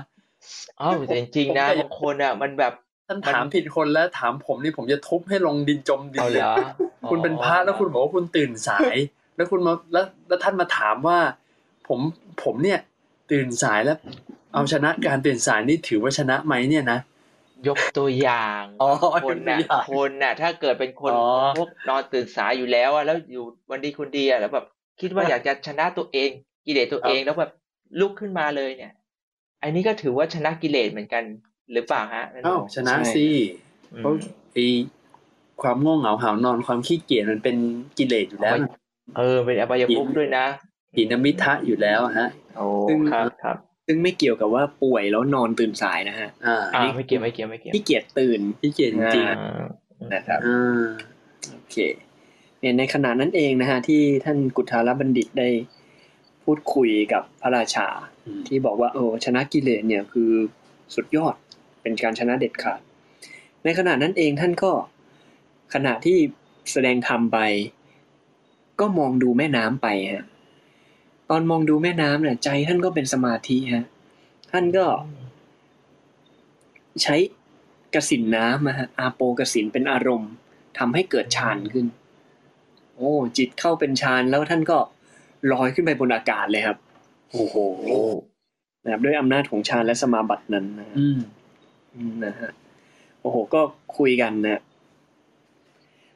[0.82, 2.74] อ้าวแต่จริงๆนะผมก็บางคนอะ มันแบบ
[3.08, 6.56] ท่านถามผิดคนแล้วถามผมนี่ผมจะทุบให้ลงดินจมดินเอาเลเหยรอ
[7.10, 8.96] คุณเป็นพระแล้วคุณบอกว่าคุณตื่นสาย
[9.36, 11.20] แล้วคุณมาแล้วแล้วท่านมาถามว่า
[11.88, 12.00] ผม
[12.44, 12.80] ผมเนี่ย
[13.32, 13.98] ตื่นสายแล้ว
[14.54, 17.00] เอาชนะการตื่นสายนี่ถือว่าชนะไหมเนี่ยนะ
[17.68, 18.90] ยกตัวอย่างอ๋อ
[19.26, 21.26] คนน่ะยกตัวอย่างคนน่ะ ถ้าเกิดเป็นคนอ๋อ
[21.58, 24.66] พวกนอนตื่นสายอยู่แล้วอะแล้วอยู่วันดีคุณดีอะแล้วแบบ
[25.02, 26.30] คิดว่าอยากจะชนะตัวเอง
[26.66, 27.52] กิเลสตัวเองแล้วแบบ
[28.00, 28.94] ลุกขึ้นมาเลยเนี่ย
[29.64, 31.24] อันนี้ก็ถือว่าชนะกิเลสเหมือนกัน
[31.74, 33.26] หรือเปล่าฮะนั่นอ้าวโมชนะสิ
[33.94, 34.14] อืมเพราะ
[34.54, 34.58] ไอ
[35.62, 37.58] ความง่วงเหงาหาวนอนความขี้เกียจมันเป็น
[37.98, 38.56] กิเลสอยู่แล้ว
[39.18, 40.46] เออ เป็นอบายภพด้วยนะ
[40.98, 50.84] อินมิทะอยู่แล้วฮะโอ้ซึ่งครับครับซึ่งไม่เกี่ยวกับว่าป่วยแล้วนอนตื่นสายนะฮะ อ่าอ่าไม่เกี่ยวไม่เกี่ยวไม่เกี่ยวที่เกียจตื่นขี้เกียจจริงอ่าๆนะครับอ่า
[51.52, 52.05] โอเคเนี่ย
[52.78, 55.50] ในขณะนั้นเองนะฮะที่ท่านกุฏาลบัณฑิตได้
[56.44, 57.88] พูดคุยกับพระราชา
[58.48, 60.32] ที่บอกว่าโอ้ชนะกิเลสเนี่ยคือ
[60.96, 61.36] สุดยอด
[61.82, 62.80] เป็นการชนะเด็ดขาด
[63.64, 64.72] ในขณะนั้นเองท่านก็
[65.74, 66.18] ขณะที่
[66.72, 67.40] แสดงธรรมไป
[68.80, 70.26] ก็มองดูแม่น้ำไปฮะ
[71.30, 73.86] ตอนมองดูแม่น้ำเนี่ยใจท่านก็เป็นสมาธิฮะ
[74.52, 74.86] ท่านก็
[77.04, 77.16] ใช้
[77.96, 80.32] กสินน้ำนะฮะอาโปกสินเป็นอารมณ์
[80.78, 81.86] ทำให้เกิดฌานขึ้น
[82.96, 84.78] โอ้จิตเข้าเป็นฌานแล้วท่านก็
[85.52, 86.78] ลอยขึ้นไปบนอากาศเลยครับ
[87.32, 87.56] โอ้โห
[88.84, 91.20] นะครับด้วยอำนาจของฌานและสมาบัตินั้นนะฮะอืม
[91.96, 92.52] อืมนะฮะ
[93.22, 93.62] โอ้โห ก็
[93.98, 94.62] คุยกันนะ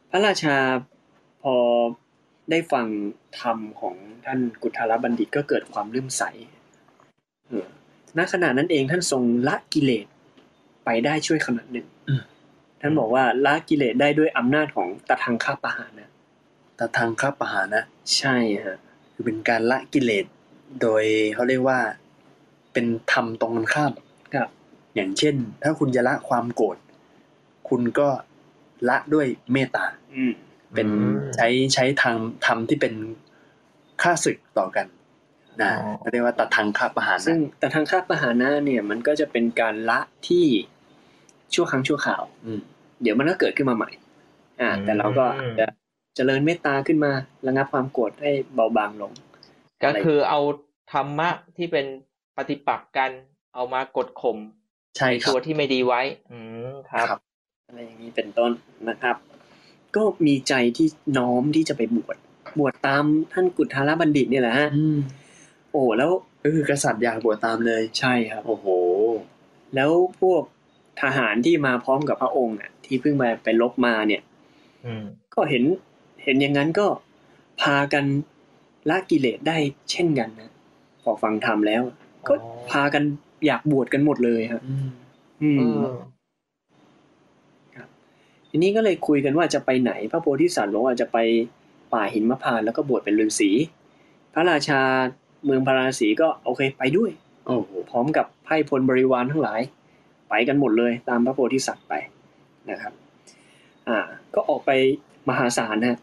[0.10, 0.58] พระราชา
[1.44, 1.56] พอ
[2.52, 2.88] ได้ฟัง
[3.40, 6.24] ธรรมของท่านกุทารบัณฑิตก็เกิดความลื่มใส
[7.48, 7.68] เออ
[8.18, 10.06] ณขณะนั้นเองท่านทรงละกิเลส
[10.86, 12.22] ไปได้ช่วยขนาดหนึ่งอืม
[12.82, 17.84] ท่านบอกว่าละกิเลสได้ด้วยอำนาจของตทังคปะหานะแต่ทางครับปหานะ
[18.18, 18.78] ใช่ฮะ
[19.14, 20.26] คือเป็นการละกิเลส
[20.82, 21.04] โดย
[21.36, 21.80] เขาเรียกว่า
[22.74, 23.92] เป็นธรรมตรงกันข้าม
[24.34, 24.50] ครับ
[24.96, 26.78] อย่างเช่น ถ้าคุณจะละความโกรธ
[27.70, 28.10] คุณก็
[28.90, 30.34] ละด้วยเมตตาอืม
[30.76, 32.16] เป็นอืมใช้ใช้ทาง
[32.46, 32.94] ธรรมที่เป็น
[34.02, 34.88] ค่าศึกต่อกัน
[35.62, 40.46] นะอ๋อเขาเรียกว่าตัดทางค่าประหารนะซึ่งตทังคปะหานะเนี่ยมันก็จะเป็นการละที่
[41.54, 42.60] ชั่วครั้งชั่วคราวอืม
[43.02, 43.90] เดี๋ยวมันก็เกิดขึ้นมาใหม่
[44.62, 47.12] อ่า แต่เราก็อาจจะเจริญเมตตาขึ้นมา
[47.48, 49.12] ระงับความโกรธให้เบาบางลง
[49.84, 50.40] ก็คือเอา
[50.94, 51.86] ธรรมะที่เป็น
[52.38, 53.12] ปฏิปักษ์กัน
[53.56, 54.38] เอามากดข่ม
[54.98, 56.02] ใช่ครัตับวที่ไม่ดีไว้
[56.32, 56.40] อื
[56.70, 57.20] มครับครับ
[57.68, 58.52] อะไรอย่างนี้เป็นต้น
[58.90, 59.16] นะครับ
[59.96, 62.18] ก็มีใจที่น้อมที่จะไปบวช
[62.60, 63.04] บวชตาม
[63.34, 64.98] ท่านกุฏารบัณฑิตเนี่ยแหละฮะอืม
[65.72, 66.12] โอ้แล้ว
[66.44, 68.68] ก็คือกษัตริย์อยากบวชตามเลยใช่ครับ โอ้โห
[69.76, 69.92] แล้ว
[70.22, 70.44] พวก
[71.02, 74.22] ทหารที่มาพร้อมกับพระองค์น่ะ ที่เพิ่งมาไปลบมาเนี่ย
[74.86, 75.06] อืม
[75.36, 75.64] ก็เห็น
[76.24, 76.88] เห็นอย่างนั้นก็
[77.62, 78.06] พากัน
[78.90, 79.58] ละกิเลสได้
[79.92, 80.52] เช่นกันนะ
[81.04, 81.82] พอฟังธรรมแล้ว
[82.28, 83.04] ก็อ๋อพากัน
[83.46, 84.90] อยากบวชกันหมดเลยครับอืม
[85.42, 85.62] อืมเอ
[85.94, 85.98] อ
[88.50, 91.18] ทีนี้ก็เลยคุยกันว่าจะไปไหน พระโพธิสัตว์บอกว่าจะไป
[91.94, 93.52] ป่าหินมะพร้าวแล้วก็บวชเป็นฤาษี
[94.34, 94.82] พระราชา
[95.46, 97.12] เมืองพาราณสีก็โอเคไปด้วย
[97.46, 99.62] โอ้โหพร้อมกับไพร่พลบริวารทั้งหลาย
[100.30, 101.94] ไปกันหมดเลยตามพระโพธิสัตว์ไป
[102.70, 102.94] นะครับ
[103.88, 103.98] อ่า
[104.36, 104.72] ก็ออกไป
[105.30, 105.98] มหาศาลนะ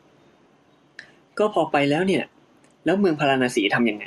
[1.39, 2.25] ก็พอไปแล้วเนี่ย
[2.85, 4.05] แล้วเมืองพาราณสีทำยังไง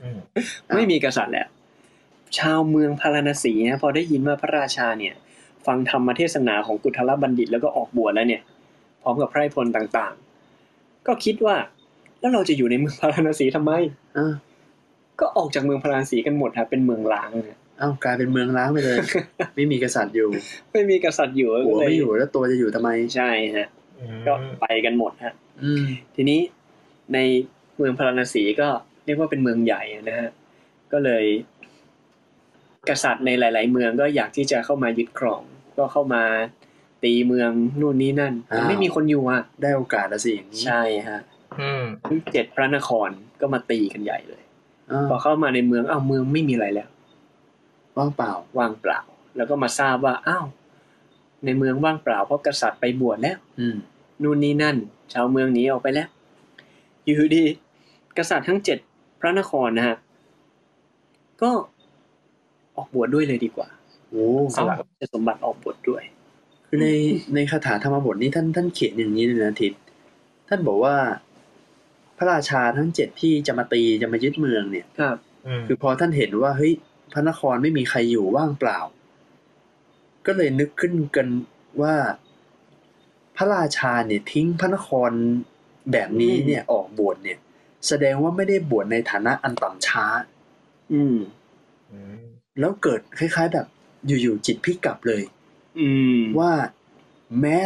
[0.00, 0.18] อืม
[0.74, 1.48] ไม่มีกษัตริย์แล้ว
[2.38, 5.14] ชาวเมืองพาราณสีนะพอได้ยินว่าพระราชาเนี่ย
[5.66, 8.42] ฟังธรรมเทศนาของกุทลบัณฑิตแล้วก็ออกบวชแล้วเนี่ย
[9.02, 11.56] พร้อมกับไพร่พลต่างๆ ก็คิดว่า
[12.20, 13.72] แล้วเราจะอยู่ในเมืองพาราณสีทำไม
[14.16, 14.32] อ้าว
[15.20, 18.98] ก็ออกจากเมืองพาราณสีกันหมดครับเป็นเมืองล้างนะอ้าวกลายเป็นเมืองล้างไปเลย
[19.56, 20.28] ไม่มีกษัตริย์อยู่
[20.72, 23.79] ไม่มีกษัตริย์อยู่หัวก็เลไม่อยู่แล้วตัวจะอยู่ทำไมใช่ฮะอืม
[24.26, 25.34] ก็ไปกันหมดฮะ
[25.64, 25.84] อืม
[26.16, 26.40] ทีนี้
[27.14, 27.18] ใน
[27.76, 28.68] เมืองพาราณสีก็
[29.04, 30.28] เรียกว่าเป็นเมืองใหญ่นะฮะ
[30.92, 31.24] ก็เลย
[32.88, 35.42] กษัตริย์ในหลาย ๆ เมืองก็อยากที่จะเข้ามายึดครอง
[35.78, 36.24] ก็เข้ามา
[37.04, 41.20] ตีเมืองนู่นนี่นั่นแต่ไม่มีคนอยู่อะได้โอกาสแล้วสิอย่างนี้ใช่ฮะ
[41.60, 44.42] อืมทั้งเจ็ดพระนครก็มาตีกันใหญ่เลย
[44.90, 46.88] อ้าวพอเข้ามาในเมืองอ้าวเมืองไม่มีอะไรแล้ว
[47.96, 49.00] ว่างเปล่าว่างเปล่า
[49.36, 50.46] แล้วก็มาทราบว่าอ้าว
[51.44, 53.76] ในเมืองว่างเปล่าเพราะกษัตริย์ไปบวชแล้ว อืม
[54.22, 54.76] นู่นนี่นั่น
[55.12, 56.08] ชาวเมืองหนีออกไปแล้ว
[57.04, 57.44] อยู่ดี
[58.18, 58.78] กษัตริย์ทั้งเจ็ด
[59.20, 59.96] พระนครนะฮะ
[61.42, 61.50] ก็
[62.76, 63.68] ออกบวชด้วยเลยดีกว่า
[64.08, 66.02] โอ้สละราชสมบัติออกบวชด้วย
[66.66, 66.88] คือใน
[67.34, 69.72] ในคาถาธรรมบทนี้ท่านท่านเขียนอย่างนี้เลยนะทิศ
[70.48, 70.96] ท่านบอกว่า
[72.16, 75.16] พระราชาทั้งเจ็ดที่จะมาตีจะมายึดเมืองเนี่ย ครับ
[75.46, 76.72] อืมคือพอท่านเห็นว่าเฮ้ย
[77.12, 78.78] พระนครไม่มีใครอยู่ว่างเปล่า
[80.26, 81.26] ก็เลยนึกขึ้นกัน
[81.82, 81.94] ว่า
[83.36, 85.10] พระราชาเนี่ยทิ้งพระนคร
[85.92, 87.38] แบบนี้เนี่ยออกบวชเนี่ย
[87.88, 90.04] แสดงว่าไม่ได้บวชในฐานะอันต่ำช้า
[90.92, 91.16] อืม
[91.92, 92.24] อืม
[92.60, 93.66] แล้วเกิดคล้าย ๆ แบบ
[94.06, 95.22] อยู่ๆจิตพลิกกลับเลย
[95.80, 96.52] อืมว่า
[97.40, 97.58] แม้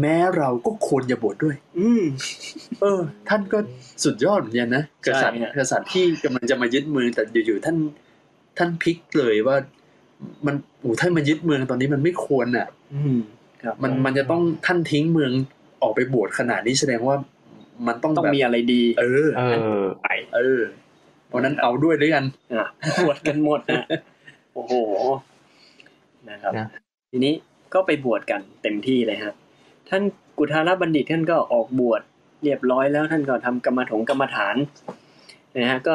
[0.00, 2.04] แม้เราก็ควรจะบวชด้วย อืม
[2.80, 3.58] เออ ท่านก็
[4.04, 7.76] สุดยอดเหมือนกันนะกใช่ษัตริย์ฮะกษัตริย์ที่กำลังจะมายึดเมืองแต่อยู่ๆท่าน
[8.58, 9.56] ท่านพลิกเลยว่า
[10.46, 13.18] มันโอ้ท่านมายึดเมืองตอนนี้มันไม่ควรอะ อืม
[13.62, 15.32] ครับ มันมันจะต้องท่านทิ้งเมือง
[15.82, 17.16] ออกไปบวชขนาดนี้แสดงว่า
[17.86, 19.42] มันต้องต้องแบบมีอะไรดี เออเอ
[19.82, 20.60] อไปเออ
[21.28, 22.66] เพราะนั้นเอาด้วยด้วยกันอะ
[23.04, 23.84] บวชกันหมดนะ
[24.54, 24.74] โอ้โห
[26.30, 26.68] นะครับนะ
[27.10, 27.34] ทีนี้
[27.74, 29.32] ก็ไปบวชกันเต็มที่เลยฮะ
[29.88, 30.02] ท่าน
[30.38, 32.02] กุทารบัณฑิตท่านก็ออกบวช
[32.44, 34.56] เรียบร้อยแล้วท่านก็ทำกรรมถงกรรมฐาน
[35.56, 35.94] นะฮะก็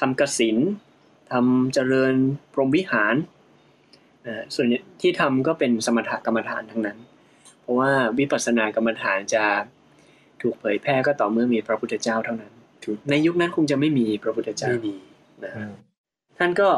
[0.00, 0.56] ทำกสิน
[1.32, 2.14] ทำเจริญ
[2.52, 3.14] พรหมวิหาร
[4.26, 4.66] นะฮะส่วน
[5.00, 6.98] ที่ทำก็เป็นสมถกรรมฐานทั้งนั้น
[7.60, 9.44] เพราะว่าวิปัสสนากรรมฐานจะ
[10.42, 12.52] ถูกเผยแพร่ก็ต่อเมื่อมีพระพุทธเจ้าเท่านั้น
[13.10, 14.94] ในยุคนั้นคงจะไม่มีพระพุทธเจ้าไม่มี
[15.44, 15.72] นะอืฮะม
[16.38, 16.68] ท่านก็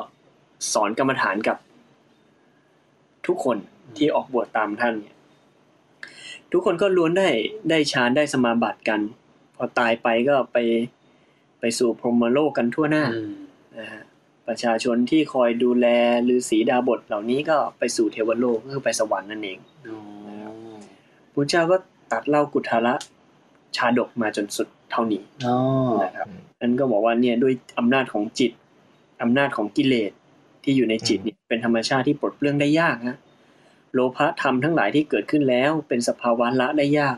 [0.72, 1.56] สอนกรรมฐานกับ
[3.26, 3.56] ทุกคน
[3.96, 5.14] ที่ออกบวชตามท่านเนี่ย
[6.52, 7.28] ทุกคนก็ล้วนได้
[7.70, 9.00] ได้ฌานได้สมาบัติกัน
[9.56, 10.58] พอตายไปก็ไป
[11.60, 13.32] ไปสู่พรหมโลกกันทั่วหน้าอืม
[13.78, 14.02] นะฮะ
[14.48, 15.86] ประชาชนที่คอยดูแล
[16.34, 19.98] ฤาษีดาบทเหล่านี้ก็ไปสู่เทวโลกก็คือไปสวรรค์นั่นเองอ๋อ
[21.32, 21.76] พุทธเจ้าก็
[22.12, 22.94] ตัดเล่ากุทาระ
[23.76, 25.56] ชาดกมาจนสุดเท่านี้อ๋อ
[26.02, 26.26] นะครับ
[26.60, 28.52] นั้นก็บอกว่าเนี่ยด้วยอำนาจของจิต
[29.22, 30.12] อำนาจของกิเลส
[30.62, 33.16] ที่อยู่ในจิตเนี่ยเป็นธรรมชาติที่ปลดเปลื้องได้ยากนะ
[33.92, 37.16] โลภะธรรมทั้งหลายที่เกิดขึ้นแล้วเป็นสภาวะละได้ยาก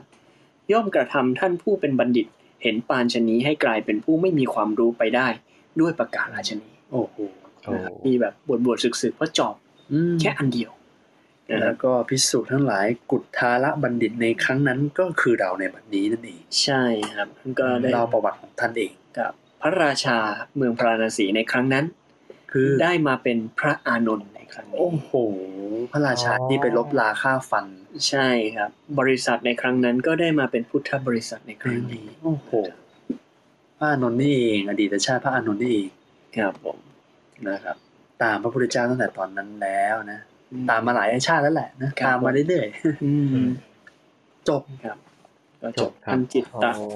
[0.73, 2.27] ย่อมกระทำท่านผู้เป็นบัณฑิต
[2.63, 5.29] เห็นปานชนีให้กลายเป็นผู้ไม่มีความรู้ไปได้
[5.81, 7.17] ด้วยประกาศราชนี โอ้โห
[7.65, 9.55] โอ้นะครับมีแบบบวชบวชศึกศึกเพราะจอบ
[9.93, 10.73] อืมแค่อันเดียว
[11.51, 16.83] นะคแล้รับวก็พิสูจน์ทั้งหลายกุฏทาระบัณฑิตในครั้งนั้นก็คือเราในบัดนี้นั่นเองใช่
[17.15, 20.19] ครับท่านก็ได้เล่าประวัติของท่านเองกับพระราชา
[20.57, 21.85] เมืองพราณสีในครั้งนั้น
[22.53, 25.11] คือได้มาเป็นพระอานนท์ในครั้งนี้โอ้โห
[25.93, 27.67] พระราชาที่ไปลบลาค่าฟัน
[28.09, 32.51] ใช่ครับ บริษัทในครั้งนั้นก็ได้มาเป็นพุทธบริษัทในครั้งนี้ โอ้โห
[33.79, 35.89] พระอานนท์นี่เองอดีตชาติพระอานนท์นี่เอง
[36.37, 36.79] ครับผม
[37.49, 37.77] นะครับ
[38.23, 40.21] ตามพระพุทธเจ้าตั้งแต่ตอนนั้นแล้วนะ
[40.71, 42.67] ตามมาหลายชาติแล้วแหละนะตามมาเรื่อย
[43.05, 43.13] อื
[43.45, 44.99] มๆจบครับ
[45.63, 46.87] ก็จจบบครับทำจิตตะโอ้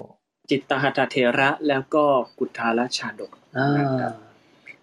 [0.51, 2.05] จิตตหัตถเทระแล้วก็
[2.39, 4.12] กุทาลชาดกอ่านะครับ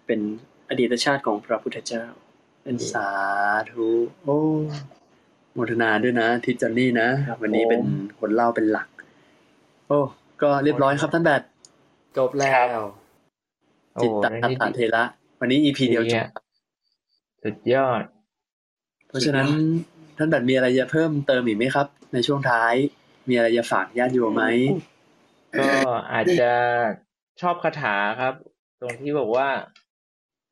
[0.06, 0.20] เป็น
[0.68, 2.04] อดีตชาติของพระพุทธเจ้า
[2.64, 3.08] นั่นเองสา
[3.70, 3.88] ธุ
[4.22, 4.38] โอ้
[5.52, 7.88] โมทนาด้วยนะทิศจอนนี่นะครับวันนี้เป็นผม
[8.20, 8.88] คนเล่าเป็นหลัก
[9.88, 9.98] โอ้
[10.42, 11.42] ก็เรียบร้อยครับท่านแบด
[12.18, 12.82] จบแล้วโอ้
[14.02, 15.04] จิตตนั่นหัตนี่ถเทระ
[15.40, 16.26] วันนี้ EP เดียวจเนี่บย
[17.42, 18.02] สุดยอด
[19.08, 19.48] เพราะฉะนั้น
[20.16, 22.74] ท่านแบดมีอะไรจะเพิ่มเติมอีกไหมครับ ในช่วงท้าย
[23.28, 24.44] มีอะไรจะฝากญาติโยมไหม
[25.58, 25.68] ก็
[26.12, 26.52] อาจจะ
[27.40, 28.34] ชอบคาถาครับ
[28.80, 29.48] ตรงที่บอกว่า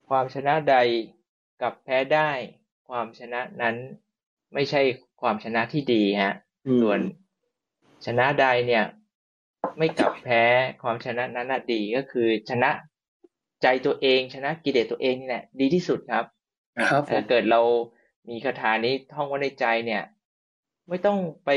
[0.08, 0.76] ความชนะใด
[1.62, 2.30] กับแพ้ได้
[2.88, 3.76] ความชนะนั้น
[4.54, 4.82] ไม่ใช่
[5.20, 6.34] ความชนะที่ดีฮะ
[6.66, 7.00] อืมส่วน
[8.06, 8.84] ชนะใดเนี่ย
[9.78, 10.42] ไม่กลับแพ้
[10.82, 12.70] ความชนะนั้นน่ะดีก็คือชนะ
[13.62, 16.24] ใจตัวเองชนะกิเลสตัวเองนี่แหละดีที่สุดครับ
[16.90, 17.60] ครับผถ้ามเกิดเรา
[18.28, 20.02] มีคาถานี้ท่องไว้ในใจเนี่ย
[20.88, 21.50] ไม่ต้องไป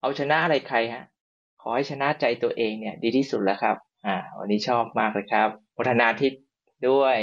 [0.00, 1.04] เอาชนะอะไรใครฮะ
[1.62, 5.48] ขอให้ชนะใจตัวเองเนี่ย ดีที่สุดแล้วครับ อ่า วันนี้ชอบมากเลยครับ
[5.78, 6.32] พัฒนาทิศ
[6.88, 7.16] ด้วย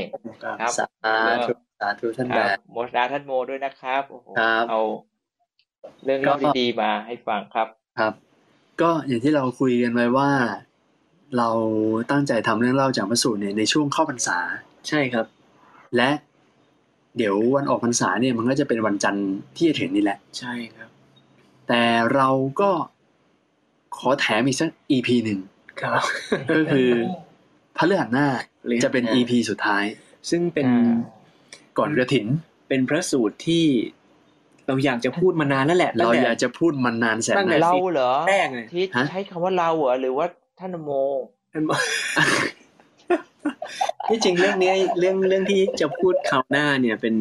[0.59, 1.15] ครับสา
[1.47, 4.81] ธุสาธุท่านคแบรับดโมทนาท่านโมด้วยนะครับโอ้โหครับเอา
[6.05, 7.67] เรื่องเล่าก็ดีๆมาให้ฟังครับ
[7.99, 8.13] ครับ
[8.81, 10.29] ก็อย่างที่เราคุยกันไว้ว่า
[11.37, 11.49] เรา
[12.11, 14.37] ตั้งใจทำเรื่องเล่าจากพระสูตรเนี่ยในช่วงเข้าพรรษา
[14.87, 15.25] ใช่ครับ
[15.95, 16.09] และ
[17.17, 20.89] เดี๋ยววันออกพรรษาเนี่ยมันก็จะเป็นวันจันทร์ที่จะถึงนี่แหละ ใช่ครับ
[21.67, 21.83] แต่
[22.15, 22.29] เรา
[22.61, 22.69] ก็
[23.97, 25.39] ขอแถมอีกสัก EP หนึ่ง
[25.81, 26.01] ครับ
[26.55, 26.89] ก็คือ
[27.77, 28.27] พระเลือดหน้า
[28.63, 29.83] พฤหัสหน้าจะเป็น EP สุดท้าย
[30.29, 30.95] ซึ่งเป็นอ่า
[31.77, 32.25] ก่อนกระถิน
[32.67, 33.65] เป็นพระสูตรที่
[34.67, 40.25] เราอยากจะพูดมานานแล้วแหละเราตั้งแต่อยากจะพูดมันนานแสนตั้งแต่นานเราเหรอแรกเลยทิศฮะใช้คำว่าเราเหรอหรือว่า
[40.59, 40.91] ท่านโม
[41.51, 41.79] ท่านบอก
[44.07, 47.15] ที่จริงเรื่องเนี้ยเรื่องเรื่องที่จะพูดคราวหน้าเนี่ยเป็น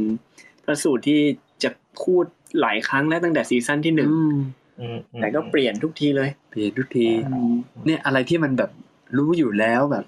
[0.64, 1.20] พระสูตรที่
[1.62, 1.70] จะ
[2.02, 2.24] พูด
[2.60, 4.38] หลายครั้งแล้วตั้งแต่ซีซั่นที่หนึ่งอืม
[4.80, 7.52] อืมอืมแต่ก็เปลี่ยนทุกทีเลย เปลี่ยนทุกทีอืม
[7.86, 8.70] เนี่ยอะไรที่มันแบบ
[9.16, 10.04] รู้อยู่แล้วแบบ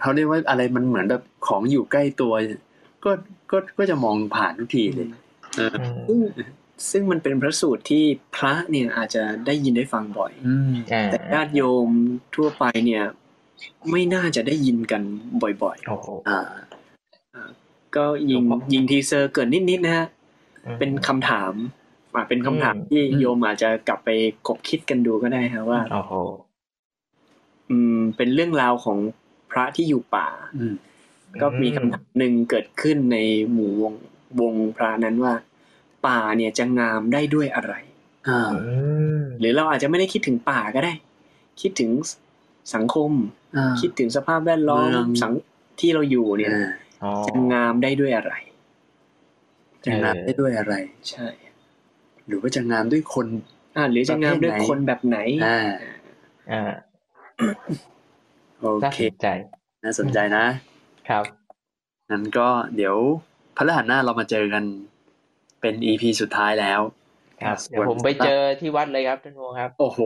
[0.00, 2.32] เขาเรียกว่าอะไรมันเหมือนแบบของอยู่ใกล้ตัว
[3.04, 3.10] ก็
[3.50, 5.08] ก็ก็จะมองผ่านทุกทีเลย
[5.56, 5.76] เออ
[6.08, 6.26] อืม
[6.90, 8.04] ซึ่งซึ่งมันเป็นพระสูตรที่
[8.36, 11.88] พระเนี่ยอาจจะได้ยินได้ฟังบ่อยอืมอ่าแต่ญาติโยม
[12.34, 13.04] ทั่วไปเนี่ย
[13.90, 15.02] ไม่น่าจะได้ยินกัน
[15.42, 20.06] บ่อยโอ้โหอ่าๆก็ยิงครับยิงทีเซอร์เกิดนิดๆนะฮะ
[20.66, 21.52] อืมเป็นคำถาม
[22.14, 24.10] อ่าเป็นคำถามอืมที่อืมโยมอาจจะกลับไป
[24.48, 26.12] กบคิดกันดูก็ได้ฮะว่าโอ้โห
[27.70, 28.98] อืม เป็นเรื่องราวของ
[29.50, 30.28] พระที่อยู่ป่า
[30.58, 30.74] อืม
[31.40, 33.18] ก็มีคำถามหนึ่งเกิดขึ้นใน
[33.52, 33.94] หมู่วง
[34.40, 35.34] วงพระนั้นว่า
[36.06, 37.74] ป่าเนี่ยจะงามได้ด้วยอะไร
[38.28, 38.74] อ่าอื
[39.18, 40.92] มหรือเราอาจจะไม่ได้คิดถึงป่าก็ได้
[41.60, 41.90] คิดถึง
[42.74, 43.10] สังคม
[43.56, 45.32] อ่าคิดถึงสภาพแวดล้อมเมืองสัง
[45.80, 46.70] ที่เราอยู่เนี่ยอ่า
[47.02, 48.34] อ๋อจะงามได้ด้วยอะไร
[49.84, 50.74] จะงามได้ด้วยอะไร
[51.10, 51.26] ใช่
[52.26, 53.26] หรือว่าจะงามด้วยคน
[53.76, 55.58] อ่า หรือจะงามด้วยประเภทไหนคนแบบไหน อ่า
[56.52, 56.72] อ่า
[58.58, 59.28] โอน่าเคสนใจ
[59.84, 60.44] น่าสนใจนะ
[61.08, 61.24] ครับ
[62.10, 62.96] งั้นก็เดี๋ยว
[63.56, 64.64] พฤหัสหน้าเรามาเจอกัน
[65.62, 66.80] เป็น EP สุดท้ายแล้ว
[67.42, 69.98] ครับส่วนเดี๋ยวผมไปเจอที่วัดเลยครับท่านโมครับ โอ้โห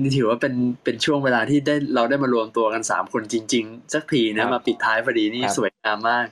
[0.00, 0.54] นี่ถือว่าเป็น
[0.84, 6.26] เป็นช่วงเวลาที่ได้เราได้มารวมตัวกันสามคนจริง ๆ สักทีครันะบมาปิดท้ายพอดีนี่ครับสวยงามมาก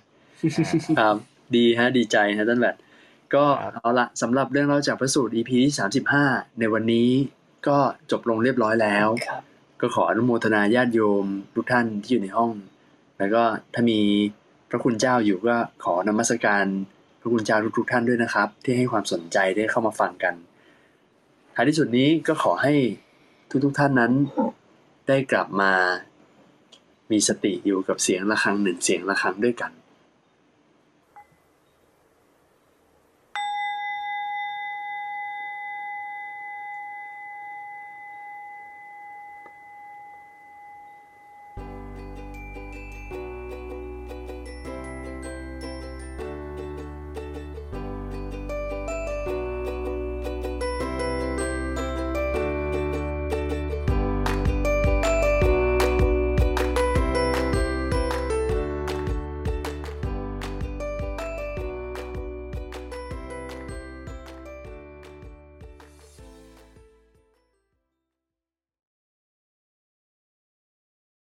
[0.98, 1.16] ครับ
[1.56, 2.76] ดีฮะ ดีใจฮะท่านแบบ
[3.34, 6.24] ก็ครับเอาละสำหรับเรื่องเล่าจากพระสูตร EP ที่สามสิบห้า
[6.58, 7.08] ในวันนี้
[7.68, 7.78] ก็
[8.10, 9.42] จบลงเรียบร้อยแล้วครับ
[9.80, 11.24] ก็ขออนุโมทนาญาติโยม
[11.54, 12.50] ทุกท่านที่อยู่ในห้อง
[13.18, 13.42] แล้วก็
[13.74, 13.98] ถ้ามี
[14.70, 16.64] พระคุณเจ้าอยู่ก็ขอนมัสการ
[16.95, 16.95] พ
[17.26, 20.34] ระคุณเจ้าทุกๆท่านด้วยนะครับ ที่ให้ความสนใจได้เข้ามาฟังกัน
[21.54, 22.74] ท้ายที่สุดนี้ก็ขอให้
[23.64, 24.12] ทุกๆท่านนั้น
[25.08, 25.72] ได้กลับมา
[27.10, 29.72] มีสติอยู่กับเสียงะระฆังหนึ่งเสียงะระฆังด้วยกัน